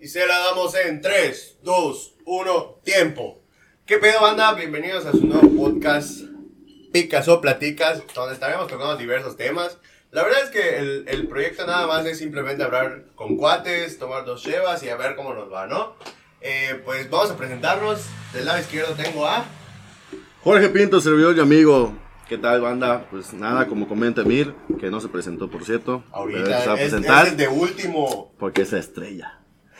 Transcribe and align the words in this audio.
Y 0.00 0.08
se 0.08 0.26
la 0.26 0.38
damos 0.38 0.74
en 0.76 1.00
3, 1.00 1.58
2, 1.62 2.14
1, 2.24 2.80
tiempo. 2.84 3.42
¿Qué 3.86 3.98
pedo, 3.98 4.20
banda? 4.20 4.52
Bienvenidos 4.54 5.06
a 5.06 5.12
su 5.12 5.26
nuevo 5.26 5.48
podcast, 5.56 6.20
Picas 6.92 7.26
o 7.28 7.40
Platicas, 7.40 8.02
donde 8.14 8.34
estaremos 8.34 8.68
tocando 8.68 8.96
diversos 8.96 9.36
temas. 9.36 9.78
La 10.10 10.22
verdad 10.22 10.44
es 10.44 10.50
que 10.50 10.78
el, 10.78 11.04
el 11.08 11.26
proyecto 11.26 11.66
nada 11.66 11.86
más 11.86 12.06
es 12.06 12.18
simplemente 12.18 12.62
hablar 12.62 13.06
con 13.14 13.36
cuates, 13.36 13.98
tomar 13.98 14.24
dos 14.24 14.42
chevas 14.42 14.82
y 14.82 14.88
a 14.88 14.96
ver 14.96 15.16
cómo 15.16 15.34
nos 15.34 15.52
va, 15.52 15.66
¿no? 15.66 15.94
Eh, 16.40 16.80
pues 16.84 17.10
vamos 17.10 17.30
a 17.32 17.36
presentarnos. 17.36 18.00
Del 18.32 18.44
lado 18.44 18.60
izquierdo 18.60 18.94
tengo 18.94 19.26
a... 19.26 19.44
Jorge 20.42 20.68
Pinto, 20.68 21.00
servidor 21.00 21.36
y 21.36 21.40
amigo. 21.40 21.92
¿Qué 22.28 22.38
tal, 22.38 22.60
banda? 22.60 23.06
Pues 23.10 23.32
nada, 23.32 23.66
como 23.66 23.88
comenta 23.88 24.20
Emir, 24.20 24.54
que 24.78 24.90
no 24.90 25.00
se 25.00 25.08
presentó, 25.08 25.50
por 25.50 25.64
cierto. 25.64 26.04
pero 26.06 26.16
Ahorita 26.16 26.60
se 26.60 26.66
va 26.68 26.74
a 26.74 26.76
es, 26.76 26.90
presentar 26.90 27.26
es 27.26 27.32
el 27.32 27.36
de 27.38 27.48
último. 27.48 28.34
porque 28.38 28.62
es 28.62 28.72
la 28.72 28.78
estrella. 28.78 29.34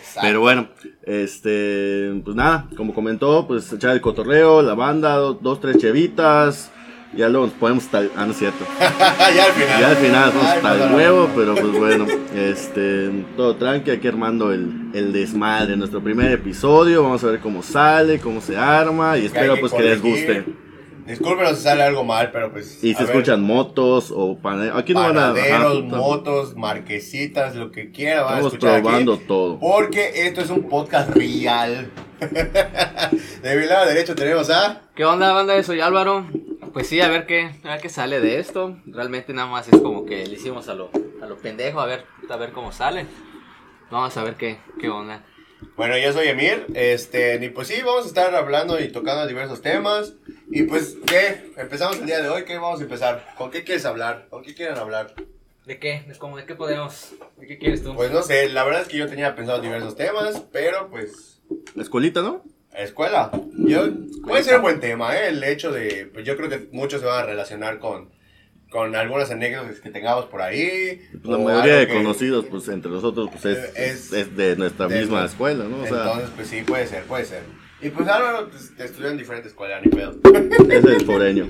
Exacto. 0.08 0.20
Pero 0.22 0.40
bueno, 0.40 0.68
este, 1.04 2.20
pues 2.24 2.36
nada, 2.36 2.66
como 2.76 2.94
comentó, 2.94 3.46
pues 3.46 3.72
echar 3.72 3.92
el 3.92 4.00
cotorreo, 4.00 4.62
la 4.62 4.74
banda, 4.74 5.16
do- 5.16 5.34
dos, 5.34 5.60
tres 5.60 5.78
chevitas. 5.78 6.70
Ya 7.16 7.30
luego 7.30 7.46
nos 7.46 7.54
podemos 7.54 7.84
estar. 7.84 8.06
Ah, 8.16 8.26
no 8.26 8.32
es 8.32 8.38
cierto. 8.38 8.66
ya 8.78 9.44
al 9.46 9.52
final. 9.52 9.80
Ya 9.80 9.88
al 9.88 9.96
final 9.96 10.32
vamos 10.34 10.44
hasta 10.52 10.74
el 10.84 10.94
huevo, 10.94 11.30
pero 11.34 11.54
pues 11.54 11.72
bueno, 11.72 12.06
este, 12.34 13.24
todo 13.34 13.56
tranqui, 13.56 13.90
aquí 13.90 14.08
armando 14.08 14.52
el, 14.52 14.90
el 14.92 15.12
desmadre, 15.14 15.74
nuestro 15.78 16.02
primer 16.02 16.32
episodio, 16.32 17.02
vamos 17.02 17.24
a 17.24 17.28
ver 17.28 17.40
cómo 17.40 17.62
sale, 17.62 18.18
cómo 18.20 18.42
se 18.42 18.58
arma 18.58 19.16
y 19.16 19.24
espero 19.24 19.54
que 19.54 19.60
pues 19.60 19.72
que 19.72 19.82
les 19.82 20.02
guste. 20.02 20.44
Discúlpenos 21.08 21.56
si 21.56 21.62
sale 21.64 21.82
algo 21.82 22.04
mal, 22.04 22.30
pero 22.30 22.52
pues. 22.52 22.82
Y 22.84 22.92
a 22.94 22.98
se 22.98 23.04
ver, 23.04 23.12
escuchan 23.12 23.42
motos 23.42 24.12
o 24.14 24.36
pane- 24.38 24.70
aquí 24.74 24.92
no 24.94 25.00
van 25.00 25.16
a... 25.18 25.32
panaderos, 25.32 25.84
motos, 25.84 26.56
marquesitas, 26.56 27.54
lo 27.56 27.70
que 27.70 27.90
quiera 27.90 28.22
van 28.22 28.34
a 28.34 28.36
Estamos 28.36 28.52
escuchar 28.54 28.82
probando 28.82 29.14
aquí. 29.14 29.24
todo. 29.26 29.58
Porque 29.58 30.26
esto 30.26 30.40
es 30.42 30.50
un 30.50 30.68
podcast 30.68 31.10
real. 31.14 31.90
de 32.20 33.56
mi 33.56 33.66
lado 33.66 33.86
derecho 33.86 34.14
tenemos 34.14 34.50
a. 34.50 34.82
¿Qué 34.94 35.04
onda, 35.04 35.32
banda? 35.32 35.62
Soy 35.62 35.80
Álvaro. 35.80 36.26
Pues 36.72 36.86
sí, 36.86 37.00
a 37.00 37.08
ver 37.08 37.26
qué, 37.26 37.50
a 37.64 37.68
ver 37.68 37.80
qué 37.80 37.88
sale 37.88 38.20
de 38.20 38.38
esto. 38.38 38.76
Realmente 38.86 39.32
nada 39.32 39.48
más 39.48 39.66
es 39.68 39.80
como 39.80 40.04
que 40.04 40.26
le 40.26 40.34
hicimos 40.34 40.68
a 40.68 40.74
lo, 40.74 40.90
a 41.22 41.26
lo 41.26 41.36
pendejo, 41.38 41.80
a 41.80 41.86
ver, 41.86 42.04
a 42.28 42.36
ver 42.36 42.52
cómo 42.52 42.72
sale. 42.72 43.06
Vamos 43.90 44.16
a 44.16 44.22
ver 44.24 44.34
qué, 44.34 44.58
qué 44.80 44.88
onda. 44.90 45.24
Bueno, 45.76 45.96
yo 45.98 46.12
soy 46.12 46.28
Emir. 46.28 46.66
Este, 46.74 47.44
y 47.44 47.48
pues 47.50 47.68
sí, 47.68 47.80
vamos 47.84 48.04
a 48.04 48.08
estar 48.08 48.34
hablando 48.34 48.80
y 48.80 48.88
tocando 48.88 49.26
diversos 49.26 49.62
temas. 49.62 50.14
Y 50.50 50.62
pues, 50.62 50.96
¿qué? 51.06 51.52
Empezamos 51.56 51.98
el 51.98 52.06
día 52.06 52.22
de 52.22 52.28
hoy. 52.28 52.44
¿Qué 52.44 52.56
vamos 52.58 52.80
a 52.80 52.84
empezar? 52.84 53.34
¿Con 53.36 53.50
qué 53.50 53.64
quieres 53.64 53.84
hablar? 53.84 54.26
¿Con 54.30 54.42
qué 54.42 54.54
quieren 54.54 54.76
hablar? 54.78 55.14
¿De 55.66 55.78
qué? 55.78 56.04
¿De, 56.08 56.16
cómo, 56.16 56.36
¿De 56.36 56.46
qué 56.46 56.54
podemos? 56.54 57.12
¿De 57.36 57.46
qué 57.46 57.58
quieres 57.58 57.82
tú? 57.82 57.94
Pues 57.94 58.10
no 58.10 58.22
sé, 58.22 58.48
la 58.48 58.64
verdad 58.64 58.82
es 58.82 58.88
que 58.88 58.96
yo 58.96 59.06
tenía 59.06 59.34
pensado 59.34 59.60
diversos 59.60 59.96
temas, 59.96 60.42
pero 60.50 60.88
pues 60.88 61.42
La 61.74 61.82
escuelita, 61.82 62.22
¿no? 62.22 62.42
Escuela. 62.72 63.30
Yo, 63.58 63.88
puede 64.22 64.44
ser 64.44 64.56
un 64.56 64.62
buen 64.62 64.80
tema, 64.80 65.16
¿eh? 65.16 65.28
El 65.28 65.44
hecho 65.44 65.70
de, 65.70 66.06
pues 66.12 66.24
yo 66.24 66.36
creo 66.36 66.48
que 66.48 66.68
muchos 66.72 67.00
se 67.00 67.06
van 67.06 67.22
a 67.22 67.26
relacionar 67.26 67.78
con, 67.80 68.10
con 68.70 68.94
algunas 68.96 69.30
anécdotas 69.30 69.80
que 69.80 69.90
tengamos 69.90 70.26
por 70.26 70.42
ahí. 70.42 71.00
Pues 71.12 71.24
la 71.24 71.38
mayoría 71.38 71.76
de 71.76 71.86
que- 71.86 71.94
conocidos, 71.94 72.46
pues 72.50 72.68
entre 72.68 72.90
nosotros, 72.90 73.28
pues 73.32 73.44
es, 73.46 73.76
Es- 73.76 74.12
es 74.12 74.36
de 74.36 74.56
nuestra 74.56 74.86
de- 74.88 75.00
misma 75.00 75.24
escuela, 75.24 75.64
¿no? 75.64 75.78
O 75.82 75.86
sea, 75.86 75.96
Entonces, 76.04 76.30
pues 76.36 76.48
sí, 76.48 76.62
puede 76.66 76.86
ser, 76.86 77.04
puede 77.04 77.24
ser. 77.24 77.42
Y 77.80 77.90
pues 77.90 78.08
Álvaro 78.08 78.48
pues, 78.50 78.72
estudió 78.78 79.08
en 79.10 79.18
diferentes 79.18 79.52
escuelas, 79.52 79.80
ni 79.84 79.90
pedo. 79.90 80.16
es 80.70 80.84
el 80.84 81.06
foreño. 81.06 81.48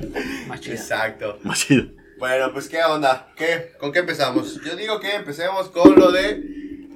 Exacto. 0.66 1.38
Más 1.42 1.58
chido. 1.66 1.86
Bueno, 2.18 2.52
pues 2.52 2.68
qué 2.68 2.82
onda, 2.82 3.32
¿qué? 3.36 3.72
¿Con 3.78 3.92
qué 3.92 4.00
empezamos? 4.00 4.60
Yo 4.64 4.76
digo 4.76 5.00
que 5.00 5.14
empecemos 5.14 5.68
con 5.70 5.94
lo 5.98 6.10
de 6.12 6.42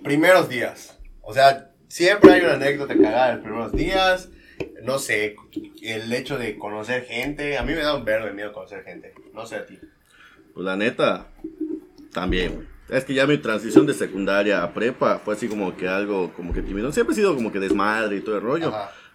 primeros 0.03 0.49
días. 0.49 0.99
O 1.21 1.33
sea, 1.33 1.71
siempre 1.89 2.33
hay 2.33 2.41
una 2.43 2.55
anécdota 2.55 2.95
cagada 2.95 3.29
de 3.29 3.35
los 3.35 3.43
primeros 3.43 3.73
días. 3.73 4.29
No 4.83 4.99
sé, 4.99 5.37
el 5.83 6.13
hecho 6.13 6.39
de 6.39 6.59
conocer 6.59 7.05
gente. 7.05 7.57
A 7.57 7.63
mí 7.63 7.73
me 7.73 7.81
da 7.83 7.95
un 7.97 8.05
verbo 8.05 8.27
de 8.27 8.33
miedo 8.33 8.53
conocer 8.53 8.83
gente. 8.85 9.15
No 9.33 9.47
sé 9.47 9.57
a 9.57 9.67
ti. 9.67 9.79
Pues 10.55 10.65
la 10.65 10.77
neta, 10.77 11.29
también. 12.13 12.69
Es 12.89 13.05
que 13.05 13.15
ya 13.15 13.27
mi 13.27 13.39
transición 13.39 13.87
de 13.87 13.95
secundaria 13.95 14.63
a 14.63 14.75
prepa 14.75 15.19
fue 15.19 15.35
así 15.35 15.49
como 15.49 15.77
que 15.77 15.89
algo, 15.89 16.33
como 16.35 16.53
que 16.53 16.63
tímido. 16.63 16.93
Siempre 16.93 17.15
he 17.15 17.17
sido 17.17 17.35
como 17.35 17.51
que 17.51 17.59
desmadre 17.59 18.17
y 18.17 18.21
todo 18.21 18.37
el 18.37 18.43
rollo. 18.43 18.73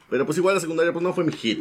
Pero 0.10 0.26
pues 0.26 0.38
igual 0.38 0.56
la 0.56 0.62
secundaria 0.62 0.94
pues 0.94 1.04
no 1.04 1.14
fue 1.14 1.24
mi 1.26 1.34
hit. 1.34 1.60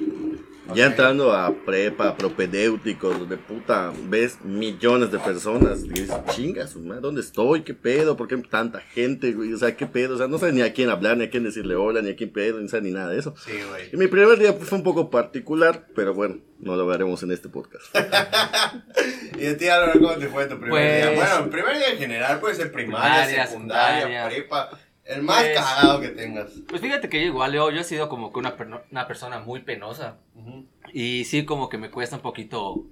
Ok. 0.69 0.75
Ya 0.77 0.87
entrando 0.87 1.33
a 1.33 1.53
prepa, 1.65 2.17
propedéuticos, 2.17 3.19
donde 3.21 3.37
puta 3.37 3.93
ves 4.09 4.39
millones 4.45 5.13
de 5.13 5.19
personas. 5.21 5.85
Y 5.85 5.89
dices, 5.91 6.15
chinga, 6.31 6.67
su 6.67 6.81
madre, 6.81 7.01
¿dónde 7.03 7.21
estoy? 7.21 7.63
¿Qué 7.63 7.73
pedo? 7.75 8.17
¿Por 8.17 8.27
qué 8.27 8.37
tanta 8.39 8.81
gente, 8.81 9.33
güey? 9.33 9.53
O 9.53 9.59
sea, 9.59 9.77
¿qué 9.77 9.87
pedo? 9.87 10.15
O 10.17 10.19
sea, 10.19 10.27
no 10.27 10.39
sé 10.39 10.53
ni 10.53 10.63
a 10.63 10.73
quién 10.73 10.91
hablar, 10.91 11.17
ni 11.17 11.25
a 11.25 11.31
quién 11.31 11.45
decirle 11.45 11.77
hola, 11.77 12.03
ni 12.03 12.11
a 12.11 12.17
quién 12.17 12.33
pedo, 12.33 12.59
ni 12.61 12.67
ni 12.81 12.91
nada 12.91 13.11
de 13.11 13.19
eso. 13.21 13.35
Sí, 13.45 13.53
güey. 13.69 13.91
Y 13.93 13.97
mi 13.97 14.09
primer 14.09 14.39
día 14.39 14.57
pues, 14.57 14.69
fue 14.69 14.79
un 14.79 14.85
poco 14.85 15.09
particular, 15.09 15.87
pero 15.95 16.15
bueno, 16.15 16.39
no 16.59 16.75
lo 16.75 16.85
veremos 16.87 17.23
en 17.23 17.31
este 17.31 17.49
podcast. 17.49 17.85
¿Y 19.39 19.47
a 19.47 19.57
ti, 19.57 19.69
Álvaro, 19.69 20.01
cómo 20.01 20.15
te 20.17 20.29
fue 20.29 20.47
tu 20.47 20.59
primer 20.59 20.71
Pues- 20.71 20.97
día? 20.97 21.11
Bueno, 21.15 21.45
el 21.45 21.51
primer 21.51 21.77
día 21.79 21.93
en 21.93 21.99
general 21.99 22.41
puede 22.41 22.55
ser 22.57 22.73
primaria, 22.73 23.25
Primaria, 23.25 23.47
secundaria, 23.47 24.01
secundaria. 24.01 24.29
prepa. 24.29 24.71
El 25.07 25.23
más 25.23 25.43
Pues- 25.43 25.57
cagado 25.59 26.01
que 26.01 26.09
tengas. 26.09 26.51
Pues 26.69 26.81
fíjate 26.81 27.09
que 27.09 27.21
yo 27.21 27.27
igual, 27.27 27.53
yo, 27.53 27.71
yo 27.71 27.81
he 27.81 27.85
sido 27.85 28.09
como 28.09 28.33
que 28.33 28.39
una, 28.41 28.57
una 28.91 29.07
persona 29.07 29.39
muy 29.39 29.61
penosa. 29.63 30.19
Ujú. 30.35 30.67
Y 30.93 31.25
sí, 31.25 31.45
como 31.45 31.69
que 31.69 31.79
me 31.79 31.91
cuesta 31.91 32.17
un 32.17 32.23
poquito 32.23 32.85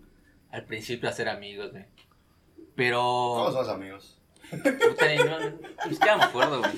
al 0.51 0.65
principio 0.65 1.09
hacer 1.09 1.29
amigos, 1.29 1.73
güey. 1.73 1.85
Pero... 2.77 3.01
¿Cómo 3.01 3.51
somos 3.53 3.69
amigos? 3.69 4.19
Puta, 4.51 5.07
no, 5.25 5.39
ni 5.87 5.93
siquiera 5.95 6.17
me 6.17 6.25
acuerdo, 6.25 6.61
güey. 6.61 6.73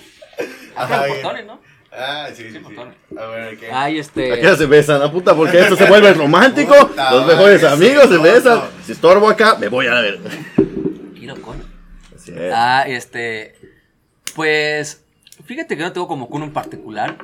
Ajá, 0.75 1.07
botones, 1.09 1.47
¿no? 1.47 1.61
Ah, 1.93 2.29
sí, 2.35 2.51
sí, 2.51 2.59
sí. 2.59 3.17
A 3.19 3.27
ver, 3.27 3.59
¿qué? 3.59 3.71
Ay, 3.73 3.99
este... 3.99 4.33
Aquí 4.33 4.43
ya 4.43 4.57
se 4.57 4.67
besan, 4.67 5.01
la 5.01 5.11
puta, 5.11 5.35
porque 5.35 5.61
esto 5.61 5.77
se 5.77 5.87
vuelve 5.87 6.13
romántico. 6.15 6.75
Puta 6.89 7.11
Los 7.13 7.23
madre, 7.23 7.37
mejores 7.37 7.61
sí, 7.61 7.67
amigos 7.67 8.05
se 8.09 8.15
no, 8.17 8.23
besan. 8.23 8.59
no. 8.59 8.65
Si 8.85 8.93
estorbo 8.93 9.29
acá, 9.29 9.57
me 9.57 9.69
voy 9.69 9.87
a 9.87 9.95
verga. 10.01 10.31
Tranquilo, 10.55 11.41
coño. 11.43 11.65
Así 12.15 12.33
es. 12.37 12.53
Ah, 12.55 12.85
este. 12.87 13.55
Pues. 14.35 15.03
Fíjate 15.47 15.77
que 15.77 15.83
no 15.83 15.93
tengo 15.93 16.09
como 16.09 16.29
que 16.29 16.35
uno 16.35 16.45
en 16.47 16.53
particular. 16.53 17.17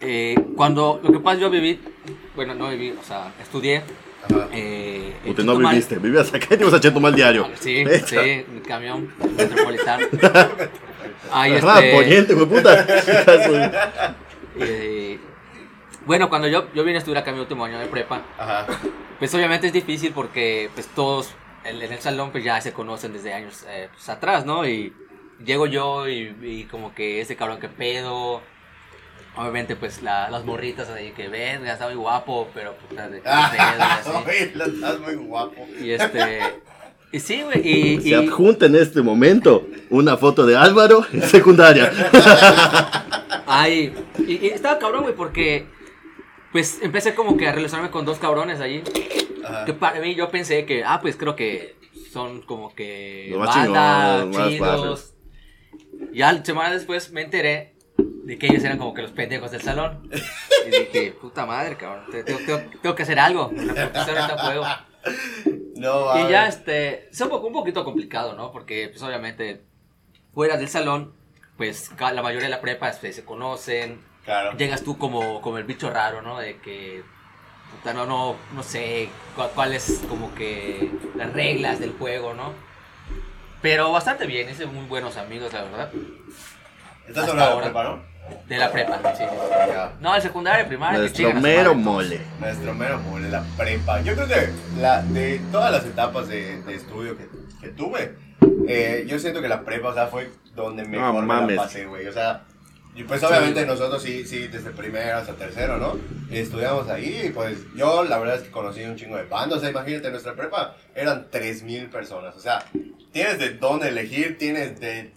Eh, 0.00 0.34
cuando. 0.56 1.00
Lo 1.02 1.12
que 1.12 1.20
pasa, 1.20 1.40
yo 1.40 1.50
viví. 1.50 1.80
Bueno, 2.34 2.54
no 2.54 2.70
viví, 2.70 2.94
o 2.98 3.02
sea, 3.04 3.32
estudié. 3.40 3.82
Eh, 4.52 5.14
Puta, 5.24 5.42
no 5.42 5.52
Chetumal. 5.52 5.74
viviste, 5.74 5.98
vivías 5.98 6.32
acá 6.32 6.46
y 6.50 6.56
te 6.56 6.62
ibas 6.62 6.74
a 6.74 6.80
Chetumal 6.80 7.14
diario. 7.14 7.48
Sí, 7.60 7.84
sí, 8.06 8.16
el 8.16 8.62
camión 8.66 9.12
metropolitano. 9.36 10.06
Ay, 11.32 11.56
Ajá, 11.56 11.84
este. 11.84 12.36
puta. 12.36 12.86
eh, 14.60 15.18
bueno, 16.06 16.28
cuando 16.28 16.46
yo, 16.46 16.72
yo 16.72 16.84
vine 16.84 16.96
a 16.96 16.98
estudiar 16.98 17.22
acá 17.22 17.32
mi 17.32 17.40
último 17.40 17.64
año 17.64 17.78
de 17.78 17.86
prepa, 17.86 18.22
Ajá. 18.38 18.66
pues 19.18 19.34
obviamente 19.34 19.66
es 19.66 19.72
difícil 19.72 20.12
porque 20.12 20.70
pues 20.74 20.86
todos 20.88 21.30
en, 21.64 21.80
en 21.80 21.92
el 21.92 21.98
salón 22.00 22.30
pues 22.32 22.44
ya 22.44 22.60
se 22.60 22.72
conocen 22.72 23.12
desde 23.12 23.32
años 23.32 23.64
eh, 23.68 23.88
pues, 23.92 24.08
atrás, 24.08 24.44
¿no? 24.44 24.66
Y 24.66 24.92
llego 25.44 25.66
yo 25.66 26.08
y, 26.08 26.34
y 26.42 26.64
como 26.64 26.94
que 26.94 27.20
ese 27.20 27.36
cabrón 27.36 27.58
que 27.60 27.68
pedo, 27.68 28.40
obviamente 29.36 29.76
pues 29.76 30.02
la- 30.02 30.30
las 30.30 30.44
morritas 30.44 30.88
ahí 30.90 31.12
que 31.12 31.28
ven, 31.28 31.64
ya 31.64 31.72
está 31.74 31.86
muy 31.86 31.94
guapo, 31.96 32.48
pero 32.54 32.74
puta 32.74 33.08
de 33.08 33.20
qué 33.20 33.28
pedo 33.28 34.64
estás 34.66 35.00
muy 35.00 35.14
guapo. 35.16 35.66
Y 35.80 35.90
este, 35.92 36.40
y 37.12 37.20
sí, 37.20 37.42
güey, 37.42 37.66
y, 37.68 38.00
Se 38.00 38.08
y- 38.10 38.14
adjunta 38.14 38.66
en 38.66 38.76
este 38.76 39.02
momento 39.02 39.66
una 39.90 40.16
foto 40.16 40.46
de 40.46 40.56
Álvaro 40.56 41.04
en 41.12 41.22
secundaria. 41.22 41.90
ay, 43.46 43.94
y, 44.26 44.32
y 44.46 44.46
estaba 44.48 44.78
cabrón, 44.78 45.02
güey, 45.02 45.14
porque 45.14 45.66
pues 46.52 46.80
empecé 46.82 47.14
como 47.14 47.36
que 47.36 47.48
a 47.48 47.52
relacionarme 47.52 47.90
con 47.90 48.04
dos 48.04 48.18
cabrones 48.18 48.60
allí. 48.60 48.82
Ajá. 49.44 49.64
Que 49.64 49.72
para 49.72 50.00
mí 50.00 50.14
yo 50.14 50.30
pensé 50.30 50.64
que, 50.66 50.84
ah, 50.84 51.00
pues 51.00 51.16
creo 51.16 51.34
que 51.34 51.76
son 52.12 52.42
como 52.42 52.74
que 52.74 53.28
Lo 53.30 53.38
más 53.38 53.56
banda, 53.56 54.18
chingón, 54.22 54.30
más 54.38 54.48
chidos. 54.48 55.11
Ya 56.12 56.42
semanas 56.44 56.72
después 56.72 57.10
me 57.12 57.22
enteré 57.22 57.74
de 57.96 58.38
que 58.38 58.46
ellos 58.46 58.62
eran 58.64 58.78
como 58.78 58.94
que 58.94 59.02
los 59.02 59.10
pendejos 59.12 59.50
del 59.50 59.62
salón. 59.62 60.08
Y 60.66 60.70
dije, 60.70 61.12
puta 61.20 61.44
madre, 61.46 61.76
cabrón, 61.76 62.04
te- 62.10 62.22
tengo, 62.24 62.38
tengo- 62.46 62.70
tengo 62.80 62.94
que 62.94 63.02
hacer 63.02 63.18
algo. 63.18 63.50
Juego. 64.38 64.64
No, 65.76 66.18
Y 66.18 66.30
ya, 66.30 66.46
este, 66.46 67.08
es 67.08 67.20
un, 67.20 67.28
poco, 67.28 67.48
un 67.48 67.52
poquito 67.52 67.84
complicado, 67.84 68.34
¿no? 68.34 68.52
Porque, 68.52 68.88
pues, 68.88 69.02
obviamente, 69.02 69.62
fuera 70.32 70.56
del 70.56 70.68
salón, 70.68 71.12
pues, 71.56 71.90
la 71.98 72.22
mayoría 72.22 72.44
de 72.46 72.50
la 72.50 72.60
prepa 72.60 72.88
este, 72.88 73.12
se 73.12 73.24
conocen. 73.24 74.00
Claro. 74.24 74.56
Llegas 74.56 74.82
tú 74.84 74.98
como, 74.98 75.40
como 75.40 75.58
el 75.58 75.64
bicho 75.64 75.90
raro, 75.90 76.22
¿no? 76.22 76.38
De 76.38 76.58
que, 76.58 77.02
puta, 77.72 77.92
no, 77.92 78.06
no, 78.06 78.36
no 78.54 78.62
sé 78.62 79.08
cuáles, 79.56 80.00
como 80.08 80.32
que, 80.36 80.92
las 81.16 81.32
reglas 81.32 81.80
del 81.80 81.92
juego, 81.92 82.32
¿no? 82.34 82.52
Pero 83.62 83.92
bastante 83.92 84.26
bien, 84.26 84.50
hice 84.50 84.66
muy 84.66 84.86
buenos 84.86 85.16
amigos, 85.16 85.52
la 85.52 85.62
verdad. 85.62 85.90
Estás 87.08 87.28
hablando 87.28 87.44
de 87.44 87.50
ahora. 87.52 87.64
prepa, 87.66 87.84
¿no? 87.84 88.12
De 88.48 88.56
la 88.58 88.70
prepa, 88.72 89.14
sí. 89.16 89.24
Ya. 89.68 89.92
No, 90.00 90.14
el 90.14 90.22
secundario, 90.22 90.66
primaria, 90.66 90.96
que 91.12 91.22
Nuestro 91.22 91.40
mero 91.40 91.74
madre. 91.74 91.84
mole. 91.84 92.20
Nuestro 92.40 92.74
mero 92.74 92.98
mole, 93.00 93.28
la 93.28 93.42
prepa. 93.56 94.00
Yo 94.02 94.14
creo 94.14 94.28
que 94.28 94.50
la, 94.80 95.02
de 95.02 95.40
todas 95.50 95.70
las 95.72 95.84
etapas 95.84 96.28
de, 96.28 96.62
de 96.62 96.74
estudio 96.74 97.16
que, 97.16 97.28
que 97.60 97.68
tuve, 97.68 98.16
eh, 98.68 99.04
yo 99.08 99.18
siento 99.18 99.40
que 99.40 99.48
la 99.48 99.62
prepa, 99.62 99.88
o 99.88 99.94
sea, 99.94 100.06
fue 100.06 100.30
donde 100.54 100.84
mejor 100.84 101.12
me 101.14 101.20
la 101.20 101.26
mames. 101.26 101.56
pasé, 101.56 101.86
güey. 101.86 102.06
O 102.06 102.12
sea, 102.12 102.42
Y 102.94 103.02
pues 103.04 103.22
obviamente 103.24 103.64
nosotros 103.66 104.02
sí, 104.02 104.24
sí, 104.26 104.46
desde 104.48 104.70
primero 104.70 105.18
hasta 105.18 105.34
tercero, 105.34 105.78
¿no? 105.78 105.96
Estudiamos 106.30 106.88
ahí 106.88 107.22
y 107.26 107.30
pues 107.30 107.58
yo 107.76 108.04
la 108.04 108.18
verdad 108.18 108.36
es 108.36 108.42
que 108.42 108.50
conocí 108.50 108.82
un 108.84 108.96
chingo 108.96 109.16
de 109.16 109.24
bandas. 109.24 109.58
O 109.58 109.60
sea, 109.60 109.70
imagínate, 109.70 110.10
nuestra 110.10 110.34
prepa 110.34 110.76
eran 110.94 111.28
3.000 111.30 111.90
personas. 111.90 112.36
O 112.36 112.40
sea, 112.40 112.64
tienes 113.12 113.38
de 113.38 113.50
dónde 113.50 113.88
elegir, 113.88 114.38
tienes 114.38 114.80
de 114.80 115.12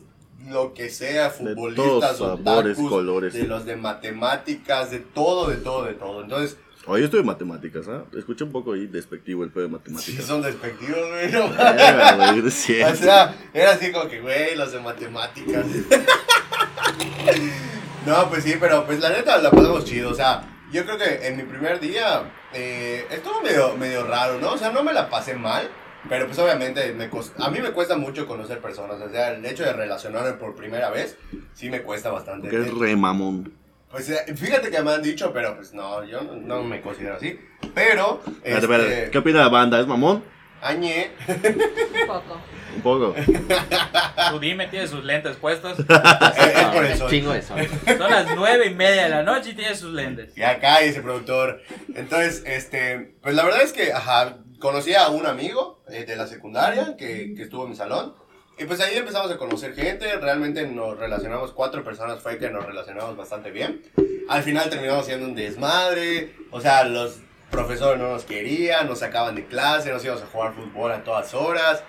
lo 0.47 0.73
que 0.73 0.89
sea, 0.89 1.31
futbolistas, 1.31 2.17
todos 2.17 2.39
sabores, 2.39 2.73
otakus, 2.73 2.89
colores. 2.89 3.33
de 3.33 3.47
los 3.47 3.65
de 3.65 3.75
matemáticas, 3.75 4.91
de 4.91 4.99
todo, 4.99 5.49
de 5.49 5.57
todo, 5.57 5.85
de 5.85 5.93
todo. 5.93 6.21
Entonces, 6.21 6.57
Oye, 6.87 7.01
yo 7.01 7.05
estoy 7.05 7.21
de 7.21 7.25
matemáticas, 7.25 7.87
¿ah? 7.87 8.03
Escucha 8.15 8.45
un 8.45 8.51
poco 8.51 8.73
ahí 8.73 8.85
despectivo 8.85 9.43
el 9.43 9.49
pedo 9.49 9.63
de 9.63 9.69
sí 9.69 9.73
matemáticas. 9.75 10.25
son 10.25 10.43
despectivos, 10.43 10.99
güey. 11.09 11.31
no 11.31 11.47
güey, 11.47 12.47
es 12.47 12.69
O 12.93 12.95
sea, 12.95 13.35
era 13.53 13.71
así 13.71 13.91
como 13.91 14.07
que, 14.07 14.21
güey, 14.21 14.55
los 14.55 14.71
de 14.71 14.79
matemáticas. 14.79 15.65
no, 18.05 18.29
pues 18.29 18.43
sí, 18.43 18.55
pero 18.59 18.85
pues 18.85 18.99
la 18.99 19.09
neta 19.09 19.39
la 19.39 19.49
pasamos 19.49 19.83
chido. 19.83 20.11
O 20.11 20.13
sea, 20.13 20.43
yo 20.71 20.85
creo 20.85 20.99
que 20.99 21.27
en 21.27 21.37
mi 21.37 21.43
primer 21.43 21.79
día 21.79 22.31
eh, 22.53 23.07
estuvo 23.09 23.41
medio, 23.41 23.75
medio 23.77 24.05
raro, 24.05 24.39
¿no? 24.39 24.51
O 24.51 24.57
sea, 24.57 24.71
no 24.71 24.83
me 24.83 24.93
la 24.93 25.09
pasé 25.09 25.33
mal. 25.33 25.67
Pero 26.07 26.27
pues 26.27 26.37
obviamente 26.39 26.93
me 26.93 27.09
a 27.39 27.49
mí 27.49 27.59
me 27.59 27.71
cuesta 27.71 27.97
mucho 27.97 28.27
conocer 28.27 28.59
personas. 28.59 29.01
O 29.01 29.09
sea, 29.09 29.31
el 29.31 29.45
hecho 29.45 29.63
de 29.63 29.73
relacionarme 29.73 30.33
por 30.33 30.55
primera 30.55 30.89
vez 30.89 31.17
sí 31.53 31.69
me 31.69 31.81
cuesta 31.81 32.11
bastante. 32.11 32.49
Que 32.49 32.61
es 32.61 32.73
re 32.73 32.95
mamón. 32.95 33.53
Pues 33.89 34.09
eh, 34.09 34.35
fíjate 34.35 34.69
que 34.69 34.81
me 34.81 34.91
han 34.91 35.01
dicho, 35.01 35.31
pero 35.31 35.55
pues 35.55 35.73
no, 35.73 36.03
yo 36.03 36.21
no, 36.21 36.35
no 36.35 36.63
me 36.63 36.81
considero 36.81 37.15
así. 37.15 37.39
Pero, 37.73 38.21
Espérate, 38.43 38.61
espérate. 38.65 38.93
este, 38.99 39.11
¿Qué 39.11 39.17
opina 39.19 39.39
la 39.39 39.49
banda? 39.49 39.79
¿Es 39.79 39.87
mamón? 39.87 40.23
Añe, 40.61 41.11
Un 41.27 42.07
poco. 42.07 42.41
Un 42.75 42.81
poco. 42.81 43.15
Tú 44.31 44.39
dime, 44.39 44.67
tiene 44.67 44.87
sus 44.87 45.03
lentes 45.03 45.35
puestos. 45.37 45.77
es, 46.37 46.55
es 46.57 46.63
por 46.73 46.85
el 46.85 46.97
sol. 46.97 47.09
Chingo 47.09 47.33
de 47.33 47.41
sol. 47.41 47.59
Son 47.85 48.11
las 48.11 48.35
nueve 48.35 48.67
y 48.67 48.73
media 48.73 49.03
de 49.03 49.09
la 49.09 49.23
noche 49.23 49.51
y 49.51 49.53
tiene 49.53 49.75
sus 49.75 49.93
lentes. 49.93 50.35
Y 50.35 50.41
acá 50.41 50.81
ese 50.81 51.01
productor. 51.01 51.61
Entonces, 51.93 52.43
este, 52.45 53.15
pues 53.21 53.35
la 53.35 53.43
verdad 53.45 53.61
es 53.61 53.73
que, 53.73 53.93
ajá, 53.93 54.39
conocí 54.65 54.95
a 54.95 55.09
un 55.09 55.27
amigo 55.27 55.83
eh, 55.89 56.05
de 56.05 56.15
la 56.15 56.25
secundaria 56.25 56.95
que, 56.97 57.35
que 57.35 57.43
estuvo 57.43 57.65
en 57.65 57.69
mi 57.69 57.75
salón. 57.75 58.15
Y 58.57 58.65
pues 58.65 58.79
ahí 58.79 58.97
empezamos 58.97 59.29
a 59.29 59.37
conocer 59.37 59.75
gente, 59.75 60.15
realmente 60.15 60.65
nos 60.65 60.97
relacionamos, 60.97 61.51
cuatro 61.51 61.83
personas 61.83 62.19
fue 62.19 62.39
que 62.39 62.49
nos 62.49 62.65
relacionamos 62.65 63.15
bastante 63.15 63.51
bien. 63.51 63.83
Al 64.27 64.41
final 64.41 64.71
terminamos 64.71 65.05
siendo 65.05 65.27
un 65.27 65.35
desmadre, 65.35 66.35
o 66.49 66.59
sea, 66.61 66.83
los 66.83 67.17
profesores 67.51 68.01
no 68.01 68.09
nos 68.09 68.23
querían, 68.23 68.87
nos 68.87 68.99
sacaban 68.99 69.35
de 69.35 69.45
clase, 69.45 69.91
nos 69.91 70.03
íbamos 70.03 70.23
a 70.23 70.27
jugar 70.27 70.55
fútbol 70.55 70.91
a 70.93 71.03
todas 71.03 71.31
horas. 71.35 71.83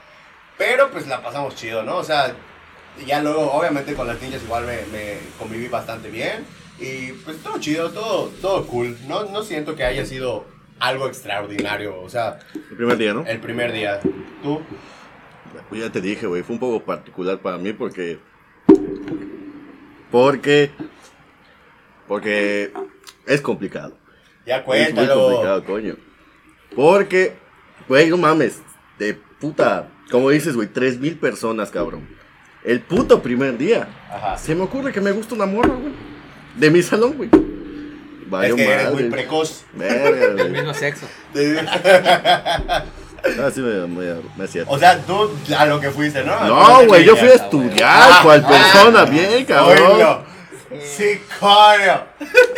Pero 0.59 0.91
pues 0.91 1.07
la 1.07 1.23
pasamos 1.23 1.55
chido, 1.55 1.83
¿no? 1.83 1.97
O 1.97 2.05
sea, 2.05 2.35
ya 3.07 3.23
luego, 3.23 3.53
obviamente 3.53 3.95
con 3.95 4.07
las 4.07 4.21
niñas 4.21 4.43
igual 4.43 4.67
me, 4.67 4.85
me 4.93 5.19
conviví 5.39 5.69
bastante 5.69 6.11
bien. 6.11 6.45
Y 6.79 7.13
pues 7.25 7.43
todo 7.43 7.59
chido, 7.59 7.91
todo, 7.91 8.29
todo 8.43 8.67
cool. 8.67 8.99
No, 9.07 9.25
no 9.25 9.43
siento 9.43 9.77
que 9.77 9.85
haya 9.85 10.05
sido 10.05 10.45
algo 10.81 11.07
extraordinario. 11.09 12.01
O 12.01 12.09
sea, 12.09 12.39
El 12.55 12.77
primer 12.77 12.97
día, 12.99 13.15
¿no? 13.15 13.25
el 13.27 13.39
primer 13.41 13.73
día. 13.73 14.01
¿Tú? 14.43 14.61
Pues 15.69 15.81
ya 15.81 15.91
te 15.91 16.01
dije, 16.01 16.27
güey, 16.27 16.43
fue 16.43 16.55
un 16.55 16.61
poco 16.61 16.85
particular 16.85 17.39
para 17.41 17.59
mí 17.59 17.73
porque. 17.73 18.19
Porque. 20.11 20.71
Porque 22.07 22.73
es 23.27 23.41
complicado. 23.41 23.97
Ya 24.47 24.59
Es 24.59 24.67
muy 24.67 24.77
cuéntalo. 24.77 25.23
complicado, 25.29 25.65
coño. 25.65 25.97
Porque, 26.75 27.33
güey, 27.89 28.09
no 28.11 28.17
mames, 28.17 28.63
de 28.99 29.15
puta, 29.41 29.89
como 30.11 30.31
dices, 30.31 30.55
güey, 30.55 30.69
tres 30.69 31.01
mil 31.01 31.17
personas, 31.19 31.71
cabrón. 31.71 32.07
El 32.63 32.81
puto 32.81 33.23
primer 33.23 33.59
día, 33.59 33.89
Ajá. 34.11 34.37
se 34.39 34.55
me 34.55 34.63
ocurre 34.63 34.93
que 34.93 35.01
me 35.01 35.11
gusta 35.13 35.35
una 35.35 35.47
morra, 35.47 35.75
güey. 35.75 35.93
De 36.57 36.71
mi 36.71 36.83
salón, 36.83 37.15
güey. 37.17 37.31
Es 38.27 38.31
Vaya 38.31 38.55
que 38.57 38.73
eres 38.73 38.93
muy 38.93 39.05
precoz. 39.05 39.65
Verga, 39.73 40.35
Del 40.35 40.51
mismo 40.51 40.75
sexo. 40.75 41.07
Ah, 43.41 43.51
sí 43.53 43.61
me, 43.61 43.87
me, 43.89 44.15
me 44.37 44.45
hacía. 44.45 44.63
O 44.69 44.79
sea, 44.79 44.99
tú 45.01 45.29
a 45.59 45.67
lo 45.67 45.81
que 45.81 45.91
fuiste, 45.91 46.23
¿no? 46.23 46.39
No, 46.45 46.87
güey, 46.87 47.05
yo 47.05 47.17
fui 47.17 47.27
a 47.29 47.33
Ah, 47.33 47.35
estudiar, 47.35 48.23
cual 48.23 48.47
persona, 48.47 49.05
bien, 49.05 49.45
cabrón. 49.45 50.25
Sí, 50.81 51.21
coño. 51.41 52.05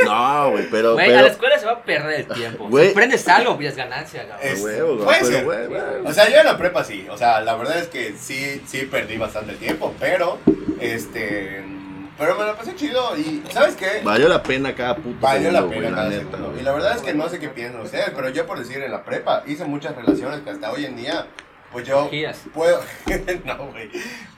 No, 0.04 0.50
güey, 0.50 0.68
pero, 0.70 0.92
Güey, 0.94 1.06
a 1.06 1.12
la 1.12 1.16
pero, 1.20 1.26
escuela 1.32 1.58
se 1.58 1.64
va 1.66 1.72
a 1.72 1.82
perder 1.82 2.20
el 2.20 2.26
tiempo. 2.26 2.68
Güey. 2.68 2.88
Si 2.88 2.94
prendes 2.94 3.26
algo, 3.28 3.56
pues 3.56 3.68
es 3.68 3.76
ganancia, 3.76 4.28
cabrón. 4.28 4.46
Es- 4.46 4.60
huevo, 4.60 4.96
güey, 4.96 5.04
puede 5.20 5.68
pero, 5.68 5.92
ser. 5.92 6.00
O 6.04 6.12
sea, 6.12 6.28
yo 6.28 6.36
en 6.38 6.44
la 6.46 6.58
prepa 6.58 6.84
sí. 6.84 7.06
O 7.10 7.16
sea, 7.16 7.40
la 7.40 7.54
verdad 7.54 7.78
es 7.78 7.86
que 7.88 8.14
sí, 8.18 8.60
sí 8.66 8.88
perdí 8.90 9.16
bastante 9.16 9.54
tiempo. 9.54 9.94
Pero, 9.98 10.38
este. 10.80 11.64
Pero 12.18 12.34
me 12.36 12.44
la 12.44 12.56
pasé 12.56 12.74
chido. 12.74 13.16
Y, 13.16 13.44
¿sabes 13.52 13.76
qué? 13.76 14.00
Valió 14.02 14.28
la 14.28 14.42
pena 14.42 14.74
cada 14.74 14.96
puto 14.96 15.16
Valió 15.20 15.52
la 15.52 15.62
pena 15.62 15.76
güey, 15.76 15.90
cada 15.94 16.08
neta, 16.08 16.22
segundo. 16.22 16.48
güey. 16.50 16.60
Y 16.60 16.64
la 16.64 16.72
verdad 16.72 16.96
es 16.96 17.02
que 17.02 17.14
no 17.14 17.28
sé 17.28 17.38
qué 17.38 17.48
piensan 17.48 17.80
ustedes, 17.80 18.10
pero 18.14 18.28
yo 18.30 18.46
por 18.46 18.58
decir 18.58 18.82
en 18.82 18.90
la 18.90 19.04
prepa 19.04 19.44
hice 19.46 19.64
muchas 19.64 19.94
relaciones 19.94 20.40
que 20.40 20.50
hasta 20.50 20.72
hoy 20.72 20.84
en 20.84 20.96
día, 20.96 21.26
pues 21.72 21.86
yo 21.86 22.08
Giras. 22.10 22.40
puedo... 22.52 22.80
no, 23.44 23.66
güey. 23.68 23.88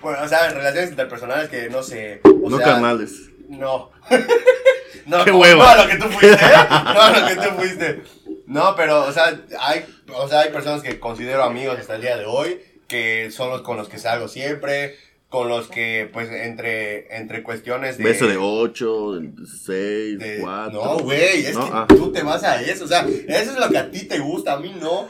Pues, 0.00 0.18
o 0.20 0.28
sea, 0.28 0.50
relaciones 0.50 0.90
interpersonales 0.90 1.48
que 1.48 1.70
no 1.70 1.82
sé... 1.82 2.20
O 2.24 2.50
No 2.50 2.58
sea, 2.58 2.66
carnales. 2.66 3.30
No. 3.48 3.90
no, 5.06 5.24
Qué 5.24 5.30
hueva. 5.32 5.64
No 5.64 5.70
a 5.70 5.76
lo 5.84 5.88
que 5.88 5.96
tú 5.96 6.04
fuiste, 6.08 6.44
¿eh? 6.44 6.68
No 6.68 7.00
a 7.02 7.18
lo 7.18 7.26
que 7.26 7.36
tú 7.36 7.54
fuiste. 7.56 8.02
No, 8.46 8.74
pero, 8.76 9.04
o 9.06 9.12
sea, 9.12 9.40
hay, 9.60 9.86
o 10.12 10.28
sea, 10.28 10.40
hay 10.40 10.50
personas 10.50 10.82
que 10.82 10.98
considero 11.00 11.44
amigos 11.44 11.78
hasta 11.78 11.94
el 11.94 12.02
día 12.02 12.16
de 12.16 12.26
hoy, 12.26 12.60
que 12.88 13.30
son 13.30 13.48
los 13.50 13.62
con 13.62 13.76
los 13.76 13.88
que 13.88 13.98
salgo 13.98 14.26
siempre, 14.28 14.96
con 15.30 15.48
los 15.48 15.68
que, 15.68 16.10
pues, 16.12 16.28
entre, 16.30 17.16
entre 17.16 17.42
cuestiones 17.44 17.96
de... 17.96 18.04
Beso 18.04 18.26
de 18.26 18.36
8, 18.36 19.12
de 19.20 19.30
6, 19.46 20.18
de- 20.18 20.38
4. 20.40 20.72
no, 20.72 20.98
güey, 20.98 21.46
es 21.46 21.54
No, 21.54 21.64
que 21.64 21.70
ah. 21.72 21.86
tú 21.88 22.12
te 22.12 22.22
vas 22.24 22.42
a 22.42 22.60
eso, 22.60 22.84
o 22.84 22.88
sea, 22.88 23.06
eso 23.28 23.52
es 23.52 23.56
lo 23.56 23.68
que 23.70 23.78
a 23.78 23.90
ti 23.90 24.06
te 24.06 24.18
gusta, 24.18 24.54
a 24.54 24.58
mí 24.58 24.74
no. 24.80 25.08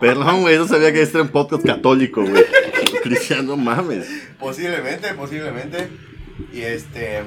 Perdón, 0.00 0.40
güey, 0.40 0.56
no 0.56 0.66
sabía 0.66 0.92
que 0.92 1.02
este 1.02 1.18
era 1.18 1.24
un 1.24 1.28
podcast 1.30 1.64
católico, 1.64 2.22
güey. 2.24 2.44
Cristiano, 3.02 3.56
mames. 3.56 4.06
Posiblemente, 4.38 5.12
posiblemente. 5.14 5.88
Y 6.52 6.62
este. 6.62 7.20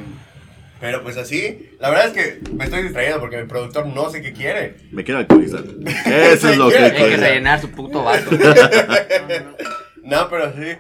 Pero 0.82 1.02
pues 1.02 1.16
así, 1.18 1.70
la 1.80 1.90
verdad 1.92 2.08
es 2.08 2.14
que 2.14 2.52
me 2.52 2.66
estoy 2.66 2.84
distrayendo 2.84 3.20
porque 3.22 3.38
mi 3.42 3.48
productor 3.48 3.86
no 3.88 4.10
sé 4.10 4.22
qué 4.22 4.34
quiere. 4.34 4.76
Me 4.92 5.04
quiero 5.04 5.20
alcoholizar. 5.20 5.64
Eso 6.06 6.50
es 6.50 6.58
lo 6.58 6.68
que 6.70 6.76
quiere 6.76 6.86
Hay 6.86 6.92
que 6.92 7.08
quiero. 7.08 7.22
rellenar 7.24 7.62
su 7.62 7.70
puto 7.72 8.04
vaso. 8.04 8.30
No, 10.04 10.28
pero 10.30 10.52
sí, 10.54 10.76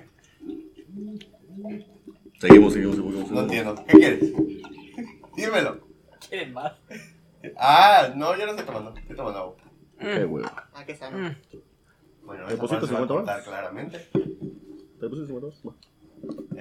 Seguimos, 2.43 2.73
seguimos, 2.73 2.97
seguimos. 2.97 3.31
no 3.31 3.39
entiendo. 3.39 3.73
¿Qué 3.87 3.97
quieres? 3.97 4.33
Dímelo. 5.37 5.79
¿Quieren 6.27 6.51
más? 6.51 6.73
Ah, 7.57 8.09
no, 8.17 8.37
yo 8.37 8.45
no 8.45 8.51
estoy 8.51 8.65
tomando. 8.65 8.93
Estoy 8.99 9.15
tomando 9.15 9.39
agua. 9.39 9.55
Qué 9.97 10.25
huevo. 10.25 10.49
Ah, 10.73 10.83
qué 10.85 10.93
sano. 10.93 11.19
Mm. 11.19 11.35
Bueno, 12.25 12.45
¿Te 12.47 12.57
pusiste 12.57 12.81
parte 12.81 12.87
se 12.87 12.93
va 12.93 12.99
a 12.99 13.03
50 13.03 13.07
cortar 13.07 13.35
horas? 13.35 13.47
claramente. 13.47 13.97
¿Te 14.99 15.09
puse 15.09 15.25
50 15.25 15.47
horas? 15.47 15.61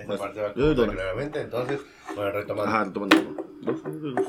Pues, 0.06 0.20
parte 0.20 0.40
va 0.40 0.48
a 0.50 0.54
claramente. 0.92 1.40
Entonces, 1.40 1.80
bueno, 2.14 2.30
retomando. 2.30 2.70
Ajá, 2.70 2.92
tomando. 2.92 3.16
Dos, 3.62 3.82
dos, 3.82 4.14
dos. 4.14 4.26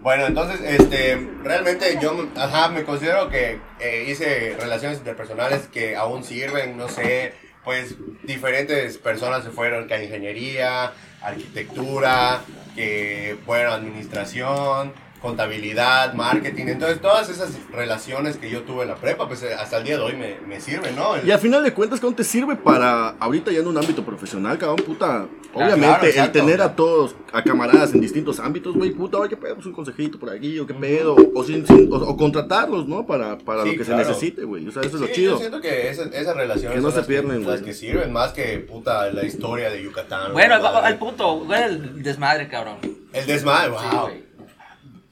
Bueno, 0.00 0.24
entonces, 0.24 0.60
este, 0.62 1.16
realmente 1.42 1.98
yo, 2.00 2.28
ajá, 2.34 2.70
me 2.70 2.84
considero 2.84 3.28
que 3.28 3.60
eh, 3.78 4.06
hice 4.08 4.56
relaciones 4.58 4.98
interpersonales 4.98 5.66
que 5.68 5.96
aún 5.96 6.24
sirven, 6.24 6.78
no 6.78 6.88
sé, 6.88 7.34
pues 7.64 7.96
diferentes 8.22 8.98
personas 8.98 9.44
se 9.44 9.50
fueron 9.50 9.86
que 9.86 10.04
ingeniería, 10.04 10.92
arquitectura, 11.20 12.42
que 12.74 13.36
a 13.72 13.74
administración, 13.76 14.92
contabilidad, 15.20 16.14
marketing, 16.14 16.66
entonces 16.68 17.00
todas 17.00 17.28
esas 17.28 17.50
relaciones 17.72 18.36
que 18.36 18.50
yo 18.50 18.62
tuve 18.62 18.82
en 18.82 18.88
la 18.88 18.96
prepa, 18.96 19.26
pues 19.28 19.42
eh, 19.42 19.54
hasta 19.54 19.78
el 19.78 19.84
día 19.84 19.96
de 19.96 20.02
hoy 20.02 20.16
me, 20.16 20.36
me 20.46 20.60
sirven, 20.60 20.94
¿no? 20.96 21.16
El- 21.16 21.26
Y 21.26 21.30
al 21.30 21.38
final 21.38 21.62
de 21.62 21.72
cuentas, 21.74 22.00
¿cómo 22.00 22.14
te 22.14 22.24
sirve 22.24 22.56
para 22.56 23.10
ahorita 23.20 23.50
ya 23.52 23.60
en 23.60 23.66
un 23.66 23.76
ámbito 23.76 24.04
profesional, 24.04 24.58
cabrón, 24.58 24.84
puta? 24.86 25.26
Claro, 25.52 25.74
Obviamente, 25.74 26.18
el 26.20 26.30
tener 26.30 26.60
a 26.60 26.76
todos, 26.76 27.16
a 27.32 27.42
camaradas 27.42 27.94
en 27.94 28.00
distintos 28.02 28.38
ámbitos, 28.38 28.74
güey, 28.74 28.90
puta, 28.90 29.16
oye, 29.18 29.30
qué 29.30 29.36
pedo, 29.36 29.54
pues 29.54 29.66
un 29.66 29.72
consejito 29.72 30.18
por 30.18 30.30
aquí, 30.30 30.58
o 30.58 30.66
qué 30.66 30.74
pedo, 30.74 31.16
o, 31.34 31.42
sin- 31.44 31.66
sin- 31.66 31.90
o, 31.92 31.96
o 31.96 32.16
contratarlos, 32.16 32.86
¿no? 32.86 33.06
Para, 33.06 33.38
para 33.38 33.62
Sí, 33.64 33.72
lo 33.72 33.78
que 33.78 33.84
claro. 33.84 34.02
se 34.04 34.08
necesite, 34.10 34.44
güey. 34.44 34.68
O 34.68 34.70
sea, 34.70 34.82
eso 34.82 34.96
es 34.96 35.00
lo 35.00 35.08
chido. 35.08 35.32
Yo 35.32 35.38
siento 35.38 35.60
que 35.60 35.88
esas, 35.88 36.12
esas 36.12 36.36
relaciones 36.36 36.72
Que 36.72 36.76
no 36.76 36.82
son 36.82 36.92
se 36.92 36.98
las 36.98 37.06
pierden, 37.06 37.38
las 37.46 37.60
güey. 37.60 37.62
que 37.64 37.74
sirven 37.74 38.12
más 38.12 38.32
que 38.32 38.58
puta 38.58 39.10
la 39.10 39.24
historia 39.24 39.70
de 39.70 39.82
Yucatán. 39.82 40.32
Bueno, 40.32 40.54
al 40.56 40.98
punto, 40.98 41.38
güey, 41.40 41.62
el 41.62 42.02
desmadre, 42.02 42.46
cabrón. 42.48 42.76
El 43.12 43.26
desmadre, 43.26 43.70
wow. 43.70 44.10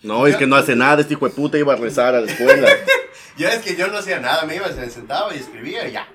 No, 0.03 0.27
es 0.27 0.37
que 0.37 0.47
no 0.47 0.57
hace 0.57 0.77
nada, 0.77 1.01
este 1.01 1.15
hijo 1.15 1.29
de 1.29 1.35
puta 1.35 1.59
iba 1.59 1.73
a 1.73 1.77
rezar 1.77 2.15
a 2.15 2.21
la 2.21 2.31
escuela. 2.31 2.69
Yo 3.37 3.49
es 3.49 3.59
que 3.59 3.77
yo 3.77 3.89
no 3.89 3.99
hacía 3.99 4.19
nada, 4.19 4.45
me 4.47 4.57
iba, 4.57 4.67
se 4.69 4.89
sentaba 4.89 5.35
y 5.35 5.39
escribía 5.39 5.87
y 5.87 5.93
ya. 5.93 6.09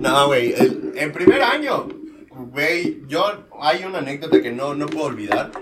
No, 0.00 0.26
güey, 0.26 0.52
en 0.96 1.12
primer 1.12 1.40
año, 1.40 1.86
güey, 2.28 3.02
yo, 3.06 3.46
hay 3.60 3.84
una 3.84 3.98
anécdota 3.98 4.42
que 4.42 4.50
no, 4.50 4.74
no 4.74 4.86
puedo 4.86 5.06
olvidar, 5.06 5.52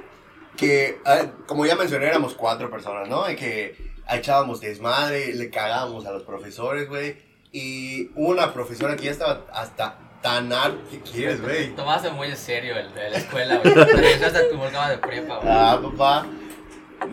que, 0.57 0.99
ah, 1.05 1.27
como 1.47 1.67
ya 1.67 1.77
mencioné, 1.77 2.07
éramos 2.07 2.33
cuatro 2.33 2.71
personas, 2.71 3.07
¿no? 3.09 3.31
Y 3.31 3.37
que 3.37 3.77
echábamos 4.11 4.63
desmadre, 4.63 5.35
le 5.35 5.51
cagábamos 5.51 6.07
a 6.07 6.13
los 6.13 6.23
profesores, 6.23 6.89
güey, 6.89 7.17
y 7.53 8.11
una 8.15 8.55
profesora 8.55 8.97
que 8.97 9.05
ya 9.05 9.11
estaba 9.11 9.45
hasta 9.53 9.99
tan 10.23 10.51
harta, 10.55 10.79
¿qué 10.91 11.01
quieres, 11.01 11.43
güey? 11.43 11.77
Tomaste 11.77 12.09
muy 12.11 12.29
en 12.29 12.37
serio 12.39 12.79
el 12.79 12.95
de 12.95 13.11
la 13.11 13.19
escuela, 13.19 13.57
güey. 13.63 13.75
Tu- 13.75 13.81
de 13.81 14.99
prepa, 14.99 15.37
güey. 15.37 15.49
Ah, 15.53 15.79
papá. 15.83 16.27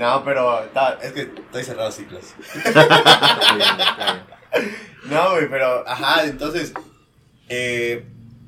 No, 0.02 0.24
pero 0.26 0.64
está- 0.64 0.98
es 1.02 1.12
que 1.14 1.22
estoy 1.22 1.64
cerrado 1.64 1.92
ciclos. 1.92 2.26
No, 5.10 5.32
güey, 5.32 5.50
pero, 5.50 5.88
ajá, 5.88 6.24
entonces, 6.26 6.74
eh, 7.50 8.06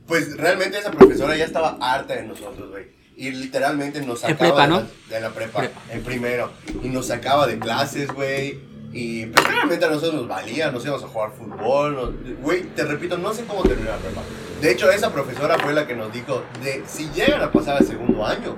pues 0.07 0.37
realmente 0.37 0.77
esa 0.77 0.91
profesora 0.91 1.35
ya 1.35 1.45
estaba 1.45 1.77
harta 1.81 2.13
de 2.15 2.23
nosotros, 2.23 2.69
güey. 2.69 2.87
Y 3.17 3.31
literalmente 3.31 4.01
nos 4.01 4.19
sacaba 4.21 4.37
prepa, 4.39 4.61
de, 4.63 4.67
¿no? 4.67 4.79
la, 4.81 4.87
de 5.15 5.21
la 5.21 5.29
prepa, 5.31 5.59
Prepa. 5.59 5.81
en 5.91 6.03
primero. 6.03 6.51
Y 6.83 6.89
nos 6.89 7.07
sacaba 7.07 7.47
de 7.47 7.57
clases, 7.59 8.11
güey. 8.11 8.59
Y 8.91 9.25
pues 9.27 9.45
realmente 9.47 9.85
a 9.85 9.89
nosotros 9.89 10.13
nos 10.13 10.27
valía, 10.27 10.71
nos 10.71 10.83
íbamos 10.85 11.03
a 11.03 11.07
jugar 11.07 11.31
fútbol. 11.31 11.95
nos- 11.95 12.37
Güey, 12.41 12.63
te 12.75 12.83
repito, 12.85 13.17
no 13.17 13.33
sé 13.33 13.45
cómo 13.45 13.63
terminó 13.63 13.89
la 13.91 13.97
prepa. 13.97 14.21
De 14.61 14.71
hecho, 14.71 14.89
esa 14.91 15.11
profesora 15.11 15.57
fue 15.59 15.73
la 15.73 15.87
que 15.87 15.95
nos 15.95 16.11
dijo, 16.13 16.43
de 16.61 16.83
si 16.87 17.09
llegan 17.11 17.41
a 17.41 17.51
pasar 17.51 17.77
al 17.77 17.85
segundo 17.87 18.25
año, 18.25 18.57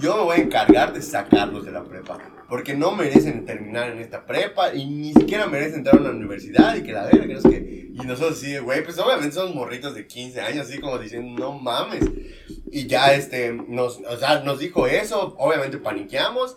yo 0.00 0.16
me 0.16 0.22
voy 0.22 0.36
a 0.38 0.42
encargar 0.42 0.92
de 0.92 1.02
sacarlos 1.02 1.64
de 1.64 1.72
la 1.72 1.84
prepa. 1.84 2.18
Porque 2.48 2.74
no 2.74 2.90
merecen 2.90 3.44
terminar 3.44 3.90
en 3.90 4.00
esta 4.00 4.26
prepa 4.26 4.74
y 4.74 4.84
ni 4.86 5.12
siquiera 5.12 5.46
merecen 5.46 5.78
entrar 5.78 5.96
a 5.96 6.00
una 6.00 6.10
universidad 6.10 6.74
y 6.74 6.82
que 6.82 6.92
la 6.92 7.04
verga, 7.04 7.38
que. 7.48 7.90
Y 7.92 8.06
nosotros 8.06 8.38
sí, 8.38 8.58
güey, 8.58 8.82
pues 8.82 8.98
obviamente 8.98 9.34
son 9.34 9.54
morritos 9.54 9.94
de 9.94 10.06
15 10.06 10.40
años, 10.40 10.66
así 10.66 10.80
como 10.80 10.98
diciendo, 10.98 11.40
no 11.40 11.58
mames. 11.58 12.04
Y 12.72 12.86
ya, 12.86 13.12
este, 13.14 13.52
nos, 13.52 14.00
o 14.00 14.16
sea, 14.16 14.40
nos 14.40 14.58
dijo 14.58 14.86
eso, 14.86 15.36
obviamente 15.38 15.78
paniqueamos. 15.78 16.56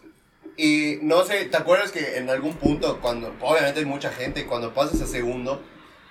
Y 0.57 0.99
no 1.01 1.23
sé, 1.23 1.45
¿te 1.45 1.57
acuerdas 1.57 1.91
que 1.91 2.17
en 2.17 2.29
algún 2.29 2.53
punto, 2.53 2.99
cuando, 3.01 3.33
obviamente 3.41 3.79
hay 3.79 3.85
mucha 3.85 4.09
gente, 4.11 4.45
cuando 4.45 4.73
pasas 4.73 5.01
a 5.01 5.07
segundo, 5.07 5.61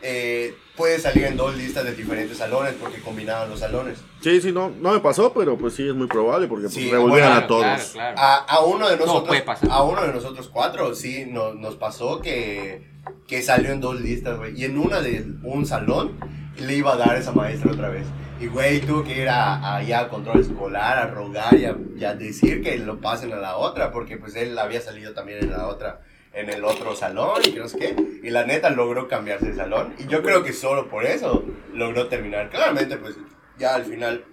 eh, 0.02 0.54
puedes 0.76 1.02
salir 1.02 1.24
en 1.24 1.36
dos 1.36 1.56
listas 1.56 1.84
de 1.84 1.94
diferentes 1.94 2.38
salones 2.38 2.74
porque 2.80 3.00
combinaban 3.00 3.48
los 3.48 3.60
salones. 3.60 3.98
Sí, 4.20 4.40
sí, 4.40 4.52
no, 4.52 4.70
no 4.80 4.92
me 4.92 5.00
pasó, 5.00 5.32
pero 5.32 5.56
pues 5.56 5.74
sí 5.74 5.88
es 5.88 5.94
muy 5.94 6.06
probable 6.08 6.46
porque 6.48 6.64
pues, 6.64 6.74
Sí, 6.74 6.90
revolvían 6.90 7.28
bueno, 7.30 7.44
a 7.44 7.46
todos. 7.46 7.62
Claro, 7.64 7.84
claro. 7.92 8.18
A, 8.18 8.36
a 8.38 8.60
uno 8.64 8.88
de 8.88 8.96
No, 8.96 9.06
nosotros, 9.06 9.28
puede 9.28 9.42
pasar. 9.42 9.68
a 9.70 9.82
uno 9.82 10.02
de 10.02 10.12
nosotros 10.12 10.48
cuatro, 10.52 10.94
sí, 10.94 11.24
no- 11.28 11.54
nos 11.54 11.76
pasó 11.76 12.20
que, 12.20 12.86
que 13.26 13.42
salió 13.42 13.70
en 13.72 13.80
dos 13.80 14.00
listas, 14.00 14.36
güey. 14.38 14.60
Y 14.60 14.64
en 14.64 14.78
una 14.78 15.00
de 15.00 15.24
un 15.44 15.66
salón 15.66 16.18
le 16.58 16.74
iba 16.74 16.94
a 16.94 16.96
dar 16.96 17.16
esa 17.16 17.32
maestra 17.32 17.72
otra 17.72 17.88
vez. 17.88 18.06
Y, 18.40 18.46
güey, 18.48 18.80
tuvo 18.80 19.04
que 19.04 19.22
ir 19.22 19.28
a, 19.28 19.76
allá 19.76 20.00
a 20.00 20.08
control 20.08 20.40
escolar, 20.40 20.98
a 20.98 21.06
rogar 21.06 21.54
y 21.56 21.64
a, 21.64 21.76
y 21.96 22.04
a 22.04 22.14
decir 22.14 22.60
que 22.60 22.76
lo 22.76 23.00
pasen 23.00 23.32
a 23.32 23.36
la 23.36 23.56
otra, 23.56 23.92
porque 23.92 24.16
pues 24.16 24.34
él 24.34 24.58
había 24.58 24.80
salido 24.80 25.12
también 25.14 25.38
en 25.44 25.52
la 25.52 25.68
otra, 25.68 26.00
en 26.34 26.48
el 26.50 26.64
otro 26.64 26.94
salón 26.96 27.40
y 27.44 27.52
que 27.52 27.58
no 27.60 27.68
sé 27.68 27.78
qué. 27.78 27.96
Y 28.22 28.30
la 28.30 28.44
neta 28.46 28.70
logró 28.70 29.08
cambiarse 29.08 29.46
de 29.46 29.54
salón. 29.54 29.94
Y 29.98 30.06
yo 30.06 30.22
creo 30.22 30.42
que 30.42 30.52
solo 30.52 30.88
por 30.88 31.04
eso 31.04 31.44
logró 31.74 32.08
terminar. 32.08 32.48
Claramente, 32.50 32.96
pues 32.96 33.16
ya 33.58 33.74
al 33.74 33.84
final, 33.84 34.24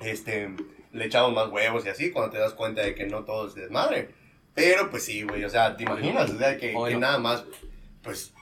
este, 0.00 0.54
le 0.92 1.04
echamos 1.04 1.32
más 1.34 1.48
huevos 1.50 1.84
y 1.84 1.88
así, 1.90 2.10
cuando 2.10 2.32
te 2.32 2.38
das 2.38 2.54
cuenta 2.54 2.82
de 2.82 2.94
que 2.94 3.06
no 3.06 3.24
todo 3.24 3.48
es 3.48 3.54
desmadre. 3.54 4.10
Pero 4.54 4.88
pues 4.90 5.04
sí, 5.04 5.22
güey, 5.22 5.44
o 5.44 5.50
sea, 5.50 5.76
¿te 5.76 5.82
imaginas? 5.82 6.30
O 6.30 6.38
sea, 6.38 6.56
que, 6.56 6.72
que 6.72 6.96
nada 6.96 7.18
más, 7.18 7.44
pues, 8.02 8.32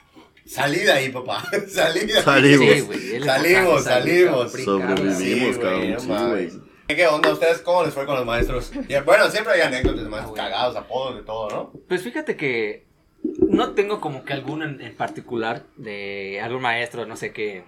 salí 0.45 0.81
de 0.81 0.93
ahí, 0.93 1.09
papá. 1.09 1.43
salí 1.69 2.01
de 2.07 2.19
ahí. 2.19 2.23
Salimos. 2.23 2.67
Sí, 2.75 2.81
güey, 2.83 3.23
Salimos, 3.23 3.85
salimos. 3.85 4.53
cabrón, 4.53 4.65
Sobrevivimos, 4.65 5.55
Sí, 5.57 5.61
cabrón, 5.61 6.29
güey, 6.31 6.51
sí. 6.51 6.63
¿Qué 6.89 7.07
onda? 7.07 7.33
¿Ustedes 7.33 7.59
cómo 7.63 7.85
les 7.85 7.95
fue 7.95 8.05
con 8.05 8.17
los 8.17 8.27
maestros? 8.27 8.71
Y, 8.87 8.95
bueno, 9.01 9.31
siempre 9.31 9.55
hay 9.55 9.63
anécdotas 9.63 10.03
de 10.03 10.11
maestros 10.11 10.39
Ah, 10.39 10.43
cagados, 10.43 10.77
apodos, 10.77 11.17
de 11.17 11.23
todo, 11.23 11.49
¿no? 11.49 11.73
Pues 11.89 12.03
fíjate 12.03 12.37
que 12.37 12.87
no 13.39 13.73
tengo 13.73 14.01
como 14.01 14.25
que 14.25 14.33
alguno 14.33 14.65
en, 14.65 14.81
en 14.81 14.95
particular 14.97 15.65
de 15.77 16.41
algún 16.43 16.63
maestro, 16.63 17.07
no 17.07 17.17
sé, 17.17 17.33
que 17.33 17.65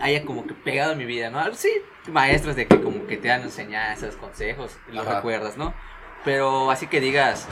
haya 0.00 0.24
como 0.24 0.46
que 0.46 0.54
pegado 0.54 0.92
en 0.92 0.98
mi 0.98 1.04
vida, 1.04 1.30
¿no? 1.30 1.54
Sí, 1.54 1.70
maestros 2.08 2.56
de 2.56 2.66
que 2.66 2.80
como 2.80 3.06
que 3.06 3.16
te 3.16 3.28
dan 3.28 3.42
enseñanzas, 3.42 4.16
consejos, 4.16 4.72
los 4.92 5.06
Ajá. 5.06 5.16
recuerdas, 5.16 5.56
¿no? 5.56 5.74
Pero 6.24 6.70
así 6.70 6.86
que 6.86 7.00
digas, 7.00 7.46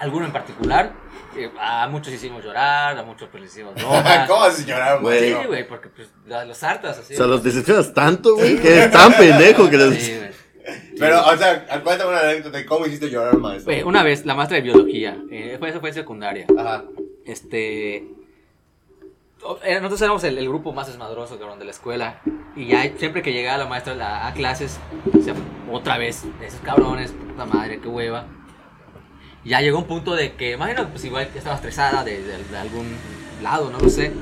alguno 0.00 0.26
en 0.26 0.32
particular, 0.32 0.92
eh, 1.36 1.50
a 1.60 1.86
muchos 1.88 2.12
hicimos 2.12 2.44
llorar, 2.44 2.98
a 2.98 3.02
muchos 3.02 3.28
pues 3.28 3.42
les 3.42 3.52
hicimos 3.52 3.74
bromas. 3.76 4.28
¿Cómo 4.28 4.50
se 4.50 4.64
lloraron, 4.64 5.02
Güey. 5.02 5.32
Sí, 5.32 5.46
güey, 5.46 5.68
porque 5.68 5.88
pues 5.88 6.08
los 6.26 6.62
hartas 6.62 6.98
así. 6.98 7.14
O 7.14 7.16
sea, 7.16 7.26
los 7.26 7.42
decepcionas 7.42 7.92
tanto, 7.92 8.36
güey, 8.36 8.58
que 8.58 8.72
eres 8.72 8.90
tan 8.90 9.12
pendejo 9.12 9.68
que 9.70 9.76
les... 9.76 10.02
Sí, 10.02 10.16
güey. 10.16 10.30
Pero, 10.98 11.24
o 11.26 11.36
sea, 11.36 11.66
cuéntame 11.82 12.10
una 12.10 12.20
anécdota 12.20 12.58
de 12.58 12.66
cómo 12.66 12.86
hiciste 12.86 13.08
llorar 13.10 13.34
al 13.34 13.40
maestro. 13.40 13.88
Una 13.88 14.02
vez, 14.02 14.24
la 14.26 14.34
maestra 14.34 14.56
de 14.56 14.62
biología, 14.62 15.16
eh, 15.30 15.56
fue, 15.58 15.70
eso 15.70 15.80
fue 15.80 15.88
en 15.90 15.94
secundaria. 15.94 16.46
Ajá. 16.58 16.84
este 17.24 18.04
eh, 19.64 19.74
nosotros 19.76 20.02
éramos 20.02 20.22
el, 20.24 20.36
el 20.36 20.48
grupo 20.48 20.72
más 20.72 20.86
desmadroso 20.88 21.38
cabrón, 21.38 21.58
de 21.58 21.64
la 21.64 21.70
escuela 21.70 22.20
y 22.54 22.66
ya 22.66 22.82
siempre 22.98 23.22
que 23.22 23.32
llegaba 23.32 23.56
la 23.58 23.66
maestra 23.66 23.94
a, 23.94 23.96
la- 23.96 24.26
a 24.26 24.34
clases 24.34 24.78
decía, 25.14 25.32
otra 25.72 25.96
vez 25.96 26.24
esos 26.42 26.60
cabrones 26.60 27.12
puta 27.12 27.46
madre 27.46 27.80
qué 27.80 27.88
hueva 27.88 28.26
ya 29.44 29.62
llegó 29.62 29.78
un 29.78 29.86
punto 29.86 30.14
de 30.14 30.34
que 30.34 30.52
imagino 30.52 30.86
pues 30.90 31.04
igual 31.06 31.26
estaba 31.34 31.56
estresada 31.56 32.04
de, 32.04 32.22
de- 32.22 32.44
de 32.44 32.56
algún 32.58 32.86
lado 33.42 33.70
no 33.70 33.78
lo 33.78 33.88
sé 33.88 34.12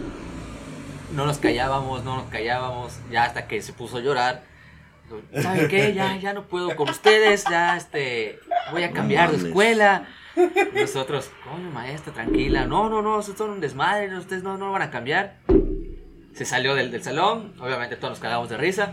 no 1.12 1.26
nos 1.26 1.38
callábamos 1.38 2.04
no 2.04 2.14
nos 2.16 2.26
callábamos 2.26 2.92
ya 3.10 3.24
hasta 3.24 3.48
que 3.48 3.60
se 3.60 3.72
puso 3.72 3.96
a 3.96 4.00
llorar 4.00 4.44
¿saben 5.40 5.68
qué? 5.68 5.94
ya 5.94 6.16
ya 6.16 6.32
no 6.32 6.44
puedo 6.44 6.74
con 6.76 6.88
ustedes 6.88 7.44
ya 7.50 7.76
este 7.76 8.38
voy 8.72 8.82
a 8.82 8.92
cambiar 8.92 9.30
de 9.30 9.48
escuela 9.48 10.06
y 10.38 10.80
nosotros, 10.80 11.30
coño, 11.44 11.70
maestra, 11.70 12.12
tranquila. 12.12 12.66
No, 12.66 12.88
no, 12.88 13.02
no, 13.02 13.18
ustedes 13.18 13.38
son 13.38 13.50
un 13.50 13.60
desmadre, 13.60 14.16
ustedes 14.16 14.42
no, 14.42 14.56
no 14.56 14.70
van 14.72 14.82
a 14.82 14.90
cambiar. 14.90 15.38
Se 16.32 16.44
salió 16.44 16.74
del, 16.74 16.90
del 16.90 17.02
salón, 17.02 17.54
obviamente 17.58 17.96
todos 17.96 18.12
nos 18.12 18.20
cagamos 18.20 18.48
de 18.48 18.56
risa. 18.56 18.92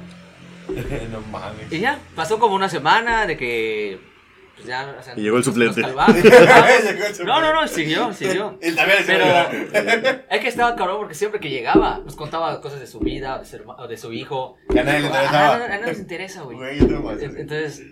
no 1.12 1.22
mames. 1.22 1.72
Y 1.72 1.80
ya, 1.80 2.00
pasó 2.16 2.40
como 2.40 2.56
una 2.56 2.70
semana 2.70 3.28
de 3.28 3.38
que. 3.38 4.15
Pues 4.56 4.68
ya, 4.68 4.96
o 4.98 5.04
sea, 5.04 5.14
Y 5.18 5.22
llegó 5.22 5.38
el 5.38 5.44
suplente. 5.44 5.82
el. 5.82 7.26
No, 7.26 7.42
no, 7.42 7.54
no, 7.54 7.68
siguió, 7.68 8.14
siguió. 8.14 8.58
Él 8.62 8.76
también 8.76 9.04
se 9.04 9.14
Pero 9.14 10.20
es 10.30 10.40
que 10.42 10.48
estaba 10.48 10.76
cabrón 10.76 10.98
porque 11.00 11.14
siempre 11.14 11.40
que 11.40 11.50
llegaba 11.50 12.00
nos 12.00 12.16
contaba 12.16 12.62
cosas 12.62 12.80
de 12.80 12.88
su 12.88 13.00
vida 13.00 13.36
o 13.36 13.40
de 13.40 13.46
su, 13.46 13.58
herma- 13.58 13.76
o 13.78 13.88
de 13.88 13.98
su 13.98 14.14
hijo. 14.14 14.56
Que 14.70 14.80
a 14.80 14.84
nadie 14.84 15.02
le 15.02 15.08
interesaba. 15.08 15.56
A 15.56 15.68
nadie 15.68 15.86
les 15.88 16.00
interesa, 16.00 16.44
güey. 16.44 16.58
Entonces, 16.80 17.84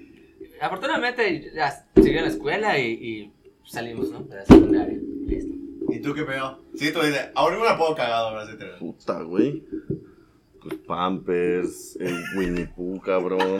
afortunadamente 0.62 1.51
ya 1.53 1.86
siguió 1.96 2.20
en 2.20 2.25
la 2.25 2.32
escuela 2.32 2.77
y, 2.79 2.86
y 2.91 3.34
salimos, 3.65 4.10
¿no? 4.12 4.22
De 4.22 4.36
la 4.38 4.46
secundaria. 4.46 4.98
Listo. 5.27 5.53
¿Y 5.89 6.00
tú 6.00 6.13
qué 6.13 6.24
pedo? 6.24 6.60
Sí, 6.75 6.91
tú 6.93 7.01
dices, 7.01 7.29
ahora 7.36 7.58
un 7.60 7.67
apodo 7.67 7.93
cagado, 7.96 8.29
ahora 8.29 8.48
sí 8.48 8.58
te 8.58 8.65
Puta, 8.79 9.22
güey. 9.22 9.63
Pues 10.62 10.75
Pampers, 10.88 11.98
el 12.00 12.24
Winnie 12.38 12.67
Pooh, 12.67 13.01
cabrón. 13.01 13.60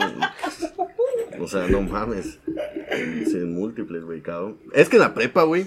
O 1.40 1.48
sea, 1.48 1.68
no 1.68 1.82
mames. 1.82 2.40
Sí, 3.26 3.38
múltiples, 3.38 4.04
güey, 4.04 4.22
cabrón. 4.22 4.58
Es 4.74 4.90
que 4.90 4.98
en 4.98 5.02
la 5.02 5.14
prepa, 5.14 5.44
güey, 5.44 5.66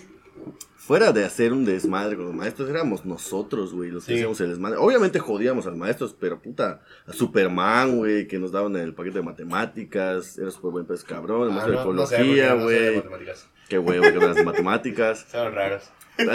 fuera 0.76 1.12
de 1.12 1.24
hacer 1.24 1.52
un 1.52 1.64
desmadre 1.64 2.16
con 2.16 2.26
los 2.26 2.34
maestros, 2.34 2.68
éramos 2.70 3.04
nosotros, 3.04 3.72
güey, 3.74 3.90
los 3.90 4.04
que 4.04 4.12
Sí. 4.12 4.18
hacíamos 4.18 4.40
el 4.40 4.50
desmadre. 4.50 4.76
Obviamente 4.78 5.18
jodíamos 5.18 5.66
a 5.66 5.70
los 5.70 5.78
maestros, 5.78 6.14
pero 6.18 6.40
puta, 6.40 6.82
a 7.06 7.12
Superman, 7.12 7.96
güey, 7.98 8.28
que 8.28 8.38
nos 8.38 8.52
daban 8.52 8.76
el 8.76 8.94
paquete 8.94 9.18
de 9.18 9.24
matemáticas, 9.24 10.38
era 10.38 10.50
súper 10.50 10.70
buen 10.70 10.86
pez 10.86 11.02
cabrón, 11.02 11.48
el 11.48 11.54
maestro 11.54 11.72
de 11.72 11.78
Ah, 11.78 11.84
no 11.84 11.90
ecología, 11.92 12.54
no 12.54 12.62
güey. 12.64 12.96
matemáticas. 12.96 13.48
Qué 13.68 13.78
huevo 13.78 14.02
que 14.04 14.26
las 14.26 14.44
matemáticas. 14.44 15.26
Son 15.32 15.52
raros. 15.52 15.90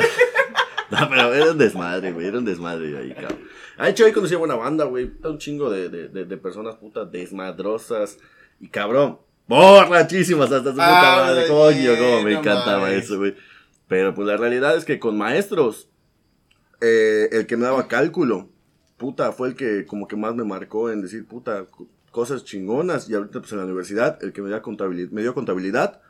No, 0.92 0.98
pero 1.10 1.34
era 1.34 1.52
un 1.52 1.58
desmadre, 1.58 2.12
güey. 2.12 2.28
Era 2.28 2.40
un 2.40 2.44
desmadre 2.44 2.98
ahí, 2.98 3.14
cabrón. 3.14 3.40
De 3.82 3.90
hecho, 3.90 4.04
ahí 4.06 4.12
conocí 4.12 4.36
a 4.36 4.38
buena 4.38 4.56
banda, 4.56 4.84
güey. 4.84 5.10
Un 5.24 5.38
chingo 5.38 5.70
de, 5.70 5.88
de, 5.88 6.26
de, 6.26 6.38
personas, 6.38 6.76
puta, 6.76 7.06
desmadrosas. 7.06 8.18
Y 8.62 8.68
cabrón, 8.70 9.18
borrachísimas 9.48 10.52
hasta 10.52 10.70
su 10.70 10.76
puta 10.76 11.14
Ah, 11.14 11.26
madre. 11.26 11.48
Coño, 11.48 11.92
cómo 11.98 12.22
me 12.24 12.34
no 12.34 12.40
encantaba 12.40 12.82
mames. 12.82 13.04
eso, 13.06 13.18
güey. 13.18 13.36
Pero 13.88 14.14
pues 14.16 14.28
la 14.28 14.38
realidad 14.38 14.78
es 14.78 14.86
que 14.86 15.00
con 15.00 15.18
maestros, 15.18 15.90
eh, 16.80 17.30
el 17.32 17.46
que 17.48 17.58
me 17.58 17.66
daba 17.66 17.88
cálculo, 17.88 18.50
puta, 18.98 19.32
fue 19.32 19.50
el 19.50 19.56
que 19.56 19.86
como 19.86 20.08
que 20.08 20.16
más 20.16 20.36
me 20.36 20.44
marcó 20.44 20.90
en 20.92 21.02
decir, 21.02 21.26
puta, 21.26 21.66
co- 21.66 21.88
cosas 22.12 22.44
chingonas. 22.46 23.10
Y 23.10 23.16
ahorita, 23.16 23.40
pues 23.40 23.52
en 23.52 23.58
la 23.60 23.66
universidad, 23.66 24.24
el 24.24 24.32
que 24.34 24.42
me 24.42 24.50
dio 24.50 24.62
contabilidad, 24.62 25.10
me 25.12 25.22
dio 25.22 25.34
contabilidad 25.34 26.02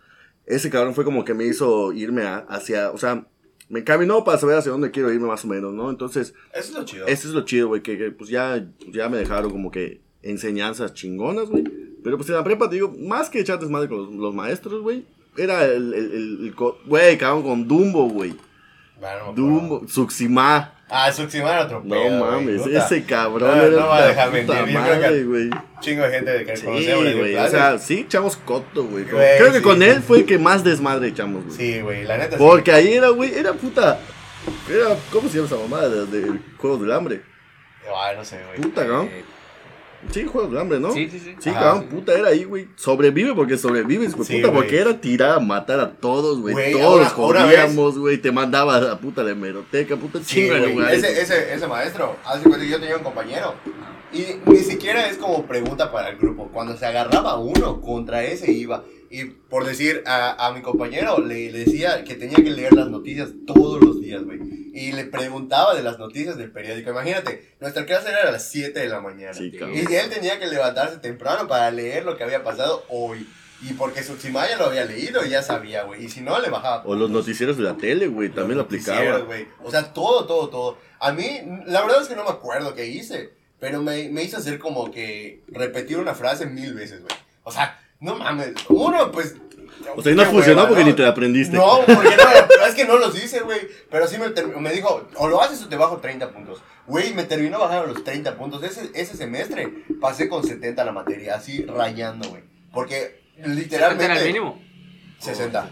ese 0.48 0.72
cabrón 0.72 0.96
fue 0.96 1.06
como 1.06 1.24
que 1.24 1.36
me 1.36 1.46
hizo 1.46 1.94
irme 1.94 2.24
a- 2.24 2.40
hacia, 2.50 2.92
o 2.92 2.98
sea, 2.98 3.28
me 3.70 3.82
encaminó 3.82 4.24
para 4.24 4.40
saber 4.40 4.58
hacia 4.58 4.72
dónde 4.72 4.90
quiero 4.92 5.14
irme 5.14 5.28
más 5.28 5.46
o 5.46 5.48
menos, 5.48 5.72
¿no? 5.72 5.90
Entonces, 5.92 6.34
Eso 6.52 6.72
es 6.72 6.74
lo 6.74 6.84
chido. 6.84 7.08
eso 7.08 7.28
es 7.28 7.34
lo 7.36 7.46
chido, 7.46 7.68
güey, 7.68 7.82
que, 7.84 7.96
que, 7.98 8.12
pues 8.12 8.30
ya, 8.32 8.68
ya 8.92 9.08
me 9.08 9.18
dejaron 9.18 9.52
como 9.52 9.70
que 9.70 10.02
enseñanzas 10.24 10.94
chingonas, 10.96 11.48
güey. 11.48 11.64
Pero 12.04 12.18
pues 12.18 12.30
en 12.30 12.36
la 12.36 12.44
prepa, 12.44 12.70
te 12.70 12.76
digo, 12.76 12.94
más 13.00 13.30
que 13.30 13.40
echar 13.40 13.60
desmadre 13.60 13.88
con 13.88 13.98
los, 13.98 14.10
los 14.12 14.34
maestros, 14.34 14.82
güey, 14.82 15.06
era 15.38 15.64
el, 15.66 15.94
el, 15.94 16.12
el, 16.14 16.46
el 16.48 16.56
güey, 16.86 17.18
cabrón, 17.18 17.44
con 17.44 17.68
Dumbo, 17.68 18.10
güey. 18.10 18.36
Bueno, 19.00 19.16
no 19.18 19.22
acuerdo. 19.24 19.34
Dumbo, 19.36 19.88
Suxima. 19.88 20.74
Ah, 20.94 21.10
Suximar 21.12 21.66
otro 21.66 21.82
No 21.86 21.96
pedo, 21.96 22.20
güey, 22.20 22.20
mames, 22.20 22.68
ese 22.68 23.06
cabrón 23.06 23.50
No, 23.58 23.64
era 23.64 23.80
no 23.80 23.88
va 23.88 23.98
a 24.00 24.08
dejar 24.08 24.30
mentir, 24.32 24.56
yo 24.68 24.80
madre, 24.80 25.24
güey. 25.24 25.50
Chingo 25.80 26.04
de 26.04 26.10
gente 26.12 26.32
de 26.32 26.46
que 26.46 26.58
Sí, 26.58 26.66
conocemos. 26.66 27.16
güey, 27.16 27.36
o 27.38 27.48
sea, 27.48 27.78
sí 27.80 28.00
echamos 28.00 28.36
coto, 28.36 28.84
güey. 28.84 29.06
Creo 29.06 29.52
que 29.54 29.60
sí. 29.60 29.64
con 29.64 29.82
él 29.82 30.02
fue 30.02 30.18
el 30.20 30.26
que 30.26 30.38
más 30.38 30.66
desmadre 30.66 31.08
echamos, 31.08 31.46
güey. 31.46 31.56
Sí, 31.58 31.80
güey, 31.82 32.04
la 32.04 32.18
neta. 32.18 32.38
Porque 32.38 32.74
ahí 32.74 32.94
era, 32.94 33.08
güey, 33.08 33.34
era 33.34 33.54
puta. 33.54 34.00
Era, 34.70 34.98
¿cómo 35.14 35.30
se 35.30 35.36
llama 35.38 35.48
esa 35.48 35.56
mamada 35.58 35.88
de, 35.88 36.06
de 36.08 36.40
Juegos 36.58 36.82
del 36.82 36.92
Hambre? 36.92 37.22
Ay, 37.96 38.18
no 38.18 38.26
sé, 38.26 38.40
güey. 38.48 38.60
Puta, 38.60 38.84
¿no? 38.84 39.04
Eh, 39.04 39.24
Sí, 40.10 40.26
juegos 40.26 40.52
de 40.52 40.60
hambre, 40.60 40.80
¿no? 40.80 40.92
Sí, 40.92 41.08
sí, 41.10 41.20
sí. 41.20 41.36
Sí, 41.40 41.50
Ajá, 41.52 41.60
cabrón, 41.60 41.88
sí. 41.90 41.96
puta, 41.96 42.14
era 42.18 42.30
ahí, 42.30 42.44
güey. 42.44 42.68
Sobrevive 42.76 43.34
porque 43.36 43.58
sobrevives, 43.58 44.16
güey. 44.16 44.28
Sí, 44.28 44.36
puta, 44.38 44.48
güey. 44.48 44.62
porque 44.62 44.80
era 44.80 45.00
tirar 45.00 45.38
a 45.38 45.40
matar 45.40 45.80
a 45.80 45.92
todos, 45.92 46.40
güey. 46.42 46.54
Güey, 46.54 46.72
Todos 46.74 47.08
jodíamos, 47.14 47.98
güey. 48.00 48.18
Te 48.18 48.32
mandaba 48.32 48.78
a 48.92 48.98
puta 49.00 49.24
la 49.24 49.32
hemeroteca, 49.32 49.96
puta 49.96 50.20
Sí, 50.20 50.26
chinga, 50.26 50.58
güey. 50.60 50.74
güey. 50.74 50.96
Ese, 50.96 51.22
ese, 51.22 51.54
ese 51.54 51.68
maestro, 51.68 52.16
hace 52.26 52.42
cuenta 52.42 52.60
que 52.66 52.70
yo 52.70 52.80
tenía 52.80 52.98
un 52.98 53.04
compañero. 53.04 53.54
Y 54.14 54.26
ni 54.50 54.58
siquiera 54.58 55.08
es 55.08 55.18
como 55.18 55.46
pregunta 55.46 55.92
para 55.92 56.10
el 56.10 56.18
grupo. 56.18 56.50
Cuando 56.52 56.76
se 56.76 56.86
agarraba 56.86 57.38
uno, 57.38 57.80
contra 57.80 58.24
ese 58.24 58.52
iba. 58.52 58.84
Y 59.12 59.26
por 59.26 59.66
decir, 59.66 60.04
a, 60.06 60.48
a 60.48 60.54
mi 60.54 60.62
compañero 60.62 61.20
le, 61.20 61.52
le 61.52 61.66
decía 61.66 62.04
que 62.06 62.16
tenía 62.16 62.38
que 62.38 62.50
leer 62.50 62.74
las 62.74 62.88
noticias 62.90 63.30
todos 63.46 63.82
los 63.84 64.00
días, 64.00 64.24
güey. 64.24 64.40
Y 64.74 64.94
le 64.94 65.04
preguntaba 65.04 65.76
de 65.76 65.84
las 65.84 66.00
noticias 66.00 66.38
del 66.38 66.50
periódico. 66.52 66.92
Imagínate, 66.92 67.56
nuestra 67.60 67.86
clase 67.86 68.10
era 68.10 68.30
a 68.30 68.32
las 68.32 68.48
7 68.50 68.80
de 68.80 68.88
la 68.88 69.02
mañana. 69.02 69.34
Sí, 69.34 69.52
y 69.54 69.94
él 69.94 70.10
tenía 70.10 70.40
que 70.40 70.48
levantarse 70.48 70.98
temprano 71.00 71.46
para 71.48 71.70
leer 71.72 72.06
lo 72.06 72.16
que 72.16 72.24
había 72.24 72.42
pasado 72.44 72.86
hoy. 72.88 73.28
Y 73.64 73.74
porque 73.74 74.02
su 74.02 74.18
ya 74.18 74.58
lo 74.58 74.66
había 74.66 74.86
leído 74.86 75.24
y 75.26 75.30
ya 75.30 75.44
sabía, 75.44 75.84
güey. 75.84 76.06
Y 76.06 76.10
si 76.10 76.22
no, 76.22 76.40
le 76.40 76.50
bajaba. 76.50 76.84
O 76.86 76.96
los 76.96 77.10
noticieros 77.10 77.58
de 77.58 77.64
la 77.64 77.76
tele, 77.76 78.08
güey. 78.08 78.30
También 78.30 78.58
lo 78.58 78.64
aplicaba. 78.64 79.20
güey. 79.20 79.46
O 79.62 79.70
sea, 79.70 79.94
todo, 79.94 80.26
todo, 80.26 80.50
todo. 80.50 80.78
A 81.00 81.12
mí, 81.12 81.42
la 81.68 81.82
verdad 81.82 82.02
es 82.02 82.08
que 82.08 82.16
no 82.16 82.24
me 82.24 82.32
acuerdo 82.32 82.74
qué 82.74 82.88
hice, 82.88 83.34
pero 83.60 83.82
me, 83.82 84.10
me 84.10 84.24
hizo 84.24 84.38
hacer 84.38 84.58
como 84.58 84.90
que 84.90 85.44
repetir 85.50 85.98
una 86.00 86.16
frase 86.16 86.48
mil 86.48 86.74
veces, 86.74 87.02
güey. 87.02 87.14
O 87.44 87.52
sea, 87.52 87.80
no 88.02 88.16
mames. 88.16 88.54
Uno, 88.68 89.12
pues. 89.12 89.36
O 89.96 90.02
sea, 90.02 90.12
y 90.12 90.16
no 90.16 90.26
funcionó 90.26 90.62
hueva, 90.64 90.68
porque 90.68 90.84
¿no? 90.84 90.90
ni 90.90 90.96
te 90.96 91.04
la 91.04 91.10
aprendiste. 91.10 91.56
No, 91.56 91.80
porque 91.86 92.16
no, 92.16 92.66
es 92.68 92.76
que 92.76 92.86
no 92.86 92.98
los 92.98 93.16
hice, 93.24 93.40
güey. 93.42 93.60
Pero 93.90 94.08
sí 94.08 94.18
me, 94.18 94.30
me 94.60 94.74
dijo, 94.74 95.08
o 95.16 95.28
lo 95.28 95.42
haces 95.42 95.64
o 95.64 95.70
te 95.70 95.76
bajo 95.76 95.98
30 95.98 96.32
puntos. 96.32 96.62
Güey, 96.88 97.14
me 97.14 97.24
terminó 97.24 97.60
bajando 97.60 97.94
los 97.94 98.04
30 98.04 98.36
puntos. 98.38 98.64
Ese, 98.64 98.90
ese 98.94 99.16
semestre 99.16 99.86
pasé 100.02 100.28
con 100.28 100.46
70 100.46 100.84
la 100.84 100.92
materia, 100.92 101.36
así 101.36 101.64
rayando, 101.66 102.28
güey. 102.30 102.44
Porque 102.74 103.22
literalmente. 103.38 104.06
era 104.06 104.20
el 104.20 104.28
mínimo? 104.28 104.62
60. 105.20 105.70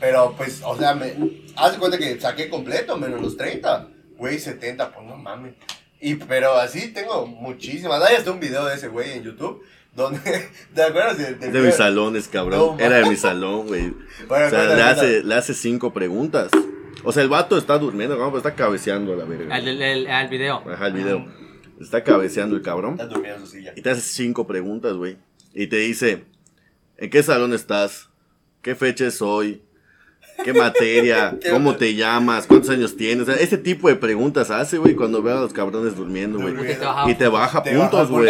Pero 0.00 0.34
pues, 0.36 0.62
o 0.64 0.76
sea, 0.76 0.94
me, 0.94 1.14
haz 1.54 1.72
de 1.72 1.78
cuenta 1.78 1.96
que 1.96 2.20
saqué 2.20 2.48
completo, 2.48 2.96
menos 2.96 3.20
los 3.20 3.36
30. 3.36 3.88
Güey, 4.16 4.38
70, 4.38 4.92
pues 4.92 5.06
no 5.06 5.16
mames. 5.16 5.54
Y, 6.00 6.16
pero 6.16 6.56
así 6.56 6.88
tengo 6.88 7.26
muchísimas. 7.26 8.02
Hay 8.02 8.16
hasta 8.16 8.32
un 8.32 8.40
video 8.40 8.64
de 8.64 8.74
ese 8.74 8.88
güey 8.88 9.12
en 9.12 9.22
YouTube. 9.22 9.62
Donde, 9.94 10.20
¿te 10.74 10.82
acuerdas? 10.82 11.18
De, 11.18 11.46
Es 11.46 11.52
de 11.52 11.60
mis 11.60 11.74
salones, 11.74 12.28
cabrón. 12.28 12.76
No, 12.78 12.78
Era 12.84 12.98
de 12.98 13.08
mi 13.08 13.16
salón, 13.16 13.66
güey. 13.66 13.92
Bueno, 14.28 14.46
O 14.46 14.50
sea, 14.50 14.74
le 14.74 14.82
hace, 14.82 15.22
le 15.24 15.34
hace 15.34 15.54
cinco 15.54 15.92
preguntas. 15.92 16.50
O 17.04 17.12
sea, 17.12 17.22
el 17.22 17.28
vato 17.28 17.58
está 17.58 17.78
durmiendo, 17.78 18.14
cabrón, 18.14 18.30
pero 18.32 18.38
está 18.38 18.54
cabeceando 18.54 19.12
a 19.12 19.16
la 19.16 19.24
verga. 19.24 19.54
Al, 19.54 19.66
el, 19.68 19.82
el- 19.82 20.06
al 20.06 20.28
video. 20.28 20.62
Ajá, 20.70 20.86
el 20.86 20.92
video. 20.92 21.26
Está 21.80 22.04
cabeceando 22.04 22.54
el 22.56 22.62
cabrón. 22.62 22.92
Está 22.92 23.06
durmiendo 23.06 23.40
en 23.40 23.46
su 23.46 23.52
silla. 23.52 23.72
Y 23.76 23.82
te 23.82 23.90
hace 23.90 24.00
cinco 24.02 24.46
preguntas, 24.46 24.92
güey. 24.94 25.16
Y 25.52 25.66
te 25.66 25.76
dice, 25.78 26.24
¿en 26.96 27.10
qué 27.10 27.22
salón 27.22 27.52
estás? 27.52 28.08
¿Qué 28.62 28.74
fecha 28.76 29.06
es 29.08 29.20
hoy? 29.20 29.62
¿Qué 30.44 30.52
materia? 30.52 31.38
¿Cómo 31.50 31.76
te 31.76 31.94
llamas? 31.94 32.46
¿Cuántos 32.46 32.70
años 32.70 32.96
tienes? 32.96 33.28
O 33.28 33.32
sea, 33.32 33.40
ese 33.40 33.58
tipo 33.58 33.88
de 33.88 33.96
preguntas 33.96 34.50
hace, 34.50 34.78
güey, 34.78 34.94
cuando 34.94 35.22
ve 35.22 35.32
a 35.32 35.36
los 35.36 35.52
cabrones 35.52 35.96
durmiendo, 35.96 36.38
güey. 36.40 36.54
Y 37.06 37.14
te 37.14 37.28
baja 37.28 37.62
Te 37.62 37.76
puntos, 37.76 38.10
güey. 38.10 38.28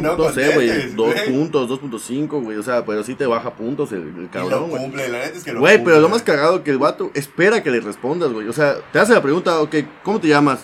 no 0.00 0.16
No 0.16 0.32
sé, 0.32 0.54
güey. 0.54 0.94
Dos 0.94 1.14
puntos, 1.22 1.68
2.5, 1.68 2.42
güey. 2.42 2.56
O 2.58 2.62
sea, 2.62 2.84
pero 2.84 3.02
sí 3.02 3.14
te 3.14 3.26
baja 3.26 3.54
puntos 3.54 3.92
el, 3.92 4.02
el 4.02 4.08
Y 4.08 4.22
lo 4.22 4.30
cabrón, 4.30 4.70
güey. 4.70 4.82
cumple, 4.82 5.08
la 5.08 5.18
neta 5.18 5.38
es 5.38 5.44
que 5.44 5.52
lo 5.52 5.60
Güey, 5.60 5.82
pero 5.82 6.00
lo 6.00 6.08
más 6.08 6.22
cagado 6.22 6.62
que 6.62 6.70
el 6.70 6.78
vato 6.78 7.10
espera 7.14 7.62
que 7.62 7.70
le 7.70 7.80
respondas, 7.80 8.32
güey. 8.32 8.48
O 8.48 8.52
sea, 8.52 8.76
te 8.92 8.98
hace 8.98 9.12
la 9.12 9.22
pregunta, 9.22 9.60
ok, 9.60 9.76
¿cómo 10.02 10.20
te 10.20 10.28
llamas? 10.28 10.60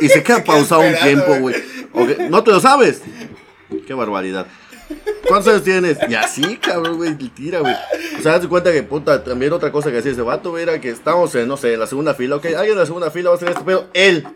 Y 0.00 0.08
se 0.08 0.22
queda 0.22 0.38
Se 0.38 0.42
queda 0.42 0.44
pausado 0.44 0.82
un 0.82 0.94
tiempo, 0.94 1.34
güey. 1.40 1.54
Ok, 1.92 2.18
¿No 2.30 2.42
te 2.42 2.50
lo 2.50 2.60
sabes? 2.60 3.02
Qué 3.86 3.94
barbaridad. 3.94 4.46
¿Cuántos 5.26 5.52
años 5.52 5.62
tienes? 5.62 5.98
Y 6.08 6.14
así, 6.14 6.56
cabrón, 6.56 6.96
güey, 6.96 7.14
tira, 7.14 7.60
güey. 7.60 7.74
O 8.18 8.22
sea, 8.22 8.38
das 8.38 8.46
cuenta 8.46 8.72
que, 8.72 8.82
puta, 8.82 9.22
también 9.22 9.52
otra 9.52 9.70
cosa 9.70 9.90
que 9.90 9.98
hacía 9.98 10.12
ese 10.12 10.22
vato, 10.22 10.50
güey, 10.50 10.62
era 10.62 10.80
que 10.80 10.90
estábamos 10.90 11.34
en, 11.34 11.48
no 11.48 11.56
sé, 11.56 11.74
en 11.74 11.80
la 11.80 11.86
segunda 11.86 12.14
fila. 12.14 12.36
Ok, 12.36 12.46
alguien 12.46 12.72
en 12.72 12.78
la 12.78 12.86
segunda 12.86 13.10
fila 13.10 13.30
va 13.30 13.34
a 13.34 13.36
hacer 13.36 13.50
esto, 13.50 13.62
pero 13.64 13.88
él. 13.92 14.26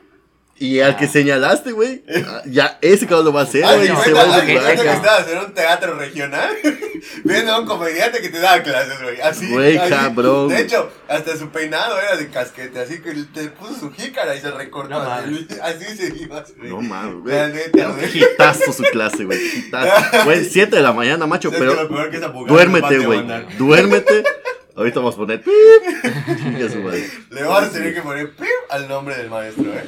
Y 0.63 0.79
al 0.79 0.97
que 0.97 1.09
señalaste, 1.09 1.73
güey, 1.73 2.05
ya 2.47 2.79
ese 2.83 3.09
cabrón 3.09 3.25
lo 3.25 3.33
va 3.33 3.41
a 3.41 3.43
hacer, 3.43 3.63
güey. 3.65 3.89
se 3.89 4.13
va 4.13 4.37
a 4.37 4.45
que 4.45 4.55
estabas 4.55 5.27
en 5.29 5.39
un 5.39 5.53
teatro 5.55 5.95
regional 5.95 6.55
viendo 7.25 7.53
a 7.53 7.59
un 7.59 7.67
comediante 7.67 8.21
que 8.21 8.29
te 8.29 8.39
daba 8.39 8.63
clases, 8.63 9.03
güey. 9.03 9.21
Así. 9.21 9.49
Güey, 9.49 9.77
cabrón. 9.89 10.51
De 10.51 10.61
hecho, 10.61 10.89
hasta 11.09 11.37
su 11.37 11.49
peinado 11.49 11.99
era 11.99 12.17
de 12.17 12.29
casquete, 12.29 12.79
así 12.79 13.01
que 13.01 13.13
te 13.35 13.49
puso 13.49 13.75
su 13.75 13.91
jícara 13.91 14.37
y 14.37 14.41
se 14.41 14.53
recortó. 14.53 14.91
No 14.91 15.01
así, 15.03 15.49
así 15.63 15.97
se 15.97 16.15
iba. 16.17 16.45
güey. 16.57 16.71
No 16.71 16.81
mames, 16.81 17.23
güey. 17.23 18.19
Hitazo 18.19 18.73
su 18.73 18.85
clase, 18.85 19.25
güey. 19.25 19.41
Hitazo. 19.57 20.25
Güey, 20.27 20.45
7 20.45 20.77
de 20.77 20.83
la 20.83 20.93
mañana, 20.93 21.27
macho, 21.27 21.51
¿Sabes 21.51 21.75
que 21.75 21.87
pero 21.89 22.09
que 22.09 22.21
duérmete, 22.47 22.99
güey. 23.01 23.27
Duérmete. 23.59 24.23
Ahorita 24.77 25.01
vamos 25.01 25.15
a 25.15 25.19
poner. 25.19 25.43
pip. 25.43 25.53
Le 27.31 27.43
vas 27.45 27.65
a 27.65 27.71
tener 27.71 27.95
que 27.95 28.01
poner 28.03 28.31
pip 28.35 28.47
al 28.71 28.89
nombre 28.89 29.15
del 29.17 29.29
maestro, 29.31 29.65
eh. 29.73 29.85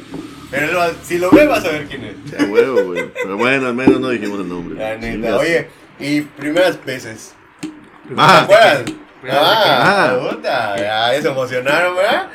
Pero 0.50 0.72
lo- 0.72 0.94
si 1.02 1.18
lo 1.18 1.30
ves, 1.30 1.48
vas 1.48 1.64
a 1.64 1.68
ver 1.68 1.86
quién 1.86 2.04
es. 2.04 2.14
Ya, 2.30 2.44
huevo, 2.44 2.82
güey. 2.84 3.10
Pero 3.12 3.36
bueno, 3.36 3.66
al 3.68 3.74
menos 3.74 3.98
no 4.00 4.10
dijimos 4.10 4.40
el 4.40 4.48
nombre. 4.48 4.78
La 4.78 4.96
neta. 4.96 5.36
Oye, 5.38 5.68
y 5.98 6.20
primeras 6.22 6.84
veces. 6.84 7.34
¿Te 7.62 7.68
Ah, 8.16 8.40
acuerdas? 8.42 8.82
Primeras 9.22 9.42
Ah, 9.46 10.12
veces. 10.20 10.34
puta, 10.36 10.76
ya 10.76 11.22
se 11.22 11.28
emocionaron, 11.28 11.96
¿verdad? 11.96 12.28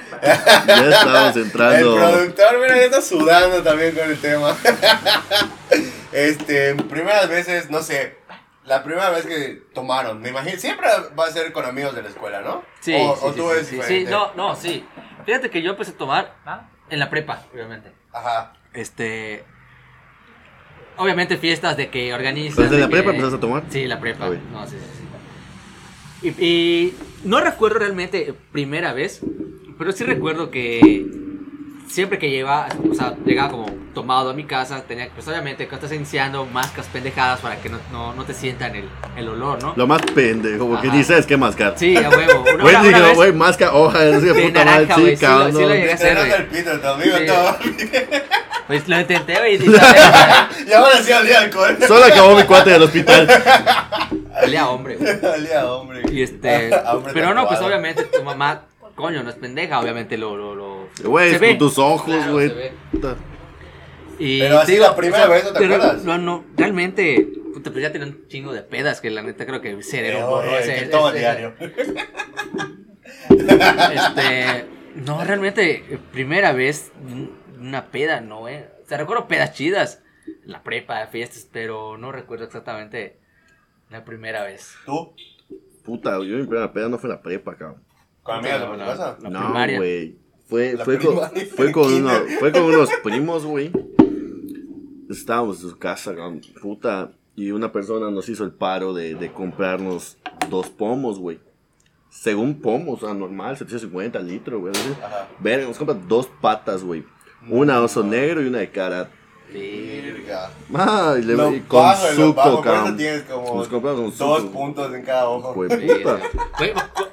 ya 0.68 0.90
estamos 0.90 1.36
El 1.36 1.42
entrando. 1.44 1.96
productor, 1.96 2.60
mira, 2.62 2.76
ya 2.78 2.84
está 2.86 3.02
sudando 3.02 3.62
también 3.62 3.94
con 3.96 4.10
el 4.10 4.18
tema. 4.20 4.58
este, 6.12 6.76
primeras 6.76 7.30
veces, 7.30 7.70
no 7.70 7.82
sé, 7.84 8.16
la 8.70 8.84
primera 8.84 9.10
vez 9.10 9.26
que 9.26 9.64
tomaron, 9.74 10.22
me 10.22 10.30
imagino, 10.30 10.56
siempre 10.60 10.88
va 11.20 11.26
a 11.26 11.32
ser 11.32 11.52
con 11.52 11.66
amigos 11.66 11.96
de 11.96 12.04
la 12.04 12.10
escuela, 12.10 12.42
¿no? 12.42 12.64
Sí, 12.82 12.94
o, 12.96 13.16
sí, 13.16 13.22
o 13.26 13.32
tú 13.34 13.50
sí, 13.50 13.58
es 13.60 13.68
sí, 13.68 13.80
sí, 13.82 14.06
no, 14.08 14.32
no, 14.36 14.56
sí. 14.56 14.86
Fíjate 15.26 15.50
que 15.50 15.64
yo 15.64 15.72
empecé 15.72 15.92
a 15.92 15.98
tomar 15.98 16.36
¿Ah? 16.46 16.70
en 16.90 17.00
la 17.00 17.10
prepa, 17.10 17.42
obviamente. 17.52 17.92
Ajá. 18.14 18.54
Este. 18.74 19.44
Obviamente 20.98 21.38
fiestas 21.38 21.78
de 21.78 21.90
que 21.90 22.14
organizan. 22.14 22.64
¿Desde 22.66 22.76
de 22.76 22.82
la 22.84 22.88
que- 22.88 22.92
prepa 22.94 23.10
empezaste 23.10 23.38
a 23.38 23.40
tomar? 23.40 23.64
Sí, 23.70 23.88
la 23.88 24.00
prepa. 24.00 24.28
Ah. 24.28 24.32
No, 24.52 24.68
sí, 24.68 24.78
sí, 24.78 25.04
sí. 26.22 26.28
Y, 26.40 26.46
y 26.46 26.98
no 27.24 27.42
recuerdo 27.42 27.80
realmente 27.80 28.36
primera 28.52 28.94
vez, 28.94 29.22
pero 29.80 29.92
sí 29.94 30.04
recuerdo 30.04 30.52
que 30.52 30.80
siempre 32.00 32.18
que 32.18 32.30
llegaba, 32.30 32.68
o 32.90 32.94
sea, 32.96 33.14
llegaba 33.26 33.52
como 33.52 33.66
tomado 33.94 34.30
a 34.30 34.34
mi 34.34 34.46
casa, 34.46 34.82
tenía, 34.88 35.10
pues 35.14 35.28
obviamente 35.28 35.68
cuando 35.68 35.86
estás 35.88 35.98
iniciando, 35.98 36.46
mascas 36.46 36.86
pendejadas 36.88 37.42
para 37.42 37.58
que 37.58 37.68
no, 37.68 37.78
no, 37.92 38.14
no 38.14 38.24
te 38.24 38.34
sientan 38.34 38.74
el, 38.74 38.88
el 39.18 39.28
olor, 39.28 39.62
¿no? 39.62 39.74
Lo 39.76 39.86
más 39.86 40.02
pendejo, 40.04 40.66
porque 40.70 40.88
Ajá. 40.88 40.96
ni 40.96 41.04
sabes 41.04 41.26
qué 41.26 41.36
mascar. 41.36 41.74
Sí, 41.76 41.98
a 41.98 42.08
huevo. 42.10 42.46
Una, 42.54 42.64
Güey, 42.64 42.76
una- 42.76 42.84
dije, 42.84 42.96
una 43.00 43.08
vez 43.10 43.16
güey, 43.18 43.34
masca 43.34 43.74
hoja, 43.74 44.00
qué 44.00 44.06
de 44.22 44.34
puta 44.48 44.64
madre, 44.64 44.88
sí, 44.96 45.06
chica, 45.16 45.36
lo- 45.40 45.46
sí 45.48 45.52
lo 45.52 45.60
no. 45.60 45.74
llegué 45.76 45.92
a 45.92 45.96
hacer, 45.96 46.08
Estrenando 46.18 46.30
güey. 46.30 46.42
el 46.42 46.48
pito 46.48 46.70
de 46.70 46.78
tu 46.78 46.88
amigo, 46.88 47.18
Sí. 47.18 47.26
todo. 47.26 47.58
Pues 48.68 48.88
lo 48.88 49.00
intenté, 49.02 49.38
güey, 49.40 49.56
y 49.66 49.68
ahora 50.74 51.04
sí 51.04 51.12
olía 51.12 51.40
alcohol. 51.42 51.78
Solo 51.86 52.06
acabó 52.06 52.36
mi 52.38 52.44
cuate 52.44 52.70
del 52.70 52.84
hospital. 52.84 53.28
olía 54.42 54.70
hombre, 54.70 54.96
güey. 54.96 55.26
olía 55.36 55.66
hombre. 55.70 56.04
Y 56.10 56.22
este, 56.22 56.72
Hombre 56.86 57.12
pero 57.14 57.34
no, 57.34 57.46
pues 57.48 57.60
obviamente 57.60 58.04
tu 58.06 58.24
mamá, 58.24 58.62
coño, 59.00 59.24
no 59.24 59.30
es 59.30 59.36
pendeja, 59.38 59.80
obviamente 59.80 60.18
lo, 60.18 60.36
lo, 60.38 60.56
lo 60.56 60.88
Güey, 61.10 61.38
ve. 61.38 61.50
con 61.50 61.58
tus 61.58 61.78
ojos, 61.80 62.04
Claro, 62.14 62.34
güey. 62.34 62.52
Y 64.20 64.40
Pero 64.42 64.60
así 64.60 64.78
la 64.78 64.96
primera 64.96 65.28
vez, 65.28 65.46
¿no 65.46 65.54
te 65.54 65.60
pero 65.60 65.76
acuerdas? 65.76 66.04
No, 66.04 66.18
no, 66.18 66.44
realmente, 66.58 67.26
puta, 67.54 67.72
pues 67.72 67.82
ya 67.82 67.92
tenía 67.92 68.08
un 68.08 68.28
chingo 68.28 68.52
de 68.52 68.62
pedas 68.64 69.00
que 69.00 69.10
la 69.10 69.22
neta 69.22 69.46
creo 69.46 69.62
que 69.62 69.70
el 69.72 69.84
cerebro 69.84 70.20
Eh, 70.20 70.24
borró 70.24 70.58
ese- 70.58 70.76
que 70.76 70.82
toma 70.88 71.10
ese- 71.10 71.20
diario. 71.20 71.54
Este, 73.30 74.66
no, 74.96 75.24
realmente, 75.24 75.86
eh, 75.90 76.00
primera 76.12 76.52
vez, 76.52 76.92
mm, 77.02 77.62
una 77.68 77.86
peda, 77.92 78.22
no, 78.22 78.48
eh. 78.48 78.70
O 78.84 78.88
sea, 78.90 78.98
recuerdo 78.98 79.28
pedas 79.28 79.54
chidas, 79.54 80.02
la 80.46 80.64
prepa, 80.64 81.06
fiestas, 81.08 81.48
pero 81.52 81.98
no 81.98 82.12
recuerdo 82.12 82.46
exactamente 82.46 83.18
la 83.90 84.04
primera 84.04 84.44
vez. 84.44 84.74
¿Tú? 84.86 85.14
Puta, 85.84 86.12
yo 86.18 86.38
mi 86.38 86.46
primera 86.46 86.72
peda 86.74 86.90
no 86.90 86.98
fue 86.98 87.10
la 87.10 87.22
prepa, 87.22 87.56
cabrón. 87.56 87.82
¿Con 88.24 88.36
amigas 88.36 88.60
de 88.62 88.66
No, 88.68 88.72
tu 88.74 88.78
la- 88.80 88.86
casa? 88.86 89.18
no, 89.30 89.54
güey. 89.78 90.18
Fue, 90.48 90.78
fue, 90.84 90.98
con, 90.98 91.16
fue, 91.56 91.72
con 91.72 91.94
uno- 91.94 92.10
fue 92.40 92.52
con 92.52 92.64
unos 92.64 92.90
primos, 93.04 93.46
güey. 93.46 93.72
Estábamos 95.10 95.64
en 95.64 95.70
su 95.70 95.78
casa, 95.78 96.16
cabrón, 96.16 96.42
puta. 96.62 97.12
Y 97.36 97.52
una 97.52 97.72
persona 97.72 98.12
nos 98.12 98.28
hizo 98.30 98.44
el 98.44 98.52
paro 98.52 98.94
de, 98.94 99.16
de 99.16 99.32
comprarnos 99.32 100.18
dos 100.50 100.70
pomos, 100.70 101.20
güey. 101.20 101.40
Según 102.10 102.60
pomos, 102.60 103.02
o 103.04 103.06
sea, 103.06 103.16
normal, 103.16 103.56
750 103.58 104.20
litros, 104.20 104.60
güey. 104.60 104.74
Verga, 105.40 105.68
nos 105.68 105.78
compra 105.78 105.96
dos 106.08 106.28
patas, 106.42 106.84
güey. 106.84 107.06
Una 107.50 107.82
oso 107.82 108.04
negro 108.04 108.42
y 108.42 108.48
una 108.48 108.60
de 108.60 108.70
cara. 108.72 109.10
Sí. 109.52 110.02
Verga. 110.04 110.52
Ay, 110.74 111.24
le 111.24 111.34
Lo 111.36 111.56
y 111.56 111.62
con 111.62 111.82
bajo, 111.82 112.08
suco, 112.16 112.62
cabrón. 112.62 112.98
tienes 112.98 113.24
como 113.24 113.56
Nos 113.56 113.68
compramos 113.68 114.00
un 114.02 114.18
dos 114.18 114.42
suco. 114.42 114.52
puntos 114.54 114.94
en 114.94 115.04
cada 115.04 115.30
ojo. 115.30 115.54
Güey, 115.54 115.70
puta. 115.70 116.20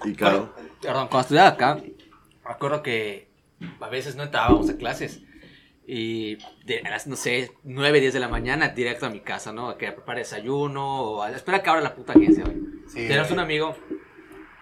Y 0.05 0.13
caro. 0.15 0.51
Perdón, 0.83 1.09
cuando 1.09 1.21
estudiaba 1.23 1.49
acá, 1.49 1.77
me 1.77 2.51
acuerdo 2.51 2.83
que 2.83 3.29
a 3.81 3.89
veces 3.89 4.17
no 4.17 4.23
entrábamos 4.25 4.69
a 4.71 4.77
clases. 4.77 5.23
Y 5.89 6.37
de, 6.65 6.81
a 6.85 6.91
las, 6.91 7.07
no 7.07 7.15
sé, 7.17 7.53
9, 7.63 8.01
10 8.01 8.13
de 8.15 8.21
la 8.21 8.29
mañana, 8.29 8.69
directo 8.71 9.07
a 9.07 9.11
mi 9.11 9.21
casa, 9.21 9.53
¿no? 9.53 9.77
Que 9.79 9.93
prepare 9.93 10.21
desayuno, 10.21 11.01
o 11.03 11.23
a- 11.23 11.31
espera 11.31 11.63
que 11.63 11.71
abra 11.71 11.81
la 11.81 11.95
puta 11.95 12.13
agencia, 12.13 12.45
güey. 12.45 12.57
Sí, 12.89 13.07
Tenemos 13.07 13.31
un 13.31 13.39
amigo 13.39 13.77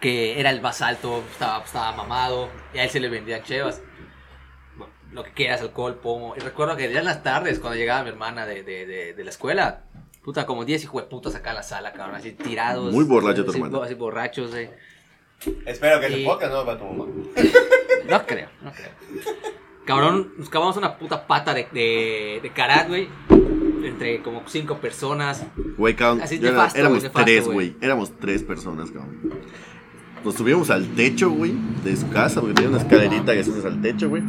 que 0.01 0.39
era 0.39 0.51
el 0.51 0.61
más 0.61 0.83
alto, 0.83 1.25
estaba, 1.33 1.65
estaba 1.65 1.93
mamado, 1.97 2.51
y 2.75 2.79
a 2.79 2.85
él 2.85 2.91
se 2.91 3.01
le 3.01 3.09
vendían 3.09 3.43
chevas. 3.43 3.81
Bueno, 4.77 4.93
lo 5.13 5.25
que 5.25 5.33
quieras, 5.33 5.63
alcohol, 5.63 5.95
pomo. 5.95 6.35
Y 6.37 6.41
recuerdo 6.41 6.77
que 6.77 6.93
ya 6.93 6.99
en 6.99 7.07
las 7.07 7.23
tardes, 7.23 7.59
cuando 7.59 7.79
llegaba 7.79 8.03
mi 8.03 8.11
hermana 8.11 8.45
de, 8.45 8.63
de, 8.63 8.85
de, 8.85 9.15
de 9.15 9.25
la 9.25 9.31
escuela, 9.31 9.85
puta, 10.23 10.45
como 10.45 10.67
10 10.67 10.85
hijos 10.85 11.03
de 11.03 11.09
putas 11.09 11.35
acá 11.35 11.51
en 11.51 11.57
la 11.57 11.63
sala, 11.63 11.93
cabrón, 11.95 12.17
así 12.17 12.33
tirados. 12.33 12.93
Muy 12.93 13.05
borracho 13.05 13.45
tu 13.47 13.51
así, 13.51 13.61
hermana. 13.63 13.83
Así 13.85 13.95
borrachos, 13.95 14.51
güey. 14.51 14.69
Espero 15.67 16.01
que 16.01 16.21
Y- 16.21 16.25
podcast 16.25 16.53
no 16.53 16.65
va 16.67 16.73
a 16.75 16.79
tu 16.79 16.85
mamá. 16.85 17.05
No 18.09 18.27
creo, 18.27 18.49
no 18.63 18.71
creo. 18.73 18.91
Cabrón, 19.85 20.33
nos 20.39 20.49
cavamos 20.49 20.77
una 20.77 20.97
puta 20.99 21.27
pata 21.27 21.53
de, 21.53 21.67
de, 21.73 22.41
de 22.43 22.51
karat, 22.55 22.89
güey. 22.89 23.09
Entre 23.85 24.23
como 24.23 24.43
cinco 24.47 24.79
personas. 24.79 25.45
Güey, 25.77 25.95
cabrón. 25.95 26.23
Así 26.23 26.39
nefasto, 26.39 26.79
éramos 26.79 27.03
nefasto, 27.03 27.25
tres, 27.25 27.47
güey. 27.47 27.77
Éramos 27.83 28.13
tres 28.19 28.43
personas, 28.43 28.91
cabrón. 28.91 29.21
Nos 30.25 30.35
subimos 30.37 30.71
al 30.71 30.87
techo, 30.95 31.31
güey, 31.31 31.53
de 31.85 31.95
su 31.97 32.09
casa, 32.09 32.41
porque 32.41 32.55
tenía 32.55 32.71
una 32.71 32.79
escalerita 32.79 33.35
que 33.35 33.45
subes 33.45 33.65
al 33.67 33.83
techo, 33.83 34.09
güey. 34.09 34.23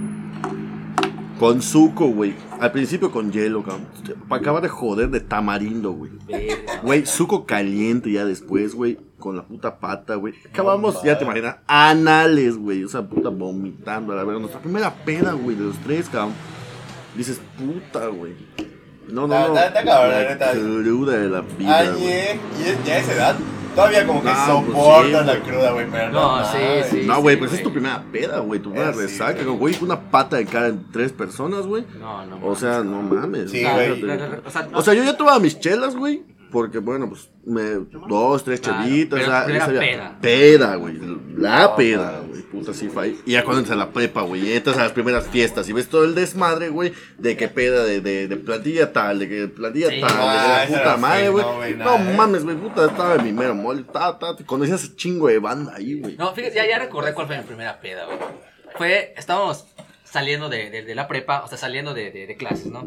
Con 1.39 1.62
suco, 1.62 2.08
güey. 2.08 2.34
Al 2.60 2.71
principio 2.73 3.12
con 3.12 3.32
hielo, 3.32 3.63
cabrón. 3.63 3.88
Para 4.28 4.41
acabar 4.41 4.62
de 4.62 4.69
joder 4.69 5.10
de 5.10 5.21
tamarindo, 5.21 5.91
güey. 5.91 6.12
Güey, 6.84 7.06
suco 7.06 7.45
caliente 7.45 8.12
ya 8.12 8.25
después, 8.25 8.73
güey. 8.75 8.97
Con 9.19 9.36
la 9.38 9.43
puta 9.43 9.80
pata, 9.80 10.15
güey. 10.15 10.34
Acabamos, 10.49 11.01
ya 11.04 11.17
te 11.17 11.23
imaginas, 11.23 11.58
anales, 11.67 12.58
güey. 12.58 12.84
O 12.84 12.89
sea, 12.89 13.01
puta 13.01 13.30
vomitando. 13.30 14.13
A 14.13 14.17
la 14.17 14.23
verdad, 14.23 14.39
nuestra 14.41 14.60
primera 14.62 14.93
peda, 14.93 15.32
güey, 15.34 15.56
de 15.56 15.63
los 15.63 15.78
tres, 15.80 16.10
cabrón. 16.10 16.34
Dices, 17.15 17.39
puta, 17.58 18.08
güey. 18.08 18.34
No, 19.08 19.21
no, 19.21 19.28
no. 19.28 19.45
está- 19.47 19.67
está 19.67 19.84
cabrón, 19.84 20.12
la 20.12 20.30
neta. 20.30 20.51
cruda 20.51 21.17
de 21.17 21.30
la 21.30 21.41
vida, 21.41 21.78
Ay, 21.78 21.89
güey. 21.91 22.04
eh, 22.08 22.39
y 22.60 22.63
es- 22.69 22.84
ya 22.86 22.93
a 22.95 22.97
esa 22.97 23.13
edad, 23.13 23.36
todavía 23.75 24.06
como 24.08 24.21
que 24.23 24.30
Ah, 24.30 24.45
pues 24.65 24.75
soportas 24.78 25.21
sí, 25.21 25.28
la 25.28 25.39
cruda, 25.43 25.71
güey, 25.71 25.86
pero 25.91 26.12
no. 26.12 26.38
No, 26.39 26.45
sí, 26.45 26.58
sí. 26.89 27.04
No, 27.06 27.21
güey, 27.21 27.38
pues 27.38 27.54
es 27.54 27.63
tu 27.63 27.71
primera 27.71 28.04
peda, 28.12 28.39
güey. 28.39 28.60
Tu 28.60 28.69
primera 28.71 28.89
Eh, 28.91 28.93
sí, 28.95 28.99
resaca, 29.01 29.43
güey. 29.45 29.78
Una 29.82 29.99
pata 30.12 30.38
de 30.38 30.45
cara 30.45 30.67
en 30.69 30.91
tres 30.91 31.12
personas, 31.13 31.65
güey. 31.67 31.86
No, 31.99 32.25
no. 32.25 32.45
O 32.47 32.56
sea, 32.56 32.84
no 32.84 33.01
mames. 33.04 33.51
Sí, 33.51 33.60
O 33.63 33.67
sea, 33.67 33.75
güey. 33.75 33.91
o 34.04 34.49
sea, 34.51 34.67
no- 34.69 34.78
O 34.78 34.82
sea, 34.82 34.93
yo 34.93 35.04
ya 35.04 35.15
tomaba 35.15 35.39
mis 35.39 35.58
chelas, 35.60 35.95
güey. 35.95 36.23
Porque, 36.51 36.77
bueno, 36.79 37.10
pues, 37.10 37.29
me, 37.45 37.62
dos, 38.08 38.43
tres 38.43 38.62
Claro, 38.62 38.84
chelitas. 38.84 39.19
pero 39.19 39.31
o 39.31 39.36
sea, 39.36 39.43
primera 39.45 39.60
ya 39.60 39.65
sabía- 39.65 39.79
peda. 39.81 40.17
Peda, 40.21 40.75
güey. 40.75 40.97
La 41.38 41.60
No, 41.63 41.75
peda, 41.75 42.19
güey. 42.27 42.41
Puta, 42.43 42.73
sí 42.73 42.88
fue 42.88 43.03
ahí. 43.03 43.19
Y 43.25 43.31
ya 43.34 43.43
cuando 43.43 43.60
entras 43.60 43.75
a 43.75 43.79
la 43.86 43.91
prepa, 43.91 44.21
güey. 44.21 44.47
y 44.47 44.53
Entras 44.53 44.77
a 44.77 44.84
las 44.84 44.91
primeras 44.93 45.27
fiestas 45.27 45.67
y 45.67 45.73
ves 45.73 45.89
todo 45.89 46.05
el 46.05 46.15
desmadre, 46.15 46.69
güey. 46.69 46.93
De 47.17 47.36
que 47.36 47.49
peda 47.49 47.84
de, 47.84 47.99
de, 47.99 48.27
de 48.29 48.38
plantilla 48.38 48.93
tal, 48.93 49.19
de 49.19 49.27
que 49.27 49.47
plantilla 49.49 49.89
Sí. 49.89 49.99
tal, 49.99 50.10
de 50.12 50.17
Ah, 50.17 50.65
la 50.69 50.77
puta 50.77 50.97
madre, 50.97 51.29
güey. 51.29 51.45
no, 51.75 51.95
eh. 51.95 52.13
mames, 52.15 52.43
güey. 52.45 52.55
Puta, 52.55 52.86
estaba 52.86 53.15
en 53.15 53.23
mi 53.25 53.34
mero 53.34 53.53
mole. 53.55 53.84
Ta, 53.91 54.17
ta, 54.17 54.36
conocías 54.45 54.81
ese 54.84 54.95
chingo 54.95 55.27
de 55.27 55.39
banda 55.39 55.73
ahí, 55.75 55.99
güey. 55.99 56.15
No, 56.15 56.34
fíjate, 56.34 56.55
ya, 56.55 56.65
ya 56.67 56.79
recordé 56.79 57.13
cuál 57.13 57.27
fue 57.27 57.38
mi 57.38 57.43
primera 57.43 57.81
peda, 57.81 58.05
güey. 58.05 58.17
Fue, 58.77 59.13
estábamos 59.17 59.65
saliendo 60.05 60.47
de, 60.47 60.69
de, 60.69 60.84
de 60.84 60.95
la 60.95 61.08
prepa, 61.10 61.43
o 61.43 61.47
sea, 61.49 61.58
saliendo 61.58 61.93
de, 61.93 62.12
de, 62.12 62.27
de 62.27 62.38
clases, 62.38 62.67
¿no? 62.67 62.86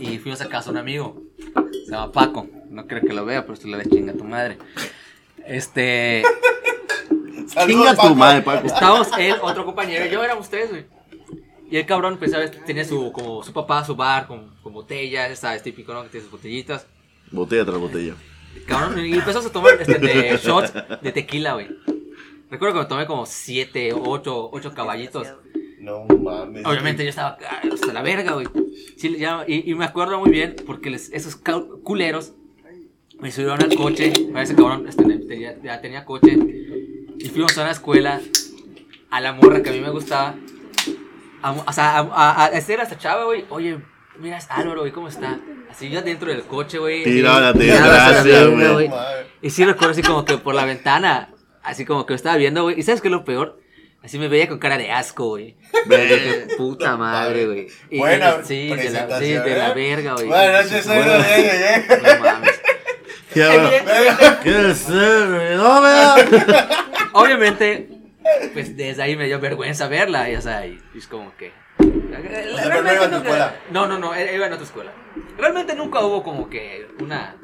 Y 0.00 0.18
fuimos 0.18 0.40
a 0.40 0.48
casa 0.48 0.66
de 0.66 0.70
un 0.72 0.76
amigo. 0.78 1.22
Se 1.84 1.90
llama 1.90 2.12
Paco. 2.12 2.48
No 2.70 2.86
creo 2.86 3.02
que 3.02 3.12
lo 3.12 3.24
vea, 3.24 3.46
pero 3.46 3.58
tú 3.58 3.68
le 3.68 3.76
ves 3.76 3.88
chinga 3.90 4.12
a 4.12 4.16
tu 4.16 4.24
madre. 4.24 4.58
Este. 5.46 6.22
Chinga 7.66 7.94
tu 7.94 8.14
madre, 8.14 8.42
Paco. 8.42 8.66
Estábamos 8.66 9.08
él, 9.18 9.36
otro 9.42 9.66
compañero, 9.66 10.06
yo 10.06 10.24
éramos 10.24 10.48
tres, 10.48 10.70
güey. 10.70 10.86
Y 11.70 11.76
el 11.76 11.86
cabrón, 11.86 12.16
pues, 12.18 12.30
¿sabes? 12.30 12.52
Tenía 12.64 12.84
su, 12.84 13.12
como, 13.12 13.42
su 13.42 13.52
papá, 13.52 13.84
su 13.84 13.94
bar 13.94 14.26
con, 14.26 14.54
con 14.62 14.72
botellas, 14.72 15.38
¿sabes? 15.38 15.62
Típico, 15.62 15.92
¿no? 15.92 16.02
Que 16.04 16.08
tiene 16.08 16.22
sus 16.22 16.32
botellitas. 16.32 16.86
Botella 17.30 17.64
tras 17.64 17.78
botella. 17.78 18.14
Cabrón, 18.66 19.04
y 19.04 19.12
empezamos 19.12 19.46
a 19.46 19.52
tomar 19.52 19.74
este, 19.80 19.98
de 19.98 20.38
shots 20.38 20.72
de 21.02 21.12
tequila, 21.12 21.54
güey. 21.54 21.68
Recuerdo 22.50 22.74
que 22.74 22.80
me 22.80 22.86
tomé 22.86 23.06
como 23.06 23.26
siete, 23.26 23.92
ocho, 23.92 24.48
ocho 24.52 24.72
caballitos. 24.72 25.28
No 25.84 26.04
mames. 26.06 26.64
Obviamente 26.64 27.04
yo 27.04 27.10
estaba 27.10 27.36
ah, 27.48 27.60
hasta 27.72 27.92
la 27.92 28.02
verga, 28.02 28.32
güey. 28.32 28.46
Sí, 28.96 29.16
ya- 29.18 29.44
y, 29.46 29.70
y 29.70 29.74
me 29.74 29.84
acuerdo 29.84 30.18
muy 30.18 30.30
bien 30.30 30.56
porque 30.66 30.90
les- 30.90 31.12
esos 31.12 31.36
culeros 31.36 32.32
me 33.20 33.30
subieron 33.30 33.62
al 33.62 33.74
coche. 33.76 34.12
Ese 34.36 34.54
cabrón 34.54 34.86
este, 34.88 35.04
tenía- 35.04 35.56
ya 35.62 35.80
tenía 35.80 36.04
coche. 36.04 36.36
Y 37.18 37.28
fuimos 37.28 37.56
a 37.58 37.64
la 37.64 37.70
escuela 37.70 38.20
a 39.10 39.20
la 39.20 39.32
morra 39.34 39.62
que 39.62 39.70
a 39.70 39.72
mí 39.72 39.80
me 39.80 39.90
gustaba. 39.90 40.34
A, 41.42 41.52
o 41.52 41.72
sea, 41.72 41.98
a, 41.98 42.00
a, 42.00 42.30
a 42.30 42.46
hacer 42.46 42.80
a 42.80 42.84
esta 42.84 42.96
chava, 42.98 43.24
güey. 43.24 43.44
Oye, 43.50 43.78
mira, 44.18 44.38
es 44.38 44.46
Álvaro, 44.50 44.80
güey, 44.80 44.92
¿cómo 44.92 45.08
está? 45.08 45.38
Así 45.70 45.90
yo 45.90 46.00
dentro 46.02 46.28
del 46.30 46.42
coche, 46.44 46.78
güey. 46.78 47.04
Tirada 47.66 48.22
de 48.22 48.46
güey. 48.72 48.90
Y 49.42 49.50
sí 49.50 49.64
recuerdo 49.64 49.90
así 49.92 50.02
como 50.02 50.24
que 50.24 50.38
por 50.38 50.54
la 50.54 50.64
ventana, 50.64 51.34
así 51.62 51.84
como 51.84 52.06
que 52.06 52.12
me 52.14 52.16
estaba 52.16 52.36
viendo, 52.36 52.62
güey. 52.62 52.80
¿Y 52.80 52.82
sabes 52.82 53.00
qué 53.02 53.08
es 53.08 53.12
lo 53.12 53.24
peor? 53.24 53.60
Así 54.04 54.18
me 54.18 54.28
veía 54.28 54.46
con 54.48 54.58
cara 54.58 54.76
de 54.76 54.90
asco, 54.92 55.28
güey. 55.28 55.56
Puta 56.58 56.94
madre, 56.98 57.46
güey. 57.46 57.68
Y- 57.90 57.96
sí, 57.96 58.04
de 58.04 58.18
la, 58.18 58.44
sí, 58.44 58.68
presentación, 58.70 59.44
de 59.44 59.56
la 59.56 59.70
¿eh? 59.70 59.74
verga, 59.74 60.12
güey. 60.12 60.26
Buenas 60.26 60.64
noches, 60.66 60.84
soy 60.84 60.96
Buenas. 60.98 61.26
Rodrigo, 61.26 61.48
¿eh? 61.52 61.84
No 62.02 62.24
mames. 62.24 62.60
Bueno. 63.34 63.70
¿Quieres 64.42 64.76
ser 64.78 65.26
mi 65.28 65.56
novia? 65.56 66.14
Obviamente, 67.14 67.88
pues 68.52 68.76
desde 68.76 69.02
ahí 69.02 69.16
me 69.16 69.26
dio 69.26 69.40
vergüenza 69.40 69.88
verla, 69.88 70.30
y, 70.30 70.36
o 70.36 70.40
sea, 70.42 70.66
y, 70.66 70.78
y 70.94 70.98
es 70.98 71.06
como 71.06 71.34
que... 71.36 71.52
no 71.80 73.08
nunca-. 73.08 73.54
No, 73.70 73.86
no, 73.86 73.98
no, 73.98 74.20
iba 74.20 74.46
en 74.46 74.52
otra 74.52 74.66
escuela. 74.66 74.92
Realmente 75.38 75.74
nunca 75.74 76.00
hubo 76.00 76.22
como 76.22 76.50
que 76.50 76.86
una, 77.00 77.36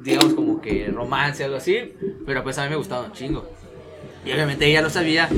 digamos 0.00 0.34
como 0.34 0.60
que 0.60 0.90
romance 0.92 1.44
o 1.44 1.46
algo 1.46 1.58
así, 1.58 1.94
pero 2.26 2.42
pues 2.42 2.58
a 2.58 2.64
mí 2.64 2.70
me 2.70 2.76
gustaba 2.76 3.04
un 3.06 3.12
chingo. 3.12 3.48
Y 4.24 4.32
obviamente 4.32 4.66
ella 4.66 4.82
lo 4.82 4.90
sabía, 4.90 5.28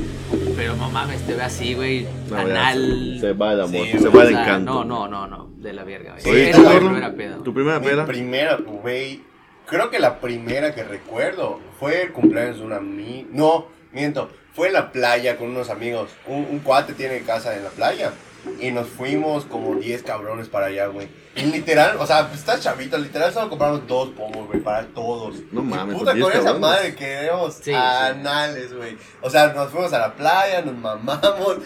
pero 0.57 0.77
no 0.77 0.91
mames, 0.91 1.23
te 1.27 1.35
ve 1.35 1.43
así, 1.43 1.75
güey, 1.75 2.07
No, 2.29 2.37
ya, 2.37 2.43
anal. 2.43 3.19
Se 3.21 3.33
va 3.33 3.53
el 3.53 3.61
amor, 3.63 3.87
Sí, 3.87 3.99
se 3.99 4.09
va 4.09 4.23
el 4.25 4.31
encanto. 4.31 4.85
No, 4.85 4.85
no, 4.85 5.09
no, 5.09 5.27
no, 5.27 5.51
de 5.57 5.73
la 5.73 5.85
verga, 5.85 6.13
güey. 6.13 6.23
Sí, 6.23 6.31
Oye, 6.31 6.51
Esa 6.51 6.59
¿tú, 6.59 6.65
fue 6.65 6.73
mi 6.75 6.81
Gordo? 6.81 6.89
primera 6.91 7.15
peda. 7.15 7.39
¿Tu 7.43 7.55
primera 7.55 7.81
Mi 7.81 7.87
peda? 7.87 8.07
primera, 8.07 8.57
güey. 8.57 9.23
Creo 9.67 9.91
que 9.91 9.99
la 9.99 10.21
primera 10.21 10.75
que 10.75 10.85
recuerdo 10.85 11.61
fue 11.81 12.03
el 12.03 12.13
cumpleaños 12.13 12.59
de 12.59 12.65
una 12.67 12.77
amiga. 12.77 13.27
No, 13.33 13.67
miento. 13.93 14.31
Fue 14.53 14.67
en 14.69 14.75
la 14.75 14.93
playa 14.93 15.37
con 15.39 15.49
unos 15.49 15.71
amigos. 15.71 16.11
Un, 16.27 16.47
un 16.51 16.59
cuate 16.59 16.93
tiene 16.93 17.21
casa 17.21 17.57
en 17.57 17.65
la 17.65 17.71
playa. 17.71 18.13
Y 18.61 18.71
nos 18.73 18.89
fuimos 18.89 19.45
como 19.45 19.75
10 19.77 20.03
cabrones 20.03 20.49
para 20.49 20.67
allá, 20.67 20.87
güey. 20.87 21.09
Y 21.37 21.43
literal, 21.47 21.97
o 21.99 22.07
sea, 22.07 22.29
pues 22.29 22.41
estás 22.41 22.61
chavito, 22.61 22.97
literal 22.99 23.33
solo 23.33 23.49
compramos 23.51 23.87
dos 23.87 24.11
pomos, 24.11 24.47
güey, 24.47 24.61
para 24.61 24.87
todos. 24.89 25.37
No 25.51 25.63
Y 25.63 25.65
mames, 25.65 25.97
Puta, 25.99 26.13
por 26.13 26.17
10 26.17 26.29
con 26.29 26.41
esa 26.41 26.55
madre 26.59 26.95
que 26.95 27.05
éramos 27.13 27.55
Sí, 27.55 27.73
anales, 27.75 28.73
güey. 28.75 28.97
O 29.21 29.29
sea, 29.31 29.49
nos 29.53 29.71
fuimos 29.71 29.93
a 29.93 29.99
la 29.99 30.15
playa, 30.15 30.63
nos 30.63 30.77
mamamos. 30.77 31.57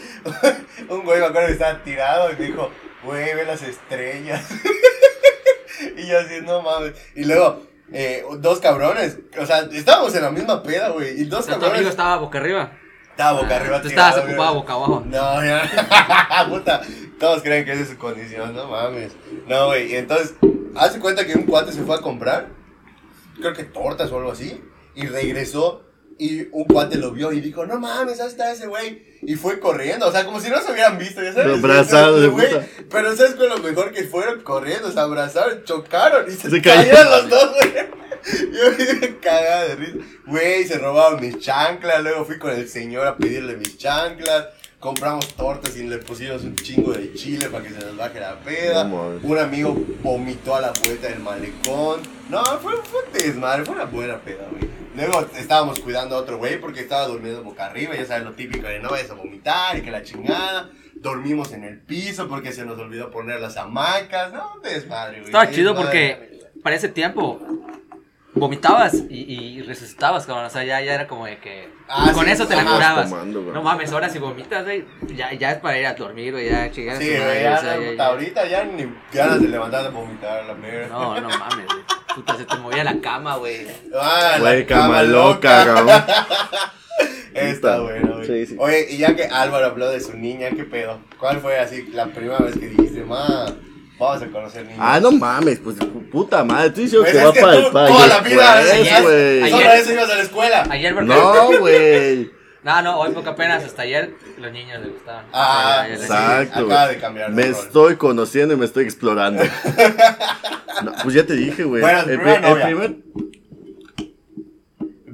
un 0.88 1.04
güey 1.04 1.20
me 1.20 1.26
acuerdo 1.26 1.48
que 1.48 1.52
estaba 1.52 1.82
tirado 1.82 2.32
y 2.32 2.36
me 2.36 2.46
dijo, 2.46 2.70
güey, 3.04 3.34
ve 3.34 3.44
las 3.44 3.62
estrellas. 3.62 4.48
y 5.96 6.06
yo 6.06 6.18
así, 6.18 6.40
no 6.42 6.62
mames. 6.62 6.92
Y 7.14 7.24
luego, 7.24 7.62
eh, 7.92 8.24
dos 8.38 8.60
cabrones, 8.60 9.18
o 9.38 9.46
sea, 9.46 9.68
estábamos 9.72 10.14
en 10.14 10.22
la 10.22 10.30
misma 10.30 10.62
peda, 10.62 10.90
güey. 10.90 11.20
Y 11.20 11.24
dos 11.24 11.40
O 11.40 11.42
sea, 11.42 11.54
tu 11.54 11.60
cabrones. 11.60 11.78
amigo 11.80 11.90
estaba 11.90 12.16
boca 12.16 12.38
arriba. 12.38 12.72
Estaba 13.18 13.40
boca 13.42 13.54
Ah, 13.56 13.56
arriba. 13.56 13.82
Tú 13.82 13.88
estabas 13.88 14.14
tirado, 14.14 14.30
ocupado 14.30 14.54
boca 14.54 14.72
abajo. 14.74 15.02
No, 15.04 15.44
ya. 15.44 16.46
Puta, 16.48 16.80
todos 17.18 17.42
creen 17.42 17.64
que 17.64 17.72
esa 17.72 17.82
es 17.82 17.88
su 17.88 17.98
condición, 17.98 18.54
no 18.54 18.68
mames. 18.68 19.10
No, 19.48 19.66
güey, 19.66 19.90
y 19.90 19.96
entonces, 19.96 20.34
hace 20.76 21.00
cuenta 21.00 21.26
que 21.26 21.34
un 21.34 21.42
cuate 21.42 21.72
se 21.72 21.82
fue 21.82 21.96
a 21.96 22.00
comprar, 22.00 22.46
creo 23.40 23.52
que 23.54 23.64
tortas 23.64 24.12
o 24.12 24.18
algo 24.18 24.30
así, 24.30 24.62
y 24.94 25.06
regresó, 25.06 25.82
y 26.16 26.42
un 26.52 26.62
cuate 26.66 26.96
lo 26.96 27.10
vio 27.10 27.32
y 27.32 27.40
dijo, 27.40 27.66
no 27.66 27.80
mames, 27.80 28.20
ahí 28.20 28.28
está 28.28 28.52
ese 28.52 28.68
güey. 28.68 29.02
Y 29.22 29.34
fue 29.34 29.58
corriendo, 29.58 30.06
o 30.06 30.12
sea, 30.12 30.24
como 30.24 30.40
si 30.40 30.48
no 30.48 30.60
se 30.62 30.70
hubieran 30.70 30.96
visto, 30.96 31.20
ya 31.20 31.32
sabes. 31.32 31.58
Abrazados 31.58 32.22
de 32.22 32.28
Güey, 32.28 32.48
puta. 32.50 32.66
Pero 32.88 33.16
¿sabes 33.16 33.34
con 33.34 33.48
lo 33.48 33.58
mejor 33.58 33.90
que 33.90 34.04
fueron 34.04 34.42
corriendo? 34.42 34.92
Se 34.92 35.00
abrazaron, 35.00 35.64
chocaron 35.64 36.24
y 36.30 36.36
se, 36.36 36.50
Se 36.50 36.62
cayeron 36.62 37.02
cayeron. 37.02 37.10
los 37.10 37.30
dos, 37.30 37.54
güey. 37.56 37.98
Yo 38.26 38.98
me 39.00 39.18
cagaba 39.18 39.64
de 39.64 39.76
risa. 39.76 39.98
Güey, 40.26 40.64
se 40.64 40.78
robaron 40.78 41.20
mis 41.20 41.38
chanclas. 41.38 42.02
Luego 42.02 42.24
fui 42.24 42.38
con 42.38 42.50
el 42.50 42.68
señor 42.68 43.06
a 43.06 43.16
pedirle 43.16 43.56
mis 43.56 43.78
chanclas. 43.78 44.46
Compramos 44.80 45.34
tortas 45.34 45.76
y 45.76 45.82
le 45.82 45.98
pusimos 45.98 46.44
un 46.44 46.54
chingo 46.54 46.92
de 46.92 47.12
chile 47.12 47.48
para 47.48 47.64
que 47.64 47.70
se 47.70 47.80
nos 47.80 47.96
baje 47.96 48.20
la 48.20 48.38
peda. 48.38 48.84
No 48.84 49.18
un 49.22 49.38
amigo 49.38 49.76
vomitó 50.02 50.54
a 50.54 50.60
la 50.60 50.72
vuelta 50.84 51.08
del 51.08 51.18
malecón. 51.18 52.00
No, 52.28 52.44
fue, 52.60 52.74
fue 52.84 53.00
un 53.04 53.12
desmadre, 53.12 53.64
fue 53.64 53.74
una 53.74 53.86
buena 53.86 54.18
peda, 54.20 54.46
güey. 54.50 54.70
Luego 54.94 55.26
estábamos 55.36 55.80
cuidando 55.80 56.14
a 56.14 56.20
otro 56.20 56.38
güey 56.38 56.60
porque 56.60 56.80
estaba 56.80 57.08
durmiendo 57.08 57.42
boca 57.42 57.66
arriba. 57.66 57.96
Ya 57.96 58.06
sabes 58.06 58.24
lo 58.24 58.32
típico 58.32 58.68
de 58.68 58.78
no 58.78 58.90
vayas 58.90 59.10
a 59.10 59.14
vomitar 59.14 59.76
y 59.78 59.82
que 59.82 59.90
la 59.90 60.02
chingada. 60.02 60.70
Dormimos 60.94 61.52
en 61.52 61.64
el 61.64 61.80
piso 61.80 62.28
porque 62.28 62.52
se 62.52 62.64
nos 62.64 62.78
olvidó 62.78 63.10
poner 63.10 63.40
las 63.40 63.56
hamacas. 63.56 64.32
No, 64.32 64.54
un 64.56 64.62
desmadre, 64.62 65.18
güey. 65.18 65.26
Estaba 65.26 65.50
chido 65.50 65.74
porque 65.74 66.40
para 66.62 66.76
ese 66.76 66.88
tiempo 66.88 67.40
vomitabas 68.38 68.94
y, 69.10 69.34
y 69.58 69.62
resucitabas, 69.62 70.26
cabrón. 70.26 70.46
O 70.46 70.50
sea, 70.50 70.64
ya, 70.64 70.80
ya 70.80 70.94
era 70.94 71.06
como 71.06 71.26
de 71.26 71.38
que. 71.38 71.68
Ah, 71.88 72.10
con 72.14 72.24
sí, 72.26 72.30
eso 72.32 72.46
te 72.46 72.56
la 72.56 72.64
curabas. 72.64 73.10
Tomando, 73.10 73.40
no 73.42 73.62
mames, 73.62 73.92
ahora 73.92 74.08
si 74.08 74.18
vomitas, 74.18 74.64
güey, 74.64 74.84
ya, 75.14 75.32
ya 75.34 75.52
es 75.52 75.58
para 75.58 75.78
ir 75.78 75.86
a 75.86 75.94
dormir, 75.94 76.32
güey. 76.32 76.48
Ya, 76.50 76.70
chingar 76.70 76.96
a 76.96 76.98
Sí, 77.00 77.10
madre, 77.18 77.42
ya, 77.42 77.54
o 77.56 77.60
sea, 77.60 77.76
no, 77.76 77.82
ya- 77.82 77.94
ya- 77.94 78.06
ahorita 78.06 78.46
ya 78.46 78.64
ni 78.64 78.86
ganas 79.12 79.40
de 79.40 79.48
levantar 79.48 79.82
de 79.84 79.90
vomitar 79.90 80.44
la 80.44 80.54
mierda. 80.54 80.88
No, 80.88 81.20
no 81.20 81.28
mames, 81.28 81.66
güey. 81.66 81.82
Puta, 82.14 82.36
se 82.36 82.44
te 82.44 82.56
movía 82.56 82.82
la 82.84 83.00
cama, 83.00 83.36
güey. 83.36 83.66
Ah, 83.94 84.36
Güey, 84.40 84.66
cama 84.66 84.82
cama 84.82 85.02
loca, 85.04 85.64
cabrón. 85.64 86.02
Está 87.34 87.80
bueno, 87.80 88.14
güey. 88.16 88.26
sí, 88.26 88.46
sí. 88.46 88.56
Oye, 88.58 88.86
y 88.90 88.96
ya 88.98 89.14
que 89.14 89.24
Álvaro 89.26 89.66
habló 89.66 89.88
de 89.90 90.00
su 90.00 90.16
niña, 90.16 90.48
¿qué 90.50 90.64
pedo? 90.64 90.98
¿Cuál 91.20 91.38
fue 91.40 91.58
así 91.60 91.82
la 91.92 92.06
primera 92.06 92.38
vez 92.38 92.58
que 92.58 92.66
dijiste, 92.68 93.04
ma, 93.04 93.46
vamos 93.98 94.22
a 94.22 94.26
conocer 94.28 94.64
niña? 94.66 94.76
Ah, 94.80 95.00
no 95.00 95.10
mames, 95.12 95.58
pues 95.58 95.76
pu- 95.78 96.10
puta 96.10 96.44
madre, 96.44 96.70
tú 96.70 96.80
dices 96.80 96.98
Pues 97.00 97.12
que 97.12 97.24
va 97.24 97.32
que 97.32 97.40
para 97.40 97.54
el 97.56 97.66
país. 97.72 97.94
toda 97.96 98.06
la 98.06 98.20
vida 98.20 98.58
ayer- 98.58 99.02
güey. 99.02 99.50
Solo 99.50 99.56
ayer- 99.68 99.80
eso 99.80 99.92
ibas 99.92 100.10
a 100.10 100.14
la 100.16 100.22
escuela. 100.22 100.66
Ayer, 100.70 100.94
porque. 100.94 101.08
No, 101.08 101.58
güey. 101.60 102.30
No, 102.64 102.82
no, 102.82 102.98
hoy 103.00 103.10
porque 103.14 103.30
apenas 103.30 103.64
hasta 103.64 103.82
ayer 103.82 104.14
los 104.36 104.52
niños 104.52 104.80
les 104.82 104.92
gustaban. 104.92 105.24
Ah, 105.32 105.84
sí. 105.86 105.92
Exacto. 105.94 106.66
acaba 106.66 106.88
de 106.88 106.98
cambiar 106.98 107.30
Me 107.30 107.42
rol. 107.44 107.50
estoy 107.52 107.96
conociendo 107.96 108.54
y 108.54 108.56
me 108.56 108.64
estoy 108.66 108.84
explorando. 108.84 109.42
No, 110.84 110.92
pues 111.02 111.12
ya 111.16 111.26
te 111.26 111.34
dije, 111.34 111.64
güey. 111.64 111.82
Bueno, 111.82 112.00
el, 112.02 112.10
el 112.10 112.62
primer. 112.62 112.96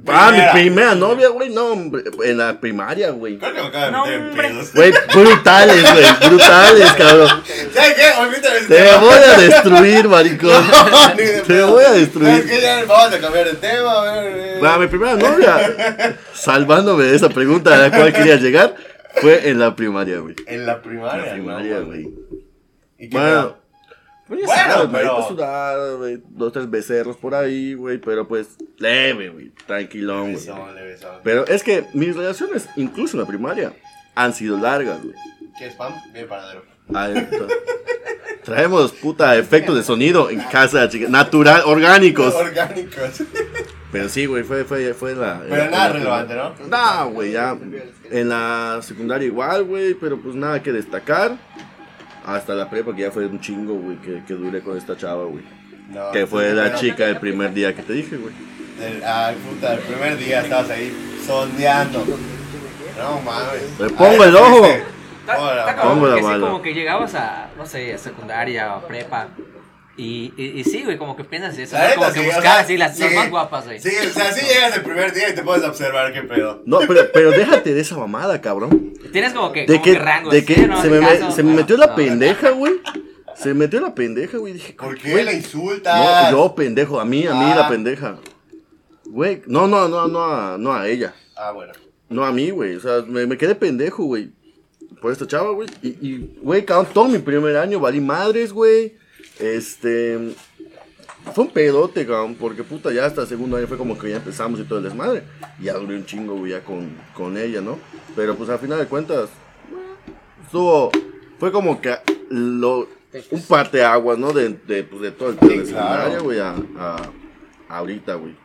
Ah, 0.07 0.31
mi 0.31 0.59
Primera. 0.61 0.93
novia, 0.95 1.29
güey. 1.29 1.49
No, 1.49 1.67
hombre. 1.67 2.03
En 2.23 2.37
la 2.37 2.59
primaria, 2.59 3.09
güey. 3.11 3.37
Creo 3.37 3.53
que 3.53 3.61
me 3.61 3.67
acaba 3.67 3.85
de 3.85 3.91
No, 3.91 4.05
meter 4.05 4.21
en 4.21 4.35
pedos. 4.35 4.73
Güey, 4.73 4.93
brutales, 5.13 5.93
güey. 5.93 6.05
Brutales, 6.29 6.93
cabrón. 6.93 7.43
¿Sabes 7.73 7.93
qué? 7.95 8.21
Olvídate 8.21 8.61
de 8.61 8.65
Te 8.67 8.97
voy 8.97 9.13
a 9.17 9.37
destruir, 9.39 10.07
maricón. 10.07 10.63
Te 11.15 11.41
pedo. 11.47 11.67
voy 11.71 11.83
a 11.83 11.91
destruir. 11.93 12.27
¿Sabes 12.29 12.45
qué? 12.51 12.61
Ya 12.61 12.85
vamos 12.85 13.13
a 13.13 13.19
cambiar 13.19 13.45
de 13.45 13.53
tema, 13.55 13.91
a 13.91 14.21
ver. 14.21 14.33
eh. 14.37 14.55
Bueno, 14.59 14.79
mi 14.79 14.87
primera 14.87 15.15
novia, 15.15 16.17
salvándome 16.33 17.03
de 17.05 17.15
esa 17.15 17.29
pregunta 17.29 17.73
a 17.73 17.77
la 17.77 17.91
cual 17.91 18.13
quería 18.13 18.35
llegar, 18.35 18.75
fue 19.21 19.49
en 19.49 19.59
la 19.59 19.75
primaria, 19.75 20.19
güey. 20.19 20.35
En 20.47 20.65
la 20.65 20.73
En 20.73 20.81
primaria. 20.81 21.25
la 21.25 21.31
primaria, 21.33 21.79
¿no? 21.79 21.85
güey. 21.85 22.09
¿Y 22.99 23.09
qué 23.09 23.17
Bueno, 23.17 23.57
pedo? 24.27 24.27
pues 24.27 24.39
ya 24.41 24.45
Bueno, 24.47 24.73
sabes, 24.73 24.89
pero- 24.91 25.13
marico 25.13 25.27
sudado, 25.27 25.97
güey, 25.99 26.21
dos, 26.29 26.51
tres 26.53 26.69
becerros 26.69 27.17
por 27.17 27.35
ahí, 27.35 27.73
güey, 27.73 27.97
pero 27.99 28.27
pues 28.27 28.57
leve, 28.77 29.29
güey, 29.29 29.51
tranquilón, 29.65 30.33
güey. 30.33 30.45
Pero 31.23 31.45
es 31.47 31.63
que 31.63 31.85
mis 31.93 32.15
relaciones, 32.15 32.67
incluso 32.75 33.15
en 33.17 33.21
la 33.21 33.27
primaria, 33.27 33.73
han 34.15 34.33
sido 34.33 34.57
largas, 34.57 35.01
güey. 35.03 35.15
¿Qué 35.57 35.67
spam? 35.71 35.93
Bien 36.13 36.27
paradero. 36.27 36.63
Ah, 36.93 37.09
esto- 37.09 37.47
Traemos, 38.43 38.91
puta, 38.91 39.35
efectos 39.37 39.75
de 39.75 39.83
sonido 39.83 40.29
en 40.29 40.39
casa, 40.39 40.87
chica, 40.87 41.09
natural, 41.09 41.63
orgánicos. 41.65 42.33
Orgánicos. 42.35 43.23
Pero 43.91 44.07
sí, 44.09 44.25
güey, 44.27 44.43
fue, 44.43 44.65
fue, 44.65 44.93
fue 44.93 45.15
la... 45.15 45.41
Pero 45.49 45.55
la- 45.65 45.69
nada 45.71 45.87
la- 45.87 45.93
relevante, 45.93 46.35
¿no? 46.35 46.53
No, 46.67 47.09
güey, 47.11 47.31
ya. 47.31 47.57
En 48.11 48.29
la 48.29 48.79
secundaria 48.83 49.25
igual, 49.25 49.63
güey, 49.63 49.95
pero 49.95 50.19
pues 50.21 50.35
nada 50.35 50.61
que 50.61 50.71
destacar. 50.71 51.37
Hasta 52.25 52.53
la 52.55 52.69
prepa, 52.69 52.95
que 52.95 53.03
ya 53.03 53.11
fue 53.11 53.25
un 53.27 53.39
chingo, 53.39 53.75
güey, 53.75 53.97
que, 53.97 54.23
que 54.25 54.33
duré 54.33 54.61
con 54.61 54.77
esta 54.77 54.97
chava, 54.97 55.25
güey. 55.25 55.43
No, 55.89 56.11
Que 56.11 56.25
fue 56.25 56.51
la 56.53 56.73
chica 56.73 57.05
el 57.05 57.19
primer 57.19 57.53
día 57.53 57.75
que 57.75 57.83
te 57.83 57.93
dije, 57.93 58.17
güey. 58.17 58.33
El, 58.81 59.03
ay, 59.03 59.35
puta, 59.35 59.73
el 59.73 59.79
primer 59.81 60.17
día 60.17 60.41
estabas 60.41 60.69
ahí 60.71 60.91
sondeando. 61.25 62.03
No 62.97 63.21
mames. 63.21 63.79
Le 63.79 63.89
pongo 63.89 64.23
el 64.23 64.35
ojo. 64.35 64.67
Pongo 65.81 66.07
la 66.07 66.13
porque 66.15 66.21
bala. 66.21 66.47
como 66.47 66.61
que 66.61 66.73
llegabas 66.73 67.15
a, 67.15 67.49
no 67.57 67.65
sé, 67.65 67.93
a 67.93 67.97
secundaria 67.97 68.75
o 68.75 68.87
prepa. 68.87 69.27
Y, 69.97 70.33
y, 70.35 70.59
y 70.59 70.63
sí, 70.65 70.83
güey, 70.83 70.97
como 70.97 71.15
que 71.15 71.23
piensas 71.23 71.57
eso. 71.57 71.77
Como 71.95 72.11
que 72.11 72.19
o 72.19 72.23
buscar 72.23 72.41
sea, 72.41 72.59
así 72.59 72.77
las, 72.77 72.99
las 72.99 73.09
sí. 73.09 73.15
más 73.15 73.29
guapas, 73.29 73.65
güey. 73.65 73.79
Sí, 73.79 73.89
o 73.89 74.09
sea, 74.13 74.31
sí 74.33 74.45
llegas 74.45 74.75
el 74.75 74.83
primer 74.83 75.13
día 75.13 75.29
y 75.29 75.35
te 75.35 75.41
puedes 75.41 75.63
observar 75.63 76.11
qué 76.11 76.21
pedo. 76.23 76.61
No, 76.65 76.79
pero, 76.85 77.01
pero 77.13 77.31
déjate 77.31 77.73
de 77.73 77.79
esa 77.81 77.95
mamada, 77.97 78.41
cabrón. 78.41 78.93
Tienes 79.13 79.31
como 79.31 79.53
que, 79.53 79.61
De 79.61 79.67
como 79.67 79.83
que, 79.83 79.93
que 79.93 79.99
rangos. 79.99 80.33
de 80.33 80.43
que 80.43 80.55
se, 80.55 80.89
me, 80.89 80.99
caso, 80.99 81.31
se 81.31 81.43
me 81.43 81.51
no, 81.51 81.57
metió 81.57 81.77
la 81.77 81.87
no. 81.87 81.95
pendeja, 81.95 82.49
güey. 82.49 82.73
Se 83.35 83.49
me 83.49 83.53
metió 83.55 83.79
la 83.79 83.95
pendeja, 83.95 84.37
güey. 84.37 84.53
Dije, 84.53 84.73
¿Por 84.73 84.97
qué 84.97 85.11
güey, 85.11 85.23
la 85.23 85.31
insultas? 85.33 86.31
No, 86.31 86.37
yo 86.37 86.55
pendejo, 86.55 86.99
a 86.99 87.05
mí, 87.05 87.25
a 87.25 87.33
mí 87.33 87.51
Ah. 87.51 87.55
la 87.55 87.69
pendeja. 87.69 88.17
Güey, 89.05 89.43
no, 89.45 89.67
no, 89.67 89.87
no, 89.87 90.07
no 90.07 90.23
a, 90.25 90.57
no 90.57 90.73
a 90.73 90.87
ella. 90.89 91.13
Ah, 91.37 91.51
bueno. 91.51 91.71
No 92.09 92.25
a 92.25 92.31
mí, 92.33 92.49
güey. 92.49 92.75
O 92.75 92.79
sea, 92.81 93.01
me, 93.07 93.25
me 93.27 93.37
quedé 93.37 93.55
pendejo, 93.55 94.03
güey. 94.03 94.31
Por 95.01 95.11
esta 95.13 95.25
chava, 95.27 95.51
güey. 95.51 95.69
Y, 95.81 95.87
y, 95.87 96.37
güey, 96.41 96.65
cabrón, 96.65 96.87
todo 96.93 97.07
mi 97.07 97.19
primer 97.19 97.55
año 97.57 97.79
valí 97.79 98.01
madres, 98.01 98.51
güey. 98.51 98.95
Este. 99.39 100.35
Fue 101.33 101.45
un 101.45 101.51
pedote, 101.51 102.05
cabrón. 102.05 102.35
Porque 102.35 102.63
puta, 102.63 102.91
ya 102.91 103.05
hasta 103.05 103.21
el 103.21 103.27
segundo 103.27 103.57
año 103.57 103.67
fue 103.67 103.77
como 103.77 103.97
que 103.97 104.09
ya 104.09 104.17
empezamos 104.17 104.59
y 104.59 104.63
todo 104.63 104.79
el 104.79 104.85
desmadre. 104.85 105.23
Y 105.59 105.65
ya 105.65 105.73
duré 105.73 105.95
un 105.95 106.05
chingo, 106.05 106.35
güey, 106.35 106.51
ya 106.51 106.63
con, 106.63 106.89
con 107.13 107.37
ella, 107.37 107.61
¿no? 107.61 107.79
Pero 108.15 108.35
pues 108.35 108.49
al 108.49 108.59
final 108.59 108.79
de 108.79 108.85
cuentas. 108.85 109.29
Estuvo. 110.45 110.91
Fue 111.39 111.51
como 111.51 111.81
que 111.81 111.95
lo. 112.29 112.87
Un 113.31 113.41
parteaguas, 113.43 114.17
¿no? 114.17 114.33
De, 114.33 114.49
de, 114.49 114.83
pues, 114.83 115.01
de 115.01 115.11
todo 115.11 115.29
el 115.29 115.39
Sí, 115.39 115.47
de 115.47 115.63
claro. 115.63 115.65
secundaria, 115.65 116.19
güey, 116.19 116.39
a, 116.39 116.55
a. 116.77 116.97
Ahorita, 117.69 118.15
güey. 118.15 118.35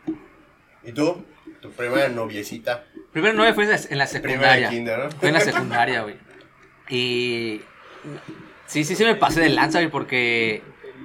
¿Y 0.83 0.91
tú? 0.93 1.23
Tu 1.61 1.69
primera 1.71 2.09
noviecita. 2.09 2.85
Primero 3.11 3.33
nueve 3.35 3.53
fue 3.53 3.65
en 3.65 3.69
la 3.69 3.77
Primera 3.77 4.07
secundaria. 4.07 4.69
de 4.69 4.75
kinder, 4.75 4.99
¿no? 4.99 5.11
Fue 5.11 5.27
en 5.27 5.33
la 5.35 5.41
secundaria, 5.41 6.01
güey. 6.03 6.15
Y. 6.89 7.61
Sí, 8.65 8.83
sí, 8.85 8.95
sí 8.95 9.03
me 9.03 9.15
pasé 9.15 9.41
de 9.41 9.49
lanza, 9.49 9.79
güey, 9.79 9.91
porque. 9.91 10.63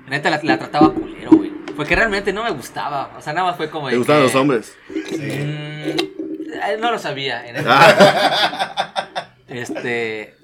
Neta 0.09 0.31
la, 0.31 0.41
la 0.43 0.59
trataba 0.59 0.93
culero, 0.93 1.31
güey. 1.33 1.51
Porque 1.77 1.95
realmente 1.97 2.33
no 2.33 2.43
me 2.45 2.51
gustaba. 2.53 3.15
O 3.19 3.23
sea, 3.23 3.33
nada 3.33 3.49
más 3.49 3.57
fue 3.57 3.69
como. 3.71 3.89
¿Te 3.89 3.97
gustaban 3.97 4.23
que- 4.23 4.27
los 4.29 4.35
hombres? 4.35 4.75
Mm, 5.13 6.81
no 6.81 6.91
lo 6.93 6.99
sabía. 6.99 7.47
En 7.47 7.57
Ah, 7.69 9.09
Este. 9.49 10.35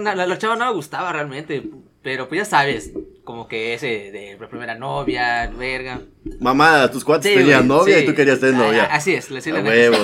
La, 0.00 0.14
la, 0.14 0.26
la 0.26 0.38
chava 0.38 0.56
no 0.56 0.66
me 0.66 0.72
gustaba 0.72 1.12
realmente. 1.12 1.62
Pero 2.02 2.28
pues 2.28 2.38
ya 2.38 2.44
sabes, 2.44 2.92
como 3.24 3.48
que 3.48 3.74
ese 3.74 4.10
de 4.12 4.36
la 4.40 4.48
primera 4.48 4.74
novia, 4.76 5.50
verga. 5.54 6.00
mamá, 6.40 6.88
tus 6.90 7.04
cuates 7.04 7.30
Sí, 7.32 7.36
tenían 7.38 7.66
güey, 7.66 7.78
novia 7.80 7.98
sí. 7.98 8.04
y 8.04 8.06
tú 8.06 8.14
querías 8.14 8.40
tener 8.40 8.54
Ah, 8.54 8.66
novia. 8.66 8.84
Así 8.84 9.14
es, 9.14 9.30
le 9.30 9.36
A 9.36 9.40
decían 9.40 9.66
huevo. 9.66 9.96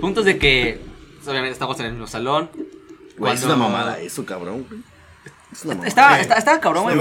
Puntos 0.00 0.24
de 0.26 0.36
que, 0.38 0.78
obviamente, 1.24 1.52
estamos 1.54 1.80
en 1.80 1.86
el 1.86 1.92
mismo 1.92 2.06
salón. 2.06 2.50
Güey, 3.16 3.32
es 3.34 3.42
una 3.44 3.56
mamada 3.56 3.98
eso, 3.98 4.24
cabrón, 4.26 4.66
Estaba, 5.56 6.14
Sí. 6.16 6.20
estaba, 6.22 6.38
estaba 6.38 6.60
cabrón, 6.60 6.84
güey. 6.84 6.96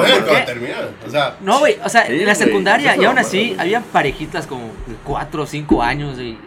No, 1.41 1.59
güey, 1.59 1.77
o 1.83 1.89
sea, 1.89 2.05
Sí, 2.07 2.13
en 2.13 2.25
la 2.25 2.35
secundaria 2.35 2.95
y 2.95 3.03
aún 3.05 3.17
así 3.17 3.55
había 3.59 3.81
parejitas 3.81 4.47
como 4.47 4.67
de 4.87 4.95
4 5.03 5.43
o 5.43 5.45
5 5.45 5.81
años 5.83 6.17
y 6.19 6.37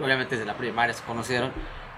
obviamente 0.00 0.34
desde 0.36 0.46
la 0.46 0.56
primaria 0.56 0.94
se 0.94 1.02
conocieron, 1.04 1.52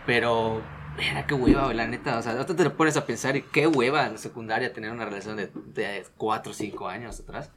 pero 0.07 0.62
mira 0.97 1.27
qué 1.27 1.35
hueva, 1.35 1.64
güey, 1.64 1.77
la 1.77 1.87
neta, 1.87 2.18
o 2.18 2.23
sea, 2.23 2.33
ahorita 2.33 2.55
te 2.57 2.64
lo 2.64 2.77
pones 2.77 2.97
a 2.97 3.05
pensar 3.07 3.37
y 3.37 3.42
qué 3.42 3.66
hueva 3.66 4.07
en 4.07 4.12
la 4.12 4.18
secundaria 4.18 4.73
tener 4.73 4.90
una 4.90 5.05
relación 5.05 5.37
de, 5.37 5.51
de 5.75 6.05
4 6.16 6.53
o 6.53 6.55
5 6.55 6.88
años 6.88 7.21
atrás. 7.21 7.51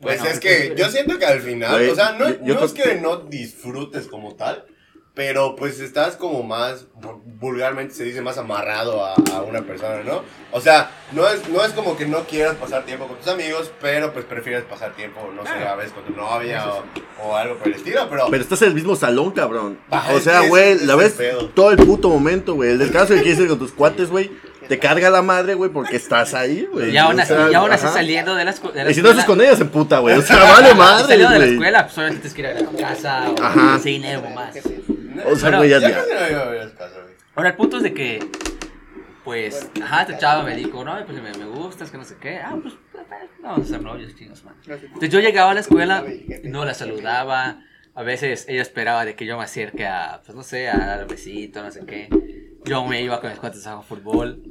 Pues 0.00 0.18
Bueno, 0.20 0.32
es 0.34 0.40
que 0.40 0.74
yo 0.76 0.90
siento 0.90 1.18
que 1.18 1.24
al 1.24 1.40
final, 1.40 1.88
o 1.90 1.94
sea, 1.94 2.12
no, 2.12 2.28
yo- 2.28 2.36
yo 2.44 2.54
no 2.54 2.64
es 2.66 2.72
que 2.72 2.96
no 3.00 3.16
disfrutes 3.16 4.06
como 4.08 4.34
tal, 4.34 4.64
pero 5.16 5.56
pues 5.56 5.80
estás 5.80 6.14
como 6.14 6.42
más, 6.42 6.84
vu- 7.00 7.20
vulgarmente 7.40 7.94
se 7.94 8.04
dice, 8.04 8.20
más 8.20 8.36
amarrado 8.36 9.02
a, 9.04 9.14
a 9.34 9.40
una 9.40 9.62
persona, 9.62 10.02
¿no? 10.04 10.22
O 10.52 10.60
sea, 10.60 10.90
no 11.12 11.26
es, 11.26 11.48
no 11.48 11.64
es 11.64 11.72
como 11.72 11.96
que 11.96 12.04
no 12.06 12.24
quieras 12.24 12.54
pasar 12.56 12.84
tiempo 12.84 13.06
con 13.08 13.16
tus 13.16 13.26
amigos, 13.28 13.72
pero 13.80 14.12
pues 14.12 14.26
prefieres 14.26 14.64
pasar 14.64 14.92
tiempo, 14.94 15.20
no 15.34 15.42
sé, 15.44 15.66
a 15.66 15.74
veces 15.74 15.92
con 15.94 16.04
tu 16.04 16.12
novia 16.12 16.66
o, 16.68 16.84
o 17.28 17.34
algo 17.34 17.56
por 17.56 17.68
el 17.68 17.74
estilo, 17.74 18.06
pero... 18.10 18.26
Pero 18.30 18.42
estás 18.42 18.60
en 18.60 18.68
el 18.68 18.74
mismo 18.74 18.94
salón, 18.94 19.30
cabrón. 19.30 19.78
Ah, 19.90 20.06
o 20.12 20.20
sea, 20.20 20.40
güey, 20.42 20.84
la 20.84 20.92
es 20.92 20.98
ves 20.98 21.12
pedo. 21.14 21.48
todo 21.48 21.70
el 21.70 21.78
puto 21.78 22.10
momento, 22.10 22.52
güey. 22.54 22.72
El 22.72 22.78
del 22.78 22.92
caso 22.92 23.14
de 23.14 23.20
que 23.20 23.22
quieres 23.24 23.40
ir 23.40 23.48
con 23.48 23.58
tus 23.58 23.72
cuates, 23.72 24.10
güey, 24.10 24.30
te 24.68 24.78
carga 24.78 25.08
la 25.08 25.22
madre, 25.22 25.54
güey, 25.54 25.70
porque 25.70 25.96
estás 25.96 26.34
ahí, 26.34 26.68
güey. 26.70 26.90
Y 26.90 26.96
aún 26.98 27.18
O 27.18 27.22
así, 27.22 27.32
sea, 27.32 27.50
y 27.50 27.54
aún 27.54 27.72
así 27.72 27.86
ajá. 27.86 27.94
saliendo 27.94 28.34
de 28.34 28.44
la, 28.44 28.52
escu- 28.54 28.72
de 28.72 28.84
la 28.84 28.90
Y 28.90 28.94
si 28.94 29.00
no 29.00 29.08
estás 29.10 29.24
con 29.24 29.36
escuela- 29.40 29.48
ellas, 29.50 29.60
en 29.62 29.68
puta, 29.70 29.98
güey. 30.00 30.18
O 30.18 30.22
sea, 30.22 30.42
vale 30.52 30.74
madre, 30.74 31.06
saliendo 31.06 31.32
de 31.32 31.38
la 31.38 31.46
escuela, 31.46 31.82
pues 31.86 31.96
obviamente 31.98 32.28
tienes 32.28 32.34
que 32.34 32.40
ir 32.42 32.46
a 32.66 32.70
la 32.72 32.88
casa 32.88 33.30
o 33.30 33.42
al 33.74 33.80
cine 33.80 34.16
o 34.18 34.22
más. 34.30 34.54
O 35.24 35.36
sea, 35.36 35.50
Bueno, 35.50 35.58
güey, 35.58 35.70
ya, 35.70 35.78
ya 35.80 35.88
no. 35.88 35.96
Ahora, 37.34 37.50
el 37.50 37.56
punto 37.56 37.76
es 37.78 37.82
de 37.82 37.94
que, 37.94 38.18
pues, 39.24 39.70
ajá, 39.82 40.02
esta 40.02 40.18
chava 40.18 40.42
me 40.42 40.56
dijo, 40.56 40.84
no, 40.84 40.96
pues 41.04 41.22
me, 41.22 41.32
me 41.32 41.44
gustas, 41.46 41.90
que 41.90 41.98
no 41.98 42.04
sé 42.04 42.16
qué. 42.20 42.38
Ah, 42.38 42.56
pues, 42.60 42.74
vamos 43.42 43.66
a 43.66 43.68
ser 43.68 43.82
novios, 43.82 44.14
chingos, 44.14 44.44
man. 44.44 44.54
Entonces 44.66 45.10
yo 45.10 45.20
llegaba 45.20 45.50
a 45.50 45.54
la 45.54 45.60
escuela 45.60 46.04
no 46.44 46.64
la 46.64 46.74
saludaba. 46.74 47.62
A 47.94 48.02
veces 48.02 48.44
ella 48.48 48.60
esperaba 48.60 49.04
de 49.04 49.16
que 49.16 49.24
yo 49.24 49.38
me 49.38 49.44
acerque 49.44 49.86
a, 49.86 50.20
pues 50.24 50.36
no 50.36 50.42
sé, 50.42 50.68
a 50.68 50.76
dar 50.76 51.02
un 51.02 51.08
besito, 51.08 51.62
no 51.62 51.70
sé 51.70 51.84
qué. 51.86 52.08
Yo 52.64 52.84
me 52.84 53.00
iba 53.00 53.20
con 53.20 53.30
mis 53.30 53.38
cuates 53.38 53.66
a 53.66 53.72
jugar 53.72 53.86
fútbol. 53.86 54.42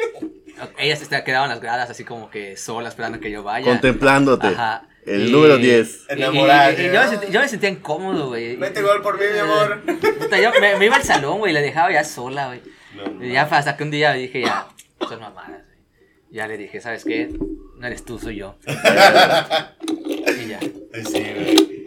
Ellas 0.78 0.98
se 0.98 1.24
quedaban 1.24 1.50
en 1.50 1.56
las 1.56 1.60
gradas 1.60 1.90
así 1.90 2.04
como 2.04 2.30
que 2.30 2.56
sola 2.56 2.88
esperando 2.88 3.20
que 3.20 3.30
yo 3.30 3.42
vaya. 3.42 3.66
Contemplándote. 3.66 4.46
Ajá. 4.46 4.87
El 5.14 5.28
Y- 5.28 5.32
número 5.32 5.56
10. 5.56 5.88
y- 5.88 6.12
y- 6.12 6.16
Enamorada, 6.16 6.72
y- 6.72 6.84
y 6.84 6.88
¿no? 6.88 6.94
yo, 6.94 7.00
me 7.02 7.08
sentía, 7.08 7.28
yo 7.30 7.40
me 7.40 7.48
sentía 7.48 7.68
incómodo, 7.70 8.28
güey. 8.28 8.56
Mete 8.56 8.82
gol 8.82 9.02
por 9.02 9.18
mí, 9.18 9.24
mi 9.32 9.38
amor. 9.38 9.82
Puta, 10.18 10.38
yo 10.40 10.50
me, 10.60 10.76
me 10.76 10.86
iba 10.86 10.96
al 10.96 11.04
salón, 11.04 11.38
güey, 11.38 11.52
y 11.52 11.54
la 11.54 11.60
dejaba 11.60 11.90
ya 11.92 12.04
sola, 12.04 12.46
güey. 12.48 12.60
No, 12.94 13.24
Y 13.24 13.32
ya 13.32 13.46
fue 13.46 13.58
hasta 13.58 13.76
que 13.76 13.84
un 13.84 13.90
día 13.90 14.12
dije, 14.12 14.40
ya, 14.42 14.68
son 15.08 15.20
mamadas, 15.20 15.50
güey. 15.64 15.78
Ya 16.30 16.46
le 16.46 16.56
dije, 16.58 16.80
¿sabes 16.80 17.04
qué? 17.04 17.28
No 17.78 17.86
eres 17.86 18.04
tú, 18.04 18.18
soy 18.18 18.36
yo. 18.36 18.56
y 18.66 20.48
ya. 20.48 20.60
Sí, 20.60 21.24
güey. 21.34 21.78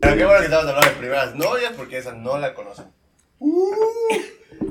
Pero 0.00 0.16
qué 0.16 0.24
bueno 0.24 0.38
que 0.40 0.44
estamos 0.46 0.66
hablando 0.66 0.88
de 0.90 0.96
primeras 0.96 1.34
novias 1.34 1.72
porque 1.76 1.98
esa 1.98 2.12
no 2.12 2.38
la 2.38 2.54
conocen. 2.54 2.86
Uh, 3.38 3.66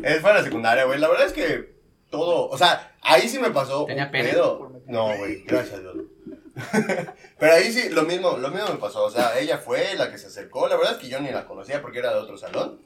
es 0.04 0.20
fue 0.22 0.30
en 0.32 0.38
la 0.38 0.44
secundaria, 0.44 0.84
güey. 0.86 1.00
La 1.00 1.08
verdad 1.10 1.26
es 1.28 1.34
que 1.34 1.74
todo, 2.10 2.48
o 2.50 2.58
sea, 2.58 2.94
ahí 3.02 3.28
sí 3.28 3.40
me 3.40 3.50
pasó 3.52 3.86
¿Tenía 3.86 4.06
un 4.06 4.12
pedo. 4.12 4.72
No, 4.88 5.16
güey, 5.18 5.44
gracias 5.44 5.76
a 5.76 5.80
Dios. 5.82 5.96
Pero 7.40 7.54
ahí 7.54 7.72
sí, 7.72 7.90
lo 7.90 8.04
mismo, 8.04 8.38
lo 8.38 8.50
mismo 8.50 8.68
me 8.70 8.76
pasó. 8.80 9.04
O 9.06 9.10
sea, 9.12 9.38
ella 9.40 9.58
fue 9.58 9.96
la 9.98 10.12
que 10.12 10.18
se 10.18 10.28
acercó. 10.28 10.68
La 10.68 10.76
verdad 10.78 10.94
es 10.94 10.98
que 11.00 11.10
yo 11.10 11.20
ni 11.20 11.32
la 11.32 11.46
conocía 11.46 11.82
porque 11.82 12.00
era 12.00 12.14
de 12.14 12.20
otro 12.20 12.38
salón. 12.38 12.80